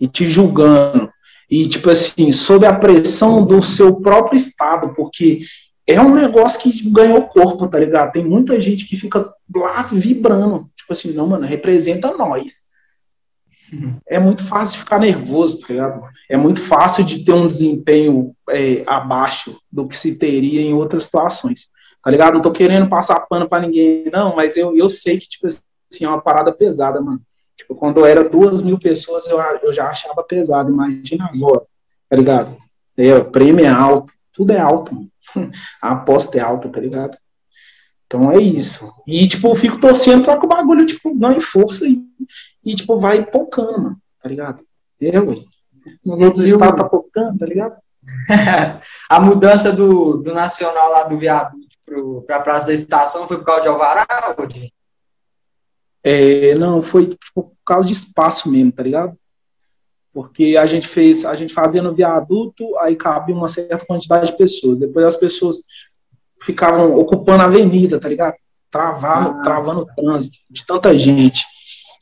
e 0.00 0.06
te 0.06 0.26
julgando. 0.26 1.11
E, 1.52 1.68
tipo 1.68 1.90
assim, 1.90 2.32
sob 2.32 2.64
a 2.64 2.72
pressão 2.72 3.44
do 3.44 3.62
seu 3.62 3.96
próprio 3.96 4.38
estado, 4.38 4.94
porque 4.94 5.42
é 5.86 6.00
um 6.00 6.14
negócio 6.14 6.58
que 6.58 6.90
ganhou 6.90 7.28
corpo, 7.28 7.68
tá 7.68 7.78
ligado? 7.78 8.12
Tem 8.12 8.24
muita 8.24 8.58
gente 8.58 8.86
que 8.86 8.96
fica 8.96 9.30
lá 9.54 9.82
vibrando. 9.82 10.70
Tipo 10.74 10.94
assim, 10.94 11.12
não, 11.12 11.26
mano, 11.26 11.44
representa 11.44 12.16
nós. 12.16 12.62
É 14.08 14.18
muito 14.18 14.46
fácil 14.46 14.80
ficar 14.80 14.98
nervoso, 14.98 15.60
tá 15.60 15.66
ligado? 15.68 16.02
É 16.26 16.38
muito 16.38 16.62
fácil 16.62 17.04
de 17.04 17.22
ter 17.22 17.32
um 17.32 17.46
desempenho 17.46 18.34
é, 18.48 18.82
abaixo 18.86 19.58
do 19.70 19.86
que 19.86 19.94
se 19.94 20.16
teria 20.16 20.62
em 20.62 20.72
outras 20.72 21.04
situações 21.04 21.70
tá 22.02 22.10
ligado? 22.10 22.34
Não 22.34 22.42
tô 22.42 22.50
querendo 22.50 22.88
passar 22.88 23.20
pano 23.20 23.48
pra 23.48 23.60
ninguém, 23.60 24.10
não, 24.12 24.34
mas 24.34 24.56
eu, 24.56 24.76
eu 24.76 24.88
sei 24.88 25.18
que, 25.18 25.28
tipo 25.28 25.46
assim, 25.46 25.60
é 26.04 26.08
uma 26.08 26.20
parada 26.20 26.52
pesada, 26.52 27.00
mano. 27.00 27.20
Tipo, 27.62 27.76
quando 27.76 28.04
era 28.04 28.28
duas 28.28 28.60
mil 28.60 28.78
pessoas, 28.78 29.24
eu, 29.26 29.38
eu 29.62 29.72
já 29.72 29.88
achava 29.88 30.22
pesado, 30.24 30.70
imagina 30.70 31.30
agora, 31.32 31.62
tá 32.08 32.16
ligado? 32.16 32.56
É, 32.96 33.14
o 33.14 33.24
prêmio 33.24 33.64
é 33.64 33.68
alto, 33.68 34.12
tudo 34.32 34.50
é 34.50 34.58
alto, 34.58 34.92
mano. 34.94 35.08
A 35.80 35.92
aposta 35.92 36.36
é 36.36 36.40
alta, 36.40 36.68
tá 36.68 36.80
ligado? 36.80 37.16
Então 38.04 38.32
é 38.32 38.38
isso. 38.38 38.92
E, 39.06 39.28
tipo, 39.28 39.48
eu 39.48 39.54
fico 39.54 39.78
torcendo 39.78 40.24
pra 40.24 40.36
que 40.36 40.44
o 40.44 40.48
bagulho, 40.48 40.84
tipo, 40.84 41.14
ganhe 41.14 41.40
força 41.40 41.86
e, 41.86 42.04
e 42.64 42.74
tipo, 42.74 42.98
vai 42.98 43.24
pocando, 43.24 43.78
mano, 43.80 43.96
tá 44.20 44.28
ligado? 44.28 44.60
Eu, 45.00 45.42
nos 46.04 46.20
outros 46.20 46.48
estados 46.48 46.76
tá 46.76 46.88
pocando, 46.88 47.38
tá 47.38 47.46
ligado? 47.46 47.76
a 49.08 49.20
mudança 49.20 49.72
do, 49.72 50.18
do 50.18 50.34
nacional 50.34 50.90
lá 50.90 51.04
do 51.04 51.16
viaduto 51.16 51.68
para 52.26 52.36
a 52.36 52.42
Praça 52.42 52.66
da 52.66 52.72
Estação 52.72 53.28
foi 53.28 53.38
por 53.38 53.46
causa 53.46 53.62
de 53.62 53.68
Alvará. 53.68 54.04
É, 56.04 56.54
não, 56.56 56.82
foi 56.82 57.06
tipo, 57.06 57.42
por 57.42 57.52
causa 57.64 57.86
de 57.86 57.94
espaço 57.94 58.50
mesmo, 58.50 58.72
tá 58.72 58.82
ligado? 58.82 59.16
Porque 60.12 60.56
a 60.58 60.66
gente 60.66 60.88
fez, 60.88 61.24
a 61.24 61.34
gente 61.34 61.54
fazia 61.54 61.80
no 61.80 61.94
viaduto, 61.94 62.76
aí 62.78 62.96
cabia 62.96 63.34
uma 63.34 63.48
certa 63.48 63.86
quantidade 63.86 64.26
de 64.26 64.36
pessoas. 64.36 64.78
Depois 64.78 65.06
as 65.06 65.16
pessoas 65.16 65.62
ficavam 66.42 66.98
ocupando 66.98 67.42
a 67.42 67.46
avenida, 67.46 67.98
tá 67.98 68.08
ligado? 68.08 68.34
Travando, 68.70 69.38
ah. 69.38 69.42
travando 69.42 69.80
o 69.82 69.86
trânsito 69.86 70.38
de 70.50 70.66
tanta 70.66 70.94
gente. 70.96 71.44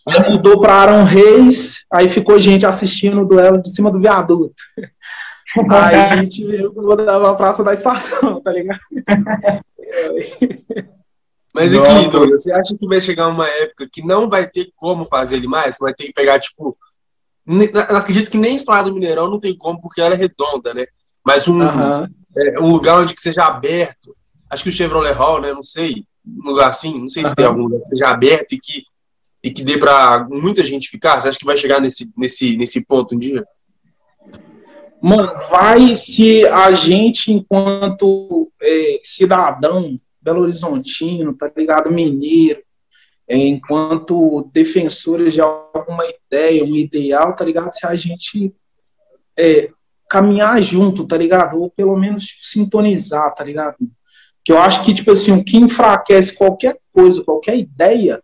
Aí 0.08 0.30
mudou 0.30 0.60
para 0.60 0.74
Aaron 0.74 1.04
Reis, 1.04 1.84
aí 1.92 2.08
ficou 2.08 2.40
gente 2.40 2.64
assistindo 2.64 3.20
o 3.20 3.26
duelo 3.26 3.62
de 3.62 3.70
cima 3.70 3.90
do 3.90 4.00
viaduto. 4.00 4.54
Aí 5.68 5.96
a 5.96 6.16
gente 6.16 6.44
veio 6.44 6.72
que 6.72 6.80
a 7.08 7.34
Praça 7.34 7.62
da 7.62 7.72
Estação, 7.72 8.40
tá 8.40 8.52
ligado? 8.52 8.80
Mas 11.52 11.74
aqui, 11.74 12.08
Douglas, 12.08 12.44
você 12.44 12.52
acha 12.52 12.76
que 12.78 12.86
vai 12.86 13.00
chegar 13.00 13.28
uma 13.28 13.48
época 13.48 13.88
que 13.90 14.04
não 14.04 14.28
vai 14.28 14.46
ter 14.46 14.70
como 14.76 15.04
fazer 15.04 15.36
ele 15.36 15.48
mais? 15.48 15.76
Vai 15.80 15.92
ter 15.92 16.04
que 16.04 16.12
pegar, 16.12 16.38
tipo. 16.38 16.76
Acredito 17.88 18.30
que 18.30 18.38
nem 18.38 18.54
Estrada 18.54 18.88
do 18.88 18.94
Mineirão 18.94 19.28
não 19.28 19.40
tem 19.40 19.56
como, 19.56 19.80
porque 19.80 20.00
ela 20.00 20.14
é 20.14 20.18
redonda, 20.18 20.72
né? 20.72 20.86
Mas 21.24 21.48
um, 21.48 21.60
uhum. 21.60 22.06
é, 22.36 22.60
um 22.60 22.72
lugar 22.72 23.00
onde 23.00 23.14
que 23.14 23.20
seja 23.20 23.44
aberto. 23.44 24.16
Acho 24.48 24.62
que 24.62 24.68
o 24.68 24.72
Chevrolet 24.72 25.12
Hall, 25.12 25.40
né? 25.40 25.52
Não 25.52 25.62
sei. 25.62 26.04
Um 26.24 26.50
lugar 26.50 26.68
assim, 26.68 27.00
não 27.00 27.08
sei 27.08 27.24
se 27.24 27.30
uhum. 27.30 27.34
tem 27.34 27.44
algum 27.44 27.62
lugar 27.62 27.80
que 27.80 27.88
seja 27.88 28.08
aberto 28.08 28.52
e 28.52 28.60
que, 28.60 28.84
e 29.42 29.50
que 29.50 29.64
dê 29.64 29.76
para 29.76 30.28
muita 30.30 30.62
gente 30.62 30.88
ficar. 30.88 31.20
Você 31.20 31.28
acha 31.28 31.38
que 31.38 31.46
vai 31.46 31.56
chegar 31.56 31.80
nesse, 31.80 32.08
nesse, 32.16 32.56
nesse 32.56 32.84
ponto 32.84 33.16
um 33.16 33.18
dia? 33.18 33.44
Mano, 35.02 35.32
vai 35.50 35.96
se 35.96 36.46
a 36.46 36.72
gente, 36.72 37.32
enquanto 37.32 38.52
é, 38.62 39.00
cidadão 39.02 39.98
Belo 40.20 40.42
Horizontino, 40.42 41.34
tá 41.34 41.50
ligado? 41.56 41.90
Mineiro, 41.90 42.62
é, 43.28 43.36
enquanto 43.36 44.50
defensores 44.52 45.32
de 45.32 45.40
alguma 45.40 46.04
ideia, 46.04 46.64
um 46.64 46.74
ideal, 46.74 47.34
tá 47.34 47.44
ligado? 47.44 47.72
Se 47.72 47.86
a 47.86 47.94
gente 47.94 48.54
é, 49.38 49.70
caminhar 50.08 50.60
junto, 50.60 51.06
tá 51.06 51.16
ligado? 51.16 51.60
Ou 51.60 51.70
pelo 51.70 51.96
menos 51.96 52.24
tipo, 52.24 52.44
sintonizar, 52.44 53.32
tá 53.34 53.44
ligado? 53.44 53.76
Que 54.44 54.52
eu 54.52 54.58
acho 54.58 54.84
que, 54.84 54.92
tipo 54.92 55.12
assim, 55.12 55.32
o 55.32 55.44
que 55.44 55.56
enfraquece 55.56 56.34
qualquer 56.34 56.78
coisa, 56.92 57.22
qualquer 57.22 57.56
ideia, 57.56 58.20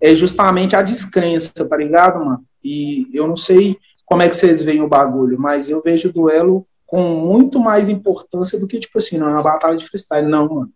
é 0.00 0.14
justamente 0.14 0.76
a 0.76 0.82
descrença, 0.82 1.52
tá 1.68 1.76
ligado, 1.76 2.24
mano? 2.24 2.44
E 2.62 3.08
eu 3.14 3.26
não 3.26 3.36
sei 3.36 3.78
como 4.04 4.20
é 4.20 4.28
que 4.28 4.36
vocês 4.36 4.62
veem 4.62 4.82
o 4.82 4.88
bagulho, 4.88 5.40
mas 5.40 5.70
eu 5.70 5.80
vejo 5.82 6.08
o 6.10 6.12
duelo 6.12 6.66
com 6.84 7.02
muito 7.02 7.58
mais 7.58 7.88
importância 7.88 8.60
do 8.60 8.68
que, 8.68 8.78
tipo 8.78 8.98
assim, 8.98 9.16
não 9.16 9.28
é 9.28 9.32
uma 9.32 9.42
batalha 9.42 9.78
de 9.78 9.86
freestyle, 9.86 10.28
não, 10.28 10.46
mano. 10.46 10.70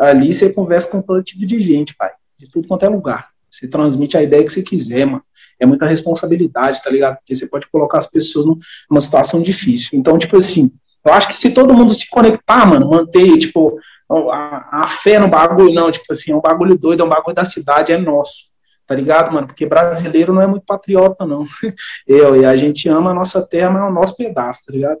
Ali 0.00 0.32
você 0.32 0.52
conversa 0.52 0.88
com 0.88 1.02
todo 1.02 1.22
tipo 1.22 1.46
de 1.46 1.60
gente, 1.60 1.94
pai. 1.94 2.10
De 2.38 2.48
tudo 2.48 2.66
quanto 2.66 2.84
é 2.84 2.88
lugar. 2.88 3.28
Você 3.50 3.68
transmite 3.68 4.16
a 4.16 4.22
ideia 4.22 4.42
que 4.42 4.50
você 4.50 4.62
quiser, 4.62 5.04
mano. 5.04 5.22
É 5.58 5.66
muita 5.66 5.86
responsabilidade, 5.86 6.82
tá 6.82 6.90
ligado? 6.90 7.16
Porque 7.16 7.34
você 7.34 7.46
pode 7.46 7.68
colocar 7.70 7.98
as 7.98 8.06
pessoas 8.06 8.46
numa 8.88 9.00
situação 9.00 9.42
difícil. 9.42 9.90
Então, 9.92 10.16
tipo 10.18 10.38
assim, 10.38 10.70
eu 11.04 11.12
acho 11.12 11.28
que 11.28 11.36
se 11.36 11.52
todo 11.52 11.74
mundo 11.74 11.94
se 11.94 12.08
conectar, 12.08 12.64
mano, 12.64 12.88
manter, 12.88 13.36
tipo, 13.38 13.78
a, 14.08 14.84
a 14.84 14.88
fé 14.88 15.18
no 15.18 15.28
bagulho, 15.28 15.74
não, 15.74 15.90
tipo 15.90 16.10
assim, 16.10 16.32
é 16.32 16.36
um 16.36 16.40
bagulho 16.40 16.78
doido, 16.78 17.02
é 17.02 17.04
um 17.04 17.10
bagulho 17.10 17.34
da 17.34 17.44
cidade, 17.44 17.92
é 17.92 17.98
nosso 17.98 18.50
tá 18.90 18.96
ligado, 18.96 19.32
mano? 19.32 19.46
Porque 19.46 19.64
brasileiro 19.64 20.32
não 20.32 20.42
é 20.42 20.48
muito 20.48 20.66
patriota, 20.66 21.24
não. 21.24 21.46
Eu, 22.08 22.34
e 22.34 22.44
a 22.44 22.56
gente 22.56 22.88
ama 22.88 23.12
a 23.12 23.14
nossa 23.14 23.40
terra, 23.40 23.70
mas 23.70 23.82
é 23.84 23.86
o 23.86 23.92
nosso 23.92 24.16
pedaço, 24.16 24.66
tá 24.66 24.72
ligado? 24.72 24.98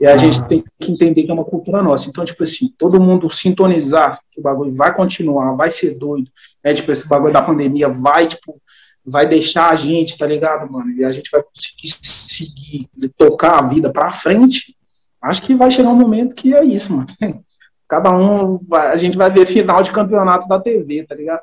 E 0.00 0.06
a 0.06 0.12
ah. 0.12 0.16
gente 0.16 0.42
tem 0.44 0.64
que 0.78 0.92
entender 0.92 1.24
que 1.24 1.30
é 1.30 1.34
uma 1.34 1.44
cultura 1.44 1.82
nossa. 1.82 2.08
Então, 2.08 2.24
tipo 2.24 2.42
assim, 2.42 2.68
todo 2.76 3.00
mundo 3.00 3.30
sintonizar 3.30 4.20
que 4.30 4.40
o 4.40 4.42
bagulho 4.42 4.74
vai 4.74 4.94
continuar, 4.94 5.54
vai 5.54 5.70
ser 5.70 5.98
doido, 5.98 6.30
né? 6.62 6.74
Tipo, 6.74 6.92
esse 6.92 7.08
bagulho 7.08 7.32
da 7.32 7.42
pandemia 7.42 7.88
vai, 7.88 8.26
tipo, 8.26 8.60
vai 9.04 9.26
deixar 9.26 9.70
a 9.70 9.76
gente, 9.76 10.18
tá 10.18 10.26
ligado, 10.26 10.70
mano? 10.70 10.90
E 10.90 11.04
a 11.04 11.12
gente 11.12 11.30
vai 11.30 11.42
conseguir 11.42 11.96
seguir, 12.02 12.88
tocar 13.16 13.58
a 13.58 13.66
vida 13.66 13.90
pra 13.90 14.12
frente. 14.12 14.76
Acho 15.22 15.42
que 15.42 15.54
vai 15.54 15.70
chegar 15.70 15.90
um 15.90 15.96
momento 15.96 16.34
que 16.34 16.54
é 16.54 16.64
isso, 16.64 16.92
mano. 16.92 17.06
Cada 17.88 18.10
um, 18.10 18.58
a 18.72 18.96
gente 18.96 19.16
vai 19.16 19.30
ver 19.30 19.46
final 19.46 19.82
de 19.82 19.92
campeonato 19.92 20.48
da 20.48 20.58
TV, 20.58 21.04
tá 21.04 21.14
ligado? 21.14 21.42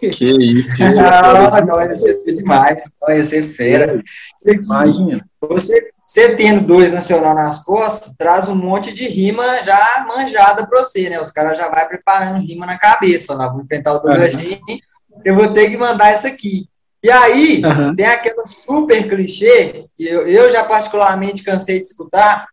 Que 0.00 0.08
isso, 0.08 0.82
isso 0.82 1.00
ah, 1.00 1.60
não, 1.60 1.80
ia 1.80 1.94
ser 1.94 2.18
demais, 2.24 2.84
não 3.00 3.14
ia 3.14 3.24
ser 3.24 3.42
fera. 3.42 4.02
Imagina. 4.44 5.24
Você, 5.40 5.90
você 6.00 6.34
tendo 6.34 6.66
dois 6.66 6.92
nacional 6.92 7.34
nas 7.34 7.64
costas, 7.64 8.12
traz 8.18 8.48
um 8.48 8.54
monte 8.54 8.92
de 8.92 9.08
rima 9.08 9.62
já 9.62 10.04
manjada 10.08 10.66
para 10.66 10.82
você, 10.82 11.08
né? 11.08 11.20
Os 11.20 11.30
caras 11.30 11.58
já 11.58 11.68
vai 11.68 11.86
preparando 11.86 12.44
rima 12.44 12.66
na 12.66 12.78
cabeça, 12.78 13.26
falando, 13.26 13.52
vou 13.52 13.62
enfrentar 13.62 13.94
o 13.94 13.98
Douglas 13.98 14.34
uhum. 14.34 14.78
eu 15.24 15.34
vou 15.34 15.52
ter 15.52 15.70
que 15.70 15.78
mandar 15.78 16.10
essa 16.10 16.28
aqui. 16.28 16.66
E 17.02 17.10
aí, 17.10 17.62
uhum. 17.64 17.96
tem 17.96 18.06
aquela 18.06 18.46
super 18.46 19.08
clichê, 19.08 19.86
que 19.96 20.06
eu, 20.06 20.26
eu 20.26 20.50
já 20.50 20.62
particularmente 20.64 21.42
cansei 21.42 21.80
de 21.80 21.86
escutar, 21.86 22.46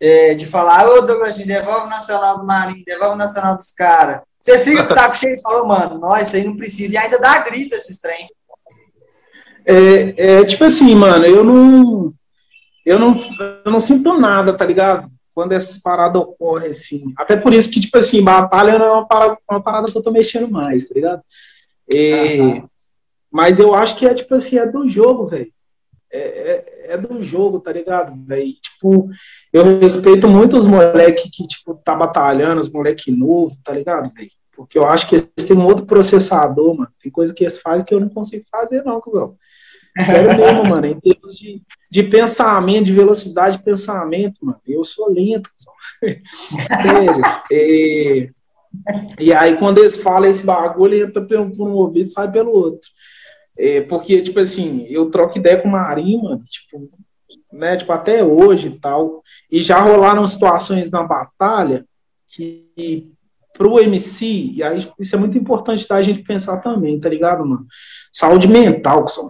é, 0.00 0.34
de 0.34 0.46
falar, 0.46 0.88
ô 0.88 1.02
Douglas, 1.02 1.36
devolve 1.36 1.86
o 1.86 1.90
Nacional 1.90 2.38
do 2.38 2.46
Marinho, 2.46 2.84
devolve 2.86 3.14
o 3.14 3.18
Nacional 3.18 3.56
dos 3.56 3.72
caras. 3.72 4.20
Você 4.40 4.58
fica 4.60 4.86
com 4.86 4.92
o 4.92 4.94
saco 4.94 5.16
cheio 5.16 5.34
e 5.34 5.40
fala, 5.40 5.66
mano, 5.66 5.98
nós, 5.98 6.28
isso 6.28 6.36
aí 6.36 6.44
não 6.44 6.56
precisa. 6.56 6.94
E 6.94 6.98
ainda 6.98 7.18
dá 7.18 7.38
grito 7.44 7.74
esses 7.74 8.00
trem. 8.00 8.28
É, 9.66 10.40
é, 10.40 10.44
tipo 10.44 10.64
assim, 10.64 10.94
mano, 10.94 11.26
eu 11.26 11.44
não, 11.44 12.14
eu 12.84 12.98
não. 12.98 13.14
Eu 13.64 13.70
não 13.70 13.80
sinto 13.80 14.18
nada, 14.18 14.56
tá 14.56 14.64
ligado? 14.64 15.10
Quando 15.34 15.52
essas 15.52 15.78
paradas 15.78 16.22
ocorrem, 16.22 16.70
assim. 16.70 17.12
Até 17.16 17.36
por 17.36 17.52
isso 17.52 17.70
que, 17.70 17.80
tipo 17.80 17.98
assim, 17.98 18.22
batalha 18.22 18.78
não 18.78 18.86
é 18.86 18.90
uma 18.92 19.06
parada, 19.06 19.38
uma 19.48 19.62
parada 19.62 19.92
que 19.92 19.98
eu 19.98 20.02
tô 20.02 20.10
mexendo 20.10 20.50
mais, 20.50 20.88
tá 20.88 20.94
ligado? 20.94 21.22
É, 21.92 22.62
Mas 23.30 23.58
eu 23.58 23.74
acho 23.74 23.96
que 23.96 24.06
é, 24.06 24.14
tipo 24.14 24.34
assim, 24.34 24.56
é 24.56 24.66
do 24.66 24.88
jogo, 24.88 25.26
velho. 25.26 25.52
É, 26.12 26.18
é, 26.18 26.94
é, 26.94 26.98
do 26.98 27.22
jogo, 27.22 27.60
tá 27.60 27.72
ligado, 27.72 28.12
velho? 28.26 28.52
Tipo, 28.60 29.08
eu 29.52 29.78
respeito 29.78 30.28
muito 30.28 30.56
os 30.56 30.66
moleques 30.66 31.30
que, 31.32 31.46
tipo, 31.46 31.74
tá 31.84 31.94
batalhando, 31.94 32.60
os 32.60 32.68
moleques 32.68 33.16
novos, 33.16 33.56
tá 33.62 33.72
ligado, 33.72 34.12
velho? 34.12 34.30
Porque 34.56 34.76
eu 34.76 34.86
acho 34.86 35.08
que 35.08 35.14
eles 35.14 35.46
têm 35.46 35.56
um 35.56 35.64
outro 35.64 35.86
processador, 35.86 36.74
mano. 36.74 36.90
Tem 37.02 37.10
coisa 37.10 37.32
que 37.32 37.44
eles 37.44 37.58
fazem 37.58 37.84
que 37.84 37.94
eu 37.94 38.00
não 38.00 38.08
consigo 38.08 38.44
fazer, 38.50 38.84
não, 38.84 39.00
Cusão. 39.00 39.36
Sério 39.98 40.36
mesmo, 40.36 40.68
mano. 40.68 40.86
Em 40.86 40.98
termos 40.98 41.36
de, 41.36 41.62
de 41.90 42.02
pensamento, 42.02 42.84
de 42.84 42.92
velocidade 42.92 43.58
de 43.58 43.64
pensamento, 43.64 44.44
mano. 44.44 44.60
Eu 44.66 44.84
sou 44.84 45.10
lento, 45.10 45.48
Sério. 46.02 47.22
É... 47.52 48.30
E 49.18 49.32
aí, 49.32 49.56
quando 49.56 49.78
eles 49.78 49.96
falam 49.96 50.30
esse 50.30 50.44
bagulho, 50.44 51.04
entra 51.04 51.22
por 51.24 51.68
um 51.68 51.72
ouvido 51.72 52.08
e 52.08 52.12
sai 52.12 52.30
pelo 52.30 52.50
outro. 52.50 52.88
É, 53.62 53.82
porque, 53.82 54.22
tipo 54.22 54.40
assim, 54.40 54.86
eu 54.88 55.10
troco 55.10 55.36
ideia 55.36 55.60
com 55.60 55.68
o 55.68 55.72
Marinho, 55.72 56.22
mano, 56.22 56.42
tipo, 56.48 56.88
né, 57.52 57.76
tipo, 57.76 57.92
até 57.92 58.24
hoje 58.24 58.68
e 58.68 58.78
tal, 58.78 59.22
e 59.52 59.60
já 59.60 59.78
rolaram 59.78 60.26
situações 60.26 60.90
na 60.90 61.02
batalha 61.02 61.84
que 62.26 63.12
pro 63.52 63.78
MC, 63.78 64.24
e 64.54 64.62
aí 64.62 64.88
isso 64.98 65.14
é 65.14 65.18
muito 65.18 65.36
importante 65.36 65.86
da 65.86 66.00
gente 66.00 66.22
pensar 66.22 66.56
também, 66.60 66.98
tá 66.98 67.10
ligado, 67.10 67.44
mano? 67.44 67.66
Saúde 68.10 68.48
mental, 68.48 69.06
são. 69.06 69.28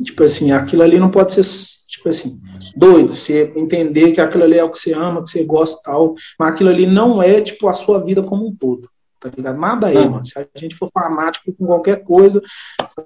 Tipo 0.00 0.22
assim, 0.22 0.52
aquilo 0.52 0.82
ali 0.82 1.00
não 1.00 1.10
pode 1.10 1.32
ser, 1.34 1.42
tipo 1.88 2.08
assim, 2.08 2.40
doido, 2.76 3.16
você 3.16 3.52
entender 3.56 4.12
que 4.12 4.20
aquilo 4.20 4.44
ali 4.44 4.56
é 4.56 4.62
o 4.62 4.70
que 4.70 4.78
você 4.78 4.92
ama, 4.92 5.24
que 5.24 5.30
você 5.30 5.42
gosta 5.42 5.80
tal, 5.82 6.14
mas 6.38 6.52
aquilo 6.52 6.70
ali 6.70 6.86
não 6.86 7.20
é, 7.20 7.40
tipo, 7.40 7.66
a 7.66 7.72
sua 7.72 8.00
vida 8.04 8.22
como 8.22 8.46
um 8.46 8.54
todo 8.54 8.88
tá 9.20 9.30
ligado? 9.34 9.58
Nada 9.58 9.86
aí, 9.88 10.08
mano. 10.08 10.24
Se 10.24 10.38
a 10.38 10.46
gente 10.56 10.76
for 10.76 10.90
fanático 10.92 11.52
com 11.52 11.66
qualquer 11.66 12.02
coisa, 12.02 12.40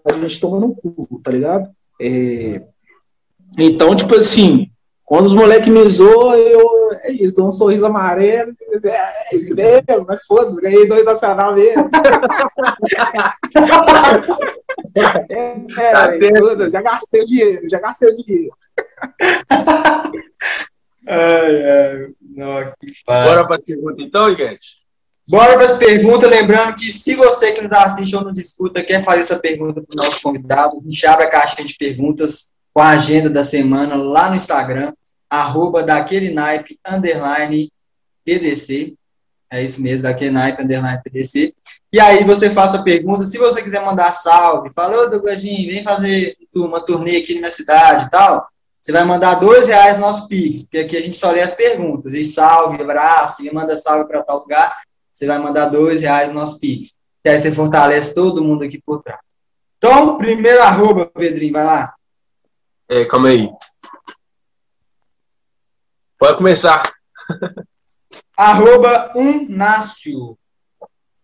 a 0.05 0.13
gente 0.15 0.41
toma 0.41 0.61
no 0.61 0.75
cu, 0.75 1.21
tá 1.23 1.31
ligado? 1.31 1.69
É... 2.01 2.63
Então, 3.59 3.95
tipo 3.95 4.15
assim, 4.15 4.71
quando 5.05 5.27
os 5.27 5.35
moleques 5.35 5.69
me 5.69 5.89
zoam, 5.89 6.35
eu 6.35 6.81
é 7.03 7.13
isso, 7.13 7.35
dou 7.35 7.49
um 7.49 7.51
sorriso 7.51 7.85
amarelo, 7.87 8.55
é, 8.85 9.33
é 9.33 9.37
isso 9.37 9.55
mesmo, 9.55 10.05
mas 10.07 10.21
foda-se, 10.27 10.61
ganhei 10.61 10.87
dois 10.89 11.05
nacional 11.05 11.55
mesmo. 11.55 11.91
é, 14.97 15.03
é, 15.79 15.93
tá 15.93 16.13
tudo, 16.19 16.71
já 16.71 16.83
gastei 16.83 17.23
o 17.23 17.27
dinheiro, 17.27 17.69
já 17.69 17.79
gastei 17.79 18.11
o 18.11 18.17
dinheiro. 18.17 18.53
ai, 21.07 21.65
ai, 21.65 22.09
não, 22.37 22.73
que 22.81 22.93
fácil. 23.05 23.35
Bora 23.35 23.47
pra 23.47 23.59
pergunta 23.59 24.03
então, 24.03 24.31
Iguete? 24.31 24.80
Bora 25.31 25.55
para 25.55 25.65
as 25.65 25.79
perguntas, 25.79 26.29
lembrando 26.29 26.75
que 26.75 26.91
se 26.91 27.15
você 27.15 27.53
que 27.53 27.63
nos 27.63 27.71
assiste 27.71 28.17
ou 28.17 28.25
nos 28.25 28.37
escuta 28.37 28.83
quer 28.83 29.05
fazer 29.05 29.21
essa 29.21 29.39
pergunta 29.39 29.81
para 29.81 29.95
o 29.95 30.05
nosso 30.05 30.21
convidado, 30.21 30.83
a 30.85 30.91
gente 30.91 31.07
abre 31.07 31.25
a 31.25 31.31
caixinha 31.31 31.65
de 31.65 31.77
perguntas 31.77 32.51
com 32.75 32.81
a 32.81 32.89
agenda 32.89 33.31
da 33.31 33.45
semana 33.45 33.95
lá 33.95 34.29
no 34.29 34.35
Instagram, 34.35 34.93
arroba 35.31 35.85
daquele 35.85 36.31
naipe, 36.31 36.81
underline, 36.85 37.71
PDC, 38.25 38.95
é 39.53 39.63
isso 39.63 39.81
mesmo, 39.81 40.03
daquele 40.03 40.33
naipe, 40.33 40.65
underline, 40.65 41.01
PDC, 41.01 41.55
e 41.93 42.01
aí 42.01 42.25
você 42.25 42.51
faça 42.51 42.79
a 42.79 42.83
pergunta, 42.83 43.23
se 43.23 43.39
você 43.39 43.63
quiser 43.63 43.85
mandar 43.85 44.13
salve, 44.15 44.73
fala, 44.75 45.01
ô 45.01 45.09
Douglasinho, 45.09 45.71
vem 45.71 45.85
fazer 45.85 46.37
uma 46.53 46.81
turnê 46.81 47.19
aqui 47.19 47.35
na 47.35 47.43
minha 47.43 47.53
cidade 47.53 48.07
e 48.07 48.11
tal, 48.11 48.49
você 48.81 48.91
vai 48.91 49.05
mandar 49.05 49.37
dois 49.37 49.69
reais 49.69 49.97
no 49.97 50.07
nosso 50.07 50.27
Pix, 50.27 50.65
porque 50.65 50.79
aqui 50.79 50.97
a 50.97 51.01
gente 51.01 51.17
só 51.17 51.31
lê 51.31 51.41
as 51.41 51.55
perguntas, 51.55 52.15
e 52.15 52.25
salve, 52.25 52.83
abraço, 52.83 53.47
e 53.47 53.55
manda 53.55 53.77
salve 53.77 54.09
para 54.09 54.25
tal 54.25 54.41
lugar, 54.41 54.77
você 55.21 55.27
vai 55.27 55.39
mandar 55.39 55.67
dois 55.67 56.01
reais 56.01 56.29
no 56.29 56.41
nosso 56.41 56.59
Pix. 56.59 56.99
E 57.23 57.29
aí 57.29 57.37
você 57.37 57.53
fortalece 57.53 58.15
todo 58.15 58.43
mundo 58.43 58.65
aqui 58.65 58.81
por 58.81 59.03
trás. 59.03 59.21
Então, 59.77 60.17
primeiro 60.17 60.63
arroba, 60.63 61.05
Pedrinho, 61.07 61.53
vai 61.53 61.65
lá. 61.65 61.95
É, 62.89 63.05
calma 63.05 63.29
aí. 63.29 63.51
Pode 66.19 66.39
começar. 66.39 66.91
arroba 68.35 69.13
Unácio. 69.15 70.39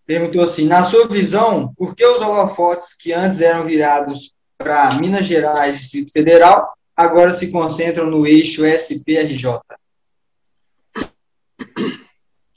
Perguntou 0.05 0.43
assim, 0.43 0.67
na 0.67 0.85
sua 0.85 1.09
visão, 1.09 1.73
por 1.75 1.97
que 1.97 2.05
os 2.05 2.21
holofotes 2.21 2.95
que 2.95 3.15
antes 3.15 3.41
eram 3.41 3.65
virados 3.65 4.35
para 4.59 4.95
Minas 4.97 5.27
Gerais, 5.27 5.79
Distrito 5.79 6.13
Federal, 6.13 6.71
agora 6.95 7.33
se 7.33 7.51
concentram 7.51 8.11
no 8.11 8.27
eixo 8.27 8.65
SPRJ? 8.67 9.59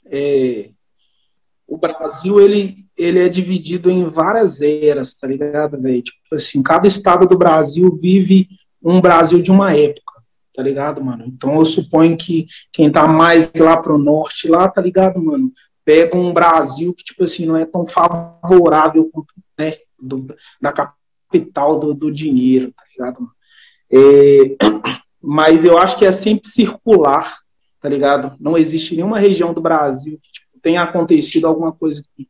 é, 0.04 0.70
o 1.70 1.78
Brasil, 1.78 2.40
ele, 2.40 2.74
ele 2.98 3.20
é 3.20 3.28
dividido 3.28 3.92
em 3.92 4.10
várias 4.10 4.60
eras, 4.60 5.14
tá 5.14 5.28
ligado, 5.28 5.80
velho? 5.80 6.02
Tipo 6.02 6.34
assim, 6.34 6.64
cada 6.64 6.88
estado 6.88 7.28
do 7.28 7.38
Brasil 7.38 7.96
vive 8.02 8.48
um 8.82 9.00
Brasil 9.00 9.40
de 9.40 9.52
uma 9.52 9.72
época, 9.72 10.12
tá 10.52 10.64
ligado, 10.64 11.02
mano? 11.02 11.24
Então 11.28 11.54
eu 11.54 11.64
suponho 11.64 12.16
que 12.16 12.48
quem 12.72 12.90
tá 12.90 13.06
mais 13.06 13.52
lá 13.54 13.76
pro 13.76 13.96
norte, 13.96 14.48
lá, 14.48 14.68
tá 14.68 14.82
ligado, 14.82 15.22
mano? 15.22 15.52
Pega 15.84 16.16
um 16.16 16.32
Brasil 16.32 16.92
que, 16.92 17.04
tipo 17.04 17.22
assim, 17.22 17.46
não 17.46 17.56
é 17.56 17.64
tão 17.64 17.86
favorável 17.86 19.08
quanto, 19.12 19.32
né, 19.56 19.76
do, 19.96 20.26
da 20.60 20.72
capital 20.72 21.78
do, 21.78 21.94
do 21.94 22.10
dinheiro, 22.10 22.72
tá 22.76 22.82
ligado, 22.90 23.20
mano? 23.20 23.32
É, 23.92 24.56
mas 25.22 25.64
eu 25.64 25.78
acho 25.78 25.96
que 25.96 26.04
é 26.04 26.10
sempre 26.10 26.48
circular, 26.48 27.38
tá 27.80 27.88
ligado? 27.88 28.36
Não 28.40 28.58
existe 28.58 28.96
nenhuma 28.96 29.20
região 29.20 29.54
do 29.54 29.60
Brasil 29.60 30.18
tenha 30.62 30.82
acontecido 30.82 31.46
alguma 31.46 31.72
coisa 31.72 32.02
que, 32.16 32.28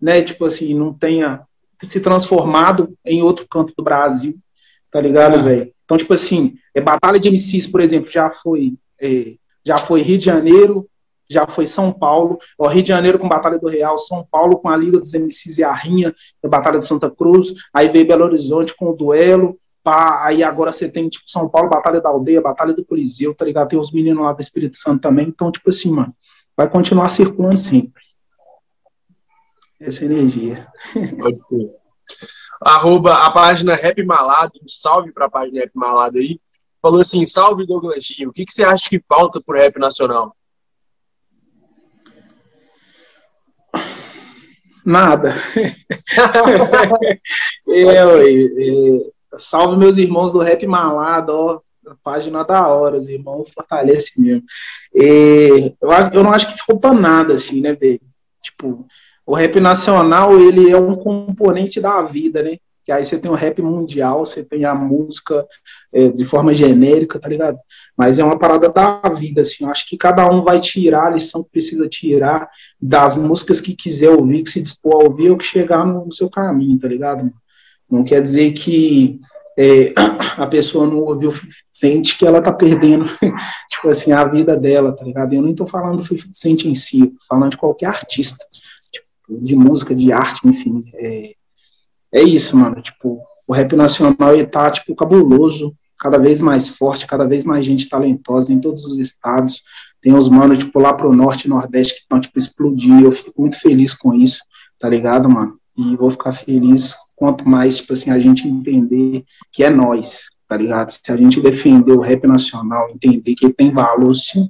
né, 0.00 0.22
tipo 0.22 0.44
assim, 0.44 0.74
não 0.74 0.92
tenha 0.92 1.42
se 1.82 2.00
transformado 2.00 2.96
em 3.04 3.22
outro 3.22 3.46
canto 3.48 3.72
do 3.76 3.82
Brasil, 3.82 4.36
tá 4.90 5.00
ligado, 5.00 5.42
velho? 5.42 5.72
Então, 5.84 5.96
tipo 5.96 6.12
assim, 6.12 6.56
é, 6.74 6.80
Batalha 6.80 7.18
de 7.18 7.28
MCs, 7.28 7.66
por 7.66 7.80
exemplo, 7.80 8.10
já 8.10 8.30
foi, 8.30 8.74
é, 9.00 9.36
já 9.64 9.78
foi 9.78 10.02
Rio 10.02 10.18
de 10.18 10.24
Janeiro, 10.24 10.88
já 11.28 11.46
foi 11.46 11.66
São 11.66 11.92
Paulo, 11.92 12.38
ó, 12.58 12.66
Rio 12.68 12.82
de 12.82 12.88
Janeiro 12.88 13.18
com 13.18 13.28
Batalha 13.28 13.58
do 13.58 13.68
Real, 13.68 13.98
São 13.98 14.26
Paulo 14.30 14.58
com 14.58 14.68
a 14.68 14.76
Liga 14.76 14.98
dos 14.98 15.12
MCs 15.12 15.58
e 15.58 15.64
a 15.64 15.72
Rinha, 15.72 16.14
a 16.42 16.48
Batalha 16.48 16.80
de 16.80 16.86
Santa 16.86 17.10
Cruz, 17.10 17.54
aí 17.72 17.88
veio 17.88 18.06
Belo 18.06 18.24
Horizonte 18.24 18.74
com 18.74 18.90
o 18.90 18.96
duelo, 18.96 19.58
pá, 19.82 20.24
aí 20.24 20.42
agora 20.42 20.72
você 20.72 20.88
tem, 20.88 21.08
tipo, 21.08 21.24
São 21.28 21.48
Paulo, 21.48 21.68
Batalha 21.68 22.00
da 22.00 22.08
Aldeia, 22.08 22.40
Batalha 22.40 22.74
do 22.74 22.84
Coliseu, 22.84 23.34
tá 23.34 23.44
ligado? 23.44 23.68
Tem 23.68 23.78
os 23.78 23.92
meninos 23.92 24.22
lá 24.22 24.32
do 24.32 24.42
Espírito 24.42 24.76
Santo 24.76 25.00
também, 25.00 25.28
então, 25.28 25.52
tipo 25.52 25.68
assim, 25.68 25.90
mano, 25.90 26.14
vai 26.58 26.68
continuar 26.68 27.08
circulando 27.08 27.56
sempre. 27.56 28.02
Essa 29.78 30.04
energia. 30.04 30.66
Pode 30.92 31.38
ser. 31.46 31.70
Arroba 32.60 33.26
a 33.26 33.30
página 33.30 33.76
Rap 33.76 34.02
Malado, 34.02 34.58
um 34.60 34.66
salve 34.66 35.12
pra 35.12 35.30
página 35.30 35.60
Rap 35.60 35.70
Malado 35.72 36.18
aí. 36.18 36.40
Falou 36.82 37.00
assim: 37.00 37.24
salve 37.24 37.64
Douglas 37.64 38.04
Gil, 38.04 38.30
o 38.30 38.32
que, 38.32 38.44
que 38.44 38.52
você 38.52 38.64
acha 38.64 38.90
que 38.90 39.00
falta 39.08 39.40
pro 39.40 39.56
rap 39.56 39.78
nacional? 39.78 40.34
Nada. 44.84 45.36
eu, 47.66 48.28
eu, 48.58 49.14
salve 49.38 49.76
meus 49.76 49.96
irmãos 49.96 50.32
do 50.32 50.40
Rap 50.40 50.66
Malado, 50.66 51.32
ó 51.32 51.60
página 52.02 52.44
da 52.44 52.66
hora, 52.68 52.98
os 52.98 53.08
irmãos 53.08 53.50
fortalece 53.54 54.12
mesmo. 54.20 54.44
E 54.94 55.74
eu, 55.80 55.90
eu 56.12 56.24
não 56.24 56.32
acho 56.32 56.52
que 56.52 56.62
falta 56.64 56.92
nada, 56.92 57.34
assim, 57.34 57.60
né, 57.60 57.74
velho? 57.74 58.00
Tipo, 58.42 58.86
o 59.26 59.34
rap 59.34 59.60
nacional, 59.60 60.40
ele 60.40 60.70
é 60.70 60.76
um 60.78 60.96
componente 60.96 61.80
da 61.80 62.00
vida, 62.02 62.42
né? 62.42 62.56
Que 62.84 62.90
aí 62.90 63.04
você 63.04 63.18
tem 63.18 63.30
o 63.30 63.34
rap 63.34 63.60
mundial, 63.60 64.24
você 64.24 64.42
tem 64.42 64.64
a 64.64 64.74
música 64.74 65.46
é, 65.92 66.08
de 66.08 66.24
forma 66.24 66.54
genérica, 66.54 67.18
tá 67.18 67.28
ligado? 67.28 67.58
Mas 67.94 68.18
é 68.18 68.24
uma 68.24 68.38
parada 68.38 68.70
da 68.70 69.02
vida, 69.10 69.42
assim. 69.42 69.64
Eu 69.64 69.70
acho 69.70 69.86
que 69.86 69.98
cada 69.98 70.26
um 70.30 70.42
vai 70.42 70.58
tirar 70.60 71.08
a 71.08 71.10
lição 71.10 71.44
que 71.44 71.50
precisa 71.50 71.86
tirar 71.86 72.48
das 72.80 73.14
músicas 73.14 73.60
que 73.60 73.74
quiser 73.74 74.08
ouvir, 74.08 74.42
que 74.44 74.50
se 74.50 74.62
dispor 74.62 74.94
a 74.94 75.04
ouvir, 75.08 75.30
ou 75.30 75.36
que 75.36 75.44
chegar 75.44 75.84
no, 75.84 76.06
no 76.06 76.12
seu 76.12 76.30
caminho, 76.30 76.78
tá 76.78 76.88
ligado? 76.88 77.30
Não 77.90 78.04
quer 78.04 78.22
dizer 78.22 78.52
que 78.52 79.20
é, 79.58 79.92
a 80.38 80.46
pessoa 80.46 80.86
não 80.86 80.98
ouviu 80.98 81.34
sente 81.72 82.16
que 82.16 82.24
ela 82.24 82.40
tá 82.40 82.52
perdendo, 82.52 83.06
tipo 83.68 83.88
assim, 83.88 84.12
a 84.12 84.24
vida 84.24 84.56
dela, 84.56 84.92
tá 84.92 85.04
ligado? 85.04 85.32
Eu 85.32 85.42
nem 85.42 85.54
tô 85.54 85.66
falando 85.66 85.96
do 85.96 86.04
50 86.04 86.30
Cent 86.32 86.64
em 86.64 86.74
si, 86.76 87.08
tô 87.08 87.18
falando 87.28 87.50
de 87.50 87.56
qualquer 87.56 87.86
artista, 87.86 88.44
tipo, 88.92 89.06
de 89.28 89.56
música, 89.56 89.94
de 89.94 90.12
arte, 90.12 90.46
enfim. 90.46 90.84
É, 90.94 91.32
é 92.12 92.22
isso, 92.22 92.56
mano, 92.56 92.80
tipo, 92.80 93.20
o 93.48 93.52
rap 93.52 93.74
nacional 93.74 94.32
ele 94.32 94.46
tá, 94.46 94.70
tipo, 94.70 94.94
cabuloso, 94.94 95.74
cada 95.98 96.18
vez 96.18 96.40
mais 96.40 96.68
forte, 96.68 97.08
cada 97.08 97.26
vez 97.26 97.44
mais 97.44 97.66
gente 97.66 97.88
talentosa 97.88 98.52
em 98.52 98.60
todos 98.60 98.84
os 98.84 98.98
estados. 98.98 99.64
Tem 100.00 100.14
os 100.14 100.28
manos, 100.28 100.60
tipo, 100.60 100.78
lá 100.78 100.94
pro 100.94 101.12
norte 101.12 101.46
e 101.46 101.48
nordeste 101.48 101.94
que 101.94 102.00
estão, 102.02 102.20
tipo, 102.20 102.38
explodindo. 102.38 103.04
Eu 103.04 103.10
fico 103.10 103.32
muito 103.36 103.58
feliz 103.58 103.92
com 103.92 104.14
isso, 104.14 104.38
tá 104.78 104.88
ligado, 104.88 105.28
mano? 105.28 105.58
E 105.76 105.96
vou 105.96 106.12
ficar 106.12 106.32
feliz 106.32 106.94
quanto 107.18 107.48
mais, 107.48 107.78
tipo 107.78 107.92
assim, 107.92 108.10
a 108.10 108.18
gente 108.18 108.46
entender 108.46 109.24
que 109.52 109.64
é 109.64 109.70
nós, 109.70 110.26
tá 110.46 110.56
ligado? 110.56 110.90
Se 110.90 111.00
a 111.10 111.16
gente 111.16 111.40
defender 111.40 111.92
o 111.92 112.00
rap 112.00 112.26
nacional, 112.26 112.88
entender 112.88 113.34
que 113.34 113.52
tem 113.52 113.72
valor, 113.72 114.14
sim, 114.14 114.48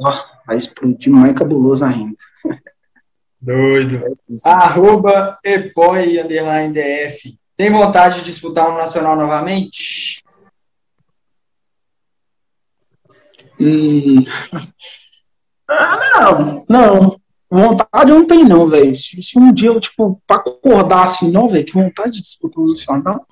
ó, 0.00 0.12
vai 0.46 0.56
explodir 0.56 1.12
mais 1.12 1.34
cabuloso 1.34 1.84
ainda. 1.84 2.16
Doido. 3.40 4.02
Arroba 4.44 5.38
Epoi, 5.44 6.20
underline 6.20 6.72
DF. 6.72 7.38
Tem 7.56 7.70
vontade 7.70 8.18
de 8.18 8.24
disputar 8.24 8.68
um 8.68 8.76
nacional 8.76 9.16
novamente? 9.16 10.22
Hum. 13.60 14.24
Ah, 15.74 15.96
não, 15.96 16.66
não. 16.68 17.21
Vontade 17.54 18.10
eu 18.10 18.18
não 18.18 18.26
tenho, 18.26 18.48
não, 18.48 18.66
velho. 18.66 18.96
Se, 18.96 19.22
se, 19.22 19.38
um 19.38 19.52
dia 19.52 19.68
eu, 19.68 19.78
tipo, 19.78 20.18
pra 20.26 20.36
acordar 20.36 21.04
assim, 21.04 21.30
não, 21.30 21.50
velho, 21.50 21.66
que 21.66 21.74
vontade 21.74 22.12
de 22.12 22.22
disputar 22.22 22.64
um 22.64 22.68
nacional. 22.68 23.26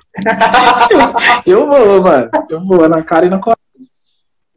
eu 1.47 1.67
vou, 1.67 2.03
mano. 2.03 2.29
Eu 2.51 2.63
vou 2.63 2.87
na 2.87 3.03
cara 3.03 3.25
e 3.25 3.31
na 3.31 3.39
coragem. 3.39 3.65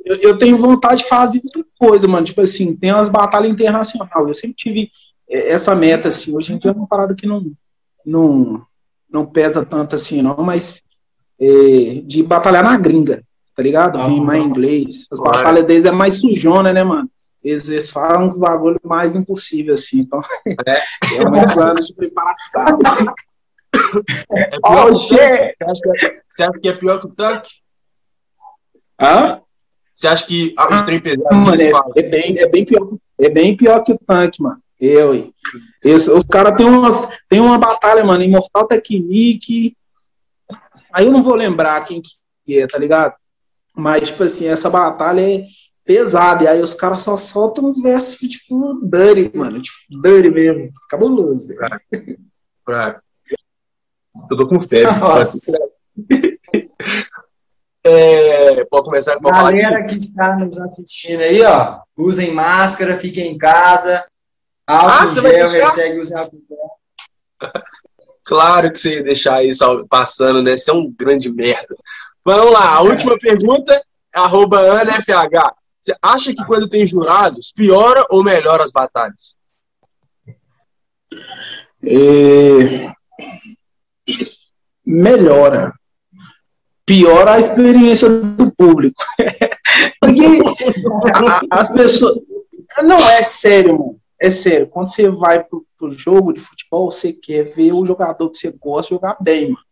Eu, 0.04 0.18
eu, 0.18 0.38
tenho 0.38 0.58
vontade 0.58 1.04
de 1.04 1.08
fazer 1.08 1.42
outra 1.46 1.64
coisa, 1.80 2.06
mano. 2.10 2.26
Tipo 2.26 2.42
assim, 2.42 2.76
tem 2.76 2.92
umas 2.92 3.08
batalhas 3.08 3.54
internacionais. 3.54 4.12
Eu 4.14 4.34
sempre 4.34 4.54
tive 4.54 4.92
é, 5.30 5.52
essa 5.52 5.74
meta, 5.74 6.10
assim. 6.10 6.36
Hoje 6.36 6.52
em 6.52 6.58
dia 6.58 6.72
é 6.72 6.74
uma 6.74 6.86
parada 6.86 7.16
que 7.16 7.26
não, 7.26 7.50
não, 8.06 8.62
não 9.10 9.26
pesa 9.26 9.64
tanto 9.64 9.96
assim, 9.96 10.22
não, 10.22 10.36
mas 10.44 10.84
é, 11.40 12.02
de 12.06 12.22
batalhar 12.22 12.66
na 12.66 12.76
gringa, 12.76 13.24
tá 13.56 13.64
ligado? 13.64 13.98
Ah, 13.98 14.10
mais 14.10 14.50
inglês. 14.50 15.08
As 15.10 15.22
batalhas 15.22 15.66
deles 15.66 15.86
é 15.86 15.92
mais 15.92 16.16
sujona, 16.16 16.74
né, 16.74 16.84
mano? 16.84 17.10
Eles, 17.44 17.68
eles 17.68 17.90
falam 17.90 18.28
uns 18.28 18.38
bagulho 18.38 18.80
mais 18.84 19.16
impossível, 19.16 19.74
assim. 19.74 20.00
Então, 20.00 20.22
é, 20.66 20.78
é 21.18 21.30
muitos 21.30 21.58
anos 21.58 21.88
de 21.88 21.94
preparação. 21.94 22.80
É 24.32 24.46
pior 24.60 24.88
oh, 24.88 24.94
que 24.94 24.96
você, 24.96 25.56
acha, 25.62 25.82
você 26.32 26.44
acha 26.44 26.60
que 26.60 26.70
é 26.70 26.74
pior 26.74 27.00
que 27.00 27.08
o 27.08 27.10
tanque? 27.10 27.52
Hã? 29.02 29.42
Você 29.94 30.08
acha 30.08 30.26
que 30.26 30.54
ah, 30.58 30.76
os 30.76 30.82
trem 30.84 31.00
pesados 31.00 31.62
é, 31.62 31.72
é, 32.00 32.04
bem, 32.04 32.40
é, 32.40 32.48
bem 32.48 32.66
pior, 32.66 32.90
é 33.20 33.30
bem 33.30 33.56
pior 33.56 33.84
que 33.84 33.94
o 33.94 34.00
tanque, 34.00 34.42
mano. 34.42 34.62
Eu, 34.80 35.32
Esse, 35.84 36.12
os 36.12 36.24
caras 36.24 36.58
têm 36.58 36.66
umas 36.66 37.08
tem 37.30 37.40
uma 37.40 37.58
batalha, 37.58 38.04
mano, 38.04 38.24
Imortal 38.24 38.68
Technique. 38.68 39.78
Aí 40.92 41.06
eu 41.06 41.12
não 41.12 41.24
vou 41.24 41.36
lembrar 41.36 41.86
quem 41.86 42.02
que 42.46 42.60
é, 42.60 42.68
tá 42.68 42.78
ligado? 42.78 43.16
Mas, 43.76 44.10
tipo 44.10 44.24
assim, 44.24 44.46
essa 44.46 44.70
batalha 44.70 45.22
é, 45.22 45.46
pesado. 45.84 46.44
E 46.44 46.48
aí 46.48 46.62
os 46.62 46.74
caras 46.74 47.02
só 47.02 47.18
soltam 47.18 47.66
uns 47.66 47.82
versos, 47.82 48.18
tipo, 48.18 48.80
dirty, 48.84 49.36
mano. 49.36 49.62
Tipo, 49.62 50.02
dirty 50.02 50.30
mesmo. 50.30 50.72
Cabuloso. 50.90 51.54
Fraco. 52.66 53.02
Eu 54.30 54.38
tô 54.38 54.48
com 54.48 54.60
febre. 54.62 54.94
é, 57.84 58.66
pode 58.66 58.86
começar 58.86 59.18
com 59.18 59.30
Galera 59.30 59.84
que 59.86 59.96
está 59.98 60.36
nos 60.36 60.58
assistindo 60.58 61.22
aí, 61.22 61.42
ó, 61.44 61.82
usem 61.98 62.34
máscara, 62.34 62.98
fiquem 62.98 63.32
em 63.32 63.38
casa. 63.38 64.06
Álcool 64.66 65.20
ah, 65.28 65.30
gel, 65.30 65.50
hashtag 65.50 66.06
gel. 66.06 66.32
Claro 68.26 68.72
que 68.72 68.80
você 68.80 68.96
ia 68.96 69.04
deixar 69.04 69.44
isso 69.44 69.86
passando, 69.90 70.42
né? 70.42 70.56
Você 70.56 70.72
é 70.72 70.74
um 70.74 70.90
grande 70.98 71.30
merda. 71.30 71.76
Vamos 72.24 72.54
lá, 72.54 72.76
a 72.76 72.82
última 72.82 73.20
pergunta 73.20 73.74
é 73.74 73.82
arroba 74.14 74.60
AnaFH. 74.60 75.54
Você 75.84 75.94
acha 76.02 76.34
que 76.34 76.46
quando 76.46 76.70
tem 76.70 76.88
jurados, 76.88 77.52
piora 77.52 78.06
ou 78.10 78.24
melhora 78.24 78.64
as 78.64 78.72
batalhas? 78.72 79.36
É... 81.86 82.94
Melhora. 84.86 85.74
Piora 86.86 87.34
a 87.34 87.40
experiência 87.40 88.08
do 88.08 88.50
público. 88.56 89.04
Porque 90.00 90.24
as 91.52 91.68
pessoas. 91.74 92.16
Não, 92.82 92.98
é 92.98 93.22
sério, 93.24 93.78
mano. 93.78 94.00
É 94.18 94.30
sério. 94.30 94.68
Quando 94.68 94.88
você 94.88 95.10
vai 95.10 95.44
pro, 95.44 95.66
pro 95.78 95.92
jogo 95.92 96.32
de 96.32 96.40
futebol, 96.40 96.90
você 96.90 97.12
quer 97.12 97.54
ver 97.54 97.74
o 97.74 97.86
jogador 97.86 98.30
que 98.30 98.38
você 98.38 98.52
gosta 98.52 98.96
jogar 98.96 99.18
bem, 99.20 99.50
mano. 99.50 99.66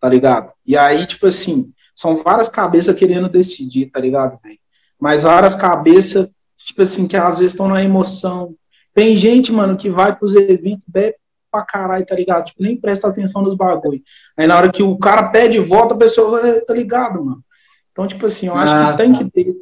Tá 0.00 0.08
ligado? 0.08 0.54
E 0.64 0.74
aí, 0.74 1.06
tipo 1.06 1.26
assim, 1.26 1.70
são 1.94 2.22
várias 2.22 2.48
cabeças 2.48 2.96
querendo 2.96 3.28
decidir, 3.28 3.90
tá 3.90 4.00
ligado, 4.00 4.40
velho? 4.42 4.59
Mas 5.00 5.22
várias 5.22 5.54
cabeças, 5.54 6.28
tipo 6.58 6.82
assim, 6.82 7.06
que 7.06 7.16
às 7.16 7.38
vezes 7.38 7.52
estão 7.52 7.68
na 7.68 7.82
emoção. 7.82 8.54
Tem 8.94 9.16
gente, 9.16 9.50
mano, 9.50 9.76
que 9.76 9.88
vai 9.88 10.14
pros 10.14 10.34
eventos, 10.34 10.84
bebe 10.86 11.16
pra 11.50 11.62
caralho, 11.62 12.06
tá 12.06 12.14
ligado? 12.14 12.44
Tipo, 12.46 12.62
nem 12.62 12.76
presta 12.76 13.08
atenção 13.08 13.42
nos 13.42 13.56
bagulho. 13.56 14.00
Aí 14.36 14.46
na 14.46 14.56
hora 14.56 14.70
que 14.70 14.82
o 14.82 14.96
cara 14.98 15.30
pede 15.30 15.58
volta, 15.58 15.94
a 15.94 15.98
pessoa, 15.98 16.40
tá 16.66 16.74
ligado, 16.74 17.24
mano? 17.24 17.42
Então, 17.90 18.06
tipo 18.06 18.26
assim, 18.26 18.46
eu 18.46 18.54
acho 18.54 18.72
ah, 18.72 18.92
que 18.92 18.96
tem 18.98 19.12
tá. 19.12 19.18
que 19.18 19.30
ter 19.30 19.56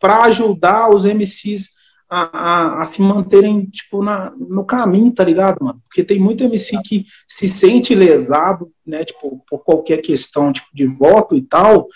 pra 0.00 0.24
ajudar 0.24 0.90
os 0.90 1.04
MCs 1.04 1.70
a, 2.10 2.28
a, 2.32 2.82
a, 2.82 2.84
se 2.84 3.00
manterem, 3.00 3.64
tipo, 3.66 4.02
na, 4.02 4.32
no 4.36 4.64
caminho, 4.64 5.12
tá 5.12 5.24
ligado, 5.24 5.64
mano? 5.64 5.80
Porque 5.88 6.04
tem 6.04 6.18
muito 6.18 6.44
MC 6.44 6.76
que 6.84 7.06
se 7.26 7.48
sente 7.48 7.94
lesado, 7.94 8.70
né, 8.86 9.02
tipo, 9.02 9.42
por 9.48 9.64
qualquer 9.64 10.02
questão, 10.02 10.52
tipo, 10.52 10.66
de 10.74 10.86
voto 10.86 11.34
e 11.34 11.40
tal, 11.40 11.88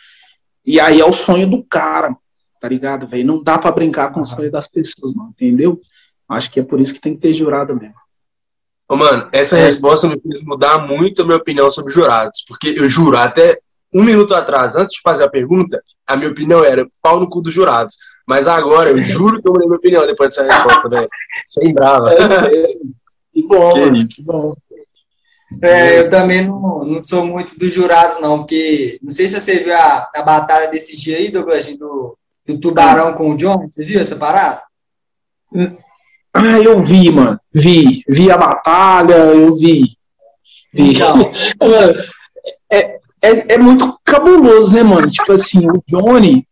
e 0.64 0.80
aí 0.80 1.00
é 1.00 1.04
o 1.04 1.12
sonho 1.12 1.50
do 1.50 1.62
cara, 1.62 2.16
tá 2.60 2.68
ligado, 2.68 3.06
velho? 3.06 3.26
Não 3.26 3.42
dá 3.42 3.58
para 3.58 3.72
brincar 3.72 4.12
com 4.12 4.20
o 4.20 4.24
sonho 4.24 4.50
das 4.50 4.66
pessoas, 4.66 5.14
não, 5.14 5.28
entendeu? 5.28 5.80
Acho 6.28 6.50
que 6.50 6.60
é 6.60 6.62
por 6.62 6.80
isso 6.80 6.94
que 6.94 7.00
tem 7.00 7.14
que 7.14 7.20
ter 7.20 7.34
jurado 7.34 7.74
mesmo. 7.74 7.94
Ô, 8.88 8.96
mano, 8.96 9.28
essa 9.32 9.58
é. 9.58 9.64
resposta 9.64 10.06
me 10.06 10.20
fez 10.20 10.42
mudar 10.44 10.78
muito 10.86 11.22
a 11.22 11.24
minha 11.24 11.36
opinião 11.36 11.70
sobre 11.70 11.92
jurados, 11.92 12.44
porque 12.46 12.68
eu 12.76 12.88
juro, 12.88 13.16
até 13.16 13.58
um 13.92 14.04
minuto 14.04 14.34
atrás, 14.34 14.76
antes 14.76 14.96
de 14.96 15.02
fazer 15.02 15.24
a 15.24 15.30
pergunta, 15.30 15.82
a 16.06 16.16
minha 16.16 16.30
opinião 16.30 16.62
era 16.64 16.86
pau 17.02 17.18
no 17.18 17.28
cu 17.28 17.40
dos 17.40 17.52
jurados. 17.52 17.96
Mas 18.26 18.46
agora, 18.48 18.90
eu 18.90 18.98
juro 18.98 19.40
que 19.40 19.48
eu 19.48 19.52
mudei 19.52 19.68
minha 19.68 19.78
opinião 19.78 20.06
depois 20.06 20.30
dessa 20.30 20.42
resposta, 20.42 20.88
velho. 20.88 21.08
Sem 21.46 21.72
brava. 21.72 22.12
É, 22.12 22.48
que 23.32 23.46
bom, 23.46 23.72
que, 23.72 24.06
que 24.06 24.22
bom. 24.22 24.54
É, 25.62 26.00
eu 26.00 26.10
também 26.10 26.46
não, 26.46 26.84
não 26.84 27.02
sou 27.02 27.24
muito 27.24 27.56
dos 27.56 27.72
jurados, 27.72 28.20
não, 28.20 28.38
porque 28.38 28.98
não 29.00 29.10
sei 29.10 29.28
se 29.28 29.38
você 29.38 29.58
viu 29.58 29.74
a, 29.74 30.10
a 30.14 30.22
batalha 30.22 30.68
desse 30.68 31.00
dia 31.00 31.18
aí, 31.18 31.30
Douglas, 31.30 31.76
do, 31.76 32.18
do 32.46 32.58
Tubarão 32.58 33.14
com 33.14 33.30
o 33.30 33.36
John. 33.36 33.68
Você 33.68 33.84
viu 33.84 34.00
essa 34.00 34.16
parada? 34.16 34.62
Ah, 36.32 36.60
eu 36.62 36.82
vi, 36.82 37.10
mano. 37.10 37.40
Vi. 37.52 38.02
Vi 38.08 38.30
a 38.30 38.36
batalha, 38.38 39.14
eu 39.14 39.56
vi. 39.56 39.96
vi. 40.72 40.90
Então. 40.90 41.32
é, 42.70 43.00
é, 43.22 43.54
é 43.54 43.58
muito 43.58 43.98
cabuloso, 44.04 44.72
né, 44.72 44.82
mano? 44.82 45.10
Tipo 45.10 45.32
assim, 45.32 45.68
o 45.68 45.82
Johnny. 45.86 46.46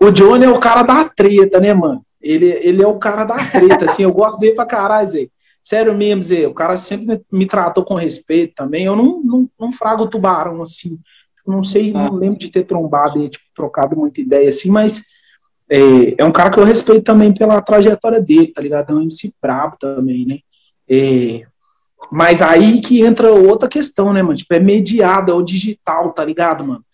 O 0.00 0.10
Johnny 0.10 0.44
é 0.44 0.50
o 0.50 0.60
cara 0.60 0.82
da 0.82 1.04
treta, 1.08 1.60
né, 1.60 1.74
mano? 1.74 2.04
Ele, 2.20 2.46
ele 2.46 2.82
é 2.82 2.86
o 2.86 2.98
cara 2.98 3.24
da 3.24 3.36
treta, 3.36 3.86
assim. 3.86 4.02
Eu 4.02 4.12
gosto 4.12 4.38
dele 4.38 4.54
pra 4.54 4.66
caralho, 4.66 5.08
Zé. 5.08 5.28
Sério 5.62 5.96
mesmo, 5.96 6.22
Zé. 6.22 6.46
O 6.46 6.54
cara 6.54 6.76
sempre 6.76 7.22
me 7.32 7.46
tratou 7.46 7.84
com 7.84 7.94
respeito 7.94 8.54
também. 8.54 8.84
Eu 8.84 8.94
não, 8.94 9.22
não, 9.22 9.50
não 9.58 9.72
frago 9.72 10.04
o 10.04 10.08
tubarão, 10.08 10.62
assim. 10.62 10.98
Não 11.46 11.62
sei, 11.62 11.92
não 11.92 12.06
ah. 12.06 12.10
lembro 12.12 12.38
de 12.38 12.50
ter 12.50 12.64
trombado 12.64 13.20
e 13.20 13.28
tipo, 13.28 13.44
trocado 13.54 13.96
muita 13.96 14.20
ideia, 14.20 14.48
assim, 14.48 14.70
mas 14.70 15.02
é, 15.70 16.22
é 16.22 16.24
um 16.24 16.32
cara 16.32 16.50
que 16.50 16.58
eu 16.58 16.64
respeito 16.64 17.02
também 17.02 17.32
pela 17.32 17.60
trajetória 17.62 18.20
dele, 18.20 18.52
tá 18.52 18.60
ligado? 18.60 18.90
É 18.90 18.94
um 18.94 19.02
MC 19.02 19.32
brabo 19.40 19.76
também, 19.78 20.26
né? 20.26 20.38
É, 20.88 21.46
mas 22.10 22.42
aí 22.42 22.80
que 22.80 23.02
entra 23.02 23.32
outra 23.32 23.68
questão, 23.68 24.12
né, 24.12 24.22
mano? 24.22 24.36
Tipo, 24.36 24.54
é 24.54 24.60
mediado, 24.60 25.32
é 25.32 25.34
o 25.34 25.42
digital, 25.42 26.12
tá 26.12 26.24
ligado, 26.24 26.64
mano? 26.64 26.84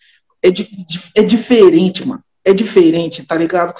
É, 0.41 0.49
di, 0.49 0.69
é 1.15 1.23
diferente, 1.23 2.07
mano. 2.07 2.23
É 2.43 2.53
diferente, 2.53 3.23
tá 3.23 3.35
ligado? 3.35 3.73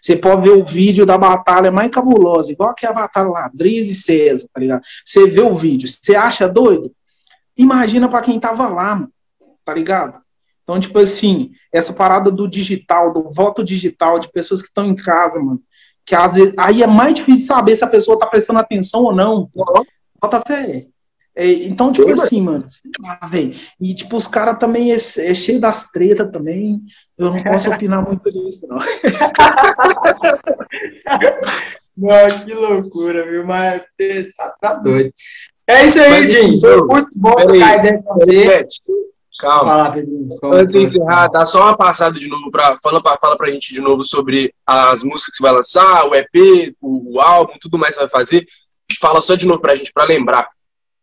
Você 0.00 0.14
pode 0.14 0.42
ver 0.42 0.54
o 0.54 0.64
vídeo 0.64 1.04
da 1.04 1.18
batalha 1.18 1.72
mais 1.72 1.90
cabulosa, 1.90 2.52
igual 2.52 2.72
que 2.72 2.86
a 2.86 2.92
batalha 2.92 3.28
lá, 3.28 3.50
Driz 3.52 3.88
e 3.88 3.94
César, 3.94 4.46
tá 4.52 4.60
ligado? 4.60 4.82
Você 5.04 5.26
vê 5.26 5.40
o 5.40 5.54
vídeo, 5.54 5.88
você 5.88 6.14
acha 6.14 6.48
doido? 6.48 6.92
Imagina 7.56 8.08
para 8.08 8.22
quem 8.22 8.38
tava 8.38 8.68
lá, 8.68 8.94
mano, 8.94 9.12
tá 9.64 9.74
ligado? 9.74 10.23
Então, 10.64 10.80
tipo 10.80 10.98
assim, 10.98 11.52
essa 11.70 11.92
parada 11.92 12.30
do 12.30 12.48
digital, 12.48 13.12
do 13.12 13.30
voto 13.30 13.62
digital, 13.62 14.18
de 14.18 14.32
pessoas 14.32 14.62
que 14.62 14.68
estão 14.68 14.86
em 14.86 14.96
casa, 14.96 15.38
mano, 15.38 15.60
que 16.04 16.14
às 16.14 16.34
vezes, 16.34 16.54
aí 16.58 16.82
é 16.82 16.86
mais 16.86 17.14
difícil 17.14 17.46
saber 17.46 17.76
se 17.76 17.84
a 17.84 17.88
pessoa 17.88 18.18
tá 18.18 18.26
prestando 18.26 18.58
atenção 18.58 19.04
ou 19.04 19.14
não. 19.14 19.48
Bota 20.20 20.42
fé. 20.46 20.86
É, 21.36 21.50
então, 21.50 21.92
tipo 21.92 22.10
assim, 22.12 22.40
mano, 22.40 22.64
ah, 23.04 23.28
e 23.80 23.92
tipo, 23.92 24.16
os 24.16 24.28
caras 24.28 24.56
também 24.56 24.92
é, 24.92 24.94
é, 24.94 25.34
cheio 25.34 25.60
das 25.60 25.90
tretas 25.90 26.30
também. 26.30 26.80
Eu 27.18 27.30
não 27.30 27.42
posso 27.42 27.68
opinar 27.70 28.06
muito 28.06 28.30
nisso, 28.30 28.66
não. 28.66 28.78
Mano, 31.96 32.44
que 32.44 32.52
loucura, 32.52 33.24
viu? 33.24 33.46
Mas 33.46 33.82
tá 34.60 34.74
doido. 34.74 35.12
É 35.66 35.86
isso 35.86 36.00
aí, 36.00 36.28
Jim. 36.28 36.60
Muito 36.88 37.20
bom 37.20 37.34
trocar 37.34 37.78
ideia 37.78 38.02
com 38.02 38.14
você. 38.14 38.66
Calma. 39.44 39.70
Falar, 39.70 39.92
Pedro. 39.92 40.38
Antes 40.42 40.72
de 40.72 40.82
encerrar, 40.82 41.28
dá 41.28 41.46
só 41.46 41.62
uma 41.62 41.76
passada 41.76 42.18
de 42.18 42.28
novo 42.28 42.50
para 42.50 42.78
fala 42.82 43.02
para 43.02 43.18
fala 43.18 43.36
pra 43.36 43.50
gente 43.50 43.72
de 43.72 43.80
novo 43.80 44.04
sobre 44.04 44.52
as 44.66 45.02
músicas 45.02 45.32
que 45.32 45.36
você 45.36 45.42
vai 45.42 45.52
lançar, 45.52 46.08
o 46.08 46.14
EP, 46.14 46.74
o, 46.80 47.14
o 47.14 47.20
álbum, 47.20 47.54
tudo 47.60 47.78
mais 47.78 47.94
que 47.94 48.00
você 48.00 48.08
vai 48.08 48.20
fazer. 48.20 48.46
Fala 49.00 49.20
só 49.20 49.34
de 49.34 49.46
novo 49.46 49.60
pra 49.60 49.76
gente, 49.76 49.92
para 49.92 50.04
lembrar 50.04 50.48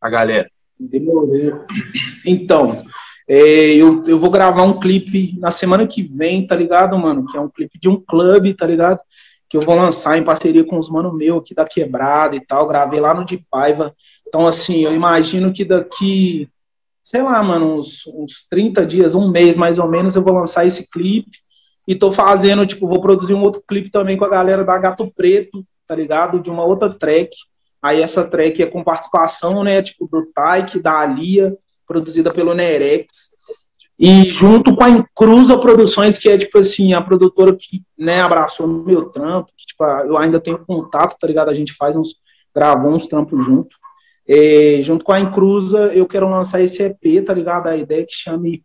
a 0.01 0.09
galera. 0.09 0.49
Então, 2.25 2.75
é, 3.27 3.75
eu, 3.75 4.03
eu 4.07 4.17
vou 4.19 4.31
gravar 4.31 4.63
um 4.63 4.79
clipe 4.79 5.37
na 5.39 5.51
semana 5.51 5.85
que 5.85 6.01
vem, 6.01 6.45
tá 6.45 6.55
ligado, 6.55 6.97
mano? 6.97 7.25
Que 7.27 7.37
é 7.37 7.39
um 7.39 7.49
clipe 7.49 7.79
de 7.79 7.87
um 7.87 7.95
clube, 7.95 8.53
tá 8.53 8.65
ligado? 8.65 8.99
Que 9.47 9.57
eu 9.57 9.61
vou 9.61 9.75
lançar 9.75 10.17
em 10.17 10.23
parceria 10.23 10.63
com 10.63 10.77
os 10.77 10.89
mano 10.89 11.13
meu 11.13 11.37
aqui 11.37 11.53
da 11.53 11.65
Quebrada 11.65 12.35
e 12.35 12.41
tal. 12.41 12.67
Gravei 12.67 12.99
lá 12.99 13.13
no 13.13 13.23
de 13.23 13.37
Paiva. 13.49 13.93
Então, 14.27 14.47
assim, 14.47 14.81
eu 14.81 14.95
imagino 14.95 15.53
que 15.53 15.63
daqui, 15.63 16.49
sei 17.11 17.21
lá, 17.21 17.43
mano, 17.43 17.79
uns, 17.79 18.07
uns 18.07 18.47
30 18.49 18.85
dias, 18.85 19.13
um 19.13 19.29
mês 19.29 19.57
mais 19.57 19.77
ou 19.77 19.85
menos, 19.85 20.15
eu 20.15 20.23
vou 20.23 20.33
lançar 20.33 20.65
esse 20.65 20.89
clipe. 20.89 21.39
E 21.85 21.93
tô 21.93 22.09
fazendo, 22.09 22.65
tipo, 22.65 22.87
vou 22.87 23.01
produzir 23.01 23.33
um 23.33 23.41
outro 23.41 23.61
clipe 23.67 23.91
também 23.91 24.15
com 24.15 24.23
a 24.23 24.29
galera 24.29 24.63
da 24.63 24.77
Gato 24.77 25.11
Preto, 25.13 25.65
tá 25.85 25.93
ligado? 25.93 26.39
De 26.39 26.49
uma 26.49 26.63
outra 26.63 26.89
track. 26.89 27.35
Aí 27.81 28.01
essa 28.01 28.23
track 28.23 28.63
é 28.63 28.65
com 28.65 28.81
participação, 28.81 29.61
né, 29.61 29.81
tipo, 29.81 30.07
do 30.07 30.25
Taik, 30.33 30.79
da 30.79 30.99
Alia, 30.99 31.53
produzida 31.85 32.31
pelo 32.31 32.53
Nerex. 32.53 33.31
E 33.99 34.31
junto 34.31 34.73
com 34.73 34.83
a 34.83 34.89
Incruza 34.89 35.57
Produções, 35.57 36.17
que 36.17 36.29
é, 36.29 36.37
tipo 36.37 36.59
assim, 36.59 36.93
a 36.93 37.01
produtora 37.01 37.53
que, 37.53 37.83
né, 37.97 38.21
abraçou 38.21 38.65
meu 38.67 39.09
trampo, 39.09 39.51
que, 39.57 39.65
tipo, 39.65 39.83
eu 39.83 40.17
ainda 40.17 40.39
tenho 40.39 40.65
contato, 40.65 41.17
tá 41.19 41.27
ligado? 41.27 41.49
A 41.49 41.53
gente 41.53 41.73
faz 41.73 41.93
uns, 41.93 42.15
gravou 42.55 42.93
uns 42.93 43.05
trampos 43.05 43.43
junto. 43.43 43.80
É, 44.33 44.81
junto 44.81 45.03
com 45.03 45.11
a 45.11 45.19
Incruza, 45.19 45.87
eu 45.93 46.07
quero 46.07 46.29
lançar 46.29 46.61
esse 46.61 46.81
EP, 46.81 47.25
tá 47.25 47.33
ligado? 47.33 47.67
A 47.67 47.75
ideia 47.75 48.03
é 48.03 48.05
que 48.05 48.13
chame 48.13 48.63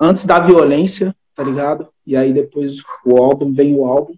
Antes 0.00 0.24
da 0.24 0.38
Violência, 0.38 1.12
tá 1.34 1.42
ligado? 1.42 1.88
E 2.06 2.16
aí 2.16 2.32
depois 2.32 2.76
o 3.04 3.20
álbum, 3.20 3.52
vem 3.52 3.74
o 3.74 3.84
álbum. 3.84 4.14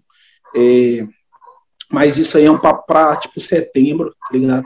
É, 0.55 1.07
mas 1.89 2.17
isso 2.17 2.37
aí 2.37 2.45
é 2.45 2.51
um 2.51 2.59
papo 2.59 2.85
pra, 2.85 3.15
tipo, 3.15 3.39
setembro, 3.39 4.11
tá 4.11 4.37
ligado? 4.37 4.63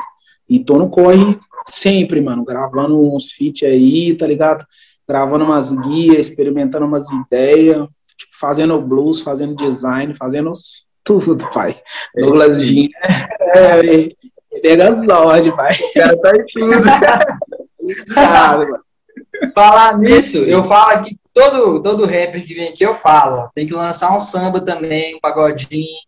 E 0.50 0.60
tô 0.60 0.78
no 0.78 0.90
corre 0.90 1.40
sempre, 1.72 2.20
mano, 2.20 2.44
gravando 2.44 3.16
uns 3.16 3.32
feats 3.32 3.64
aí, 3.64 4.14
tá 4.14 4.28
ligado? 4.28 4.66
Gravando 5.08 5.46
umas 5.46 5.72
guias, 5.72 6.28
experimentando 6.28 6.86
umas 6.86 7.06
ideias, 7.10 7.88
tipo, 8.18 8.38
fazendo 8.38 8.82
blues, 8.82 9.22
fazendo 9.22 9.56
design, 9.56 10.14
fazendo 10.14 10.52
tudo, 11.02 11.50
pai. 11.54 11.82
É, 12.14 12.22
Douglas 12.22 12.62
Jean, 12.62 12.90
é, 13.54 14.04
é 14.04 14.10
gasóleo, 14.76 15.56
pai. 15.56 15.74
O 15.74 15.94
cara 15.94 16.18
tá 16.18 16.32
em 16.32 16.46
tudo. 16.54 16.76
Falar 19.54 19.98
nisso, 19.98 20.38
eu 20.40 20.64
falo 20.64 20.92
aqui, 20.94 21.16
todo, 21.34 21.84
todo 21.84 22.06
rapper 22.06 22.42
que 22.44 22.54
vem 22.54 22.70
aqui 22.70 22.84
eu 22.84 22.96
falo, 22.96 23.50
tem 23.54 23.68
que 23.68 23.74
lançar 23.74 24.16
um 24.16 24.20
samba 24.20 24.62
também, 24.62 25.16
um 25.16 25.20
pagodinho, 25.20 26.00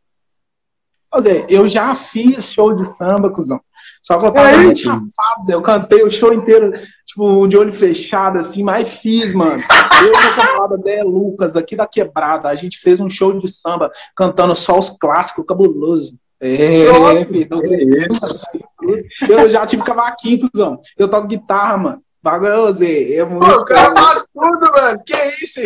dizer, 1.18 1.46
eu 1.50 1.68
já 1.68 1.96
fiz 1.96 2.46
show 2.46 2.76
de 2.76 2.86
samba, 2.86 3.30
cuzão. 3.30 3.60
Só 4.02 4.18
que 4.20 4.26
eu 4.26 4.32
tava 4.32 4.50
é 4.50 4.76
chapado, 4.76 5.50
eu 5.50 5.62
cantei 5.62 6.04
o 6.04 6.12
show 6.12 6.34
inteiro, 6.34 6.72
tipo, 7.06 7.48
de 7.48 7.58
olho 7.58 7.74
fechado, 7.74 8.40
assim, 8.40 8.64
mas 8.64 8.88
fiz, 8.88 9.34
mano. 9.34 9.64
Eu 10.02 10.12
e 10.12 10.16
a 10.16 10.36
camarada 10.36 10.78
Dé 10.78 11.04
Lucas, 11.04 11.56
aqui 11.56 11.76
da 11.76 11.88
Quebrada, 11.88 12.48
a 12.48 12.56
gente 12.56 12.80
fez 12.80 13.00
um 13.00 13.10
show 13.10 13.38
de 13.38 13.48
samba, 13.50 13.92
cantando 14.16 14.56
só 14.56 14.78
os 14.78 14.90
clássicos 14.90 15.46
cabuloso. 15.46 16.16
É, 16.40 16.84
então, 17.32 17.64
é 17.64 17.84
isso. 17.84 18.48
Eu 19.28 19.50
já 19.50 19.66
tive 19.66 19.84
cavaquinho, 19.84 20.50
cuzão. 20.50 20.80
Eu 20.98 21.10
toco 21.10 21.28
guitarra, 21.28 21.78
mano. 21.78 22.04
Bagulho, 22.22 22.74
Zé, 22.74 23.14
é 23.14 23.24
muito. 23.24 23.46
Pô, 23.46 23.62
o 23.62 23.66
cara 23.66 23.96
faz 23.96 24.26
tudo, 24.34 24.72
mano. 24.72 25.02
Que 25.06 25.16
isso? 25.44 25.62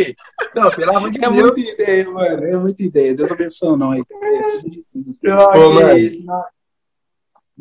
Não, 0.55 0.69
pelo 0.69 0.95
amor 0.95 1.09
de 1.09 1.17
é 1.17 1.29
Deus. 1.29 1.35
É 1.35 1.41
muita 1.41 1.61
ideia, 1.61 2.11
mano. 2.11 2.45
É 2.45 2.57
muita 2.57 2.83
ideia. 2.83 3.15
Deus 3.15 3.31
abençoe, 3.31 3.77
não. 3.77 3.91
Aí. 3.91 4.03
Pô, 4.05 5.71
mano. 5.73 6.45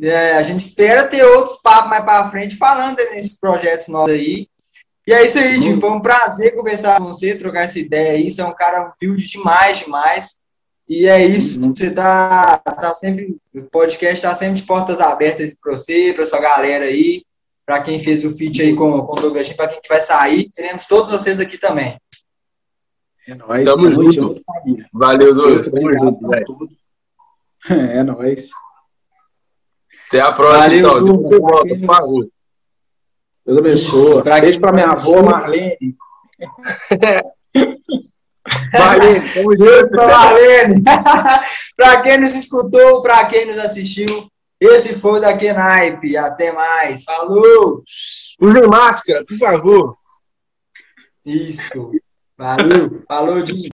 É, 0.02 0.36
a 0.36 0.42
gente 0.42 0.60
espera 0.60 1.08
ter 1.08 1.24
outros 1.24 1.60
papos 1.62 1.90
mais 1.90 2.04
para 2.04 2.30
frente 2.30 2.56
falando 2.56 2.96
desses 2.96 3.38
projetos 3.38 3.88
nossos 3.88 4.14
aí. 4.14 4.48
E 5.06 5.12
é 5.12 5.24
isso 5.24 5.38
aí, 5.38 5.58
Tim. 5.60 5.80
Foi 5.80 5.90
um 5.90 6.00
prazer 6.00 6.54
conversar 6.54 6.98
com 6.98 7.06
você, 7.06 7.38
trocar 7.38 7.64
essa 7.64 7.78
ideia 7.78 8.12
aí. 8.12 8.30
Você 8.30 8.40
é 8.40 8.44
um 8.44 8.54
cara 8.54 8.92
humilde 9.00 9.28
demais, 9.28 9.78
demais. 9.80 10.39
E 10.90 11.06
é 11.06 11.24
isso. 11.24 11.60
Você 11.62 11.90
tá, 11.94 12.58
tá 12.58 12.92
sempre. 12.94 13.38
O 13.54 13.62
podcast 13.62 14.20
tá 14.20 14.34
sempre 14.34 14.56
de 14.56 14.64
portas 14.64 15.00
abertas 15.00 15.54
para 15.54 15.72
você, 15.72 16.12
para 16.12 16.26
sua 16.26 16.40
galera 16.40 16.84
aí 16.84 17.22
para 17.70 17.82
quem 17.82 18.00
fez 18.00 18.24
o 18.24 18.36
feat 18.36 18.60
aí 18.62 18.74
com, 18.74 19.00
com 19.06 19.12
o 19.12 19.14
Douglas, 19.14 19.52
para 19.52 19.68
quem 19.68 19.80
que 19.80 19.88
vai 19.88 20.02
sair, 20.02 20.48
teremos 20.50 20.86
todos 20.86 21.12
vocês 21.12 21.38
aqui 21.38 21.56
também. 21.56 21.96
É 23.28 23.34
nóis. 23.36 23.64
Tamo, 23.64 23.92
junto. 23.92 24.12
junto 24.12 24.42
Valeu, 24.92 25.32
Douglas. 25.32 25.70
Tamo 25.70 25.96
junto, 25.96 26.28
velho. 26.28 26.46
É 27.92 28.02
nóis. 28.02 28.50
Até 30.08 30.20
a 30.20 30.32
próxima, 30.32 30.62
Valeu, 30.62 30.78
então. 30.78 31.04
Depois 31.04 31.28
você 31.28 31.38
volta, 31.38 31.68
por 31.68 31.86
favor. 31.86 32.24
Deus 33.46 33.58
abençoe. 33.58 34.22
Beijo 34.40 34.60
para 34.60 34.72
minha 34.72 34.86
avó, 34.86 35.22
Marlene. 35.22 35.96
Valeu, 38.72 39.22
tamo 39.34 39.56
junto. 39.56 39.96
Valendo. 39.96 40.82
para 41.76 42.02
quem 42.02 42.18
nos 42.18 42.34
escutou, 42.34 43.02
para 43.02 43.24
quem 43.26 43.46
nos 43.46 43.58
assistiu, 43.58 44.06
esse 44.60 44.94
foi 44.94 45.18
o 45.18 45.20
Daqui 45.20 45.52
Naipe. 45.52 46.16
Até 46.16 46.52
mais. 46.52 47.04
Falou! 47.04 47.82
Usem 48.40 48.62
máscara, 48.70 49.24
por 49.24 49.36
favor. 49.36 49.96
Isso. 51.24 51.90
Valeu. 52.36 53.02
Falou, 53.08 53.42
Dinho. 53.42 53.70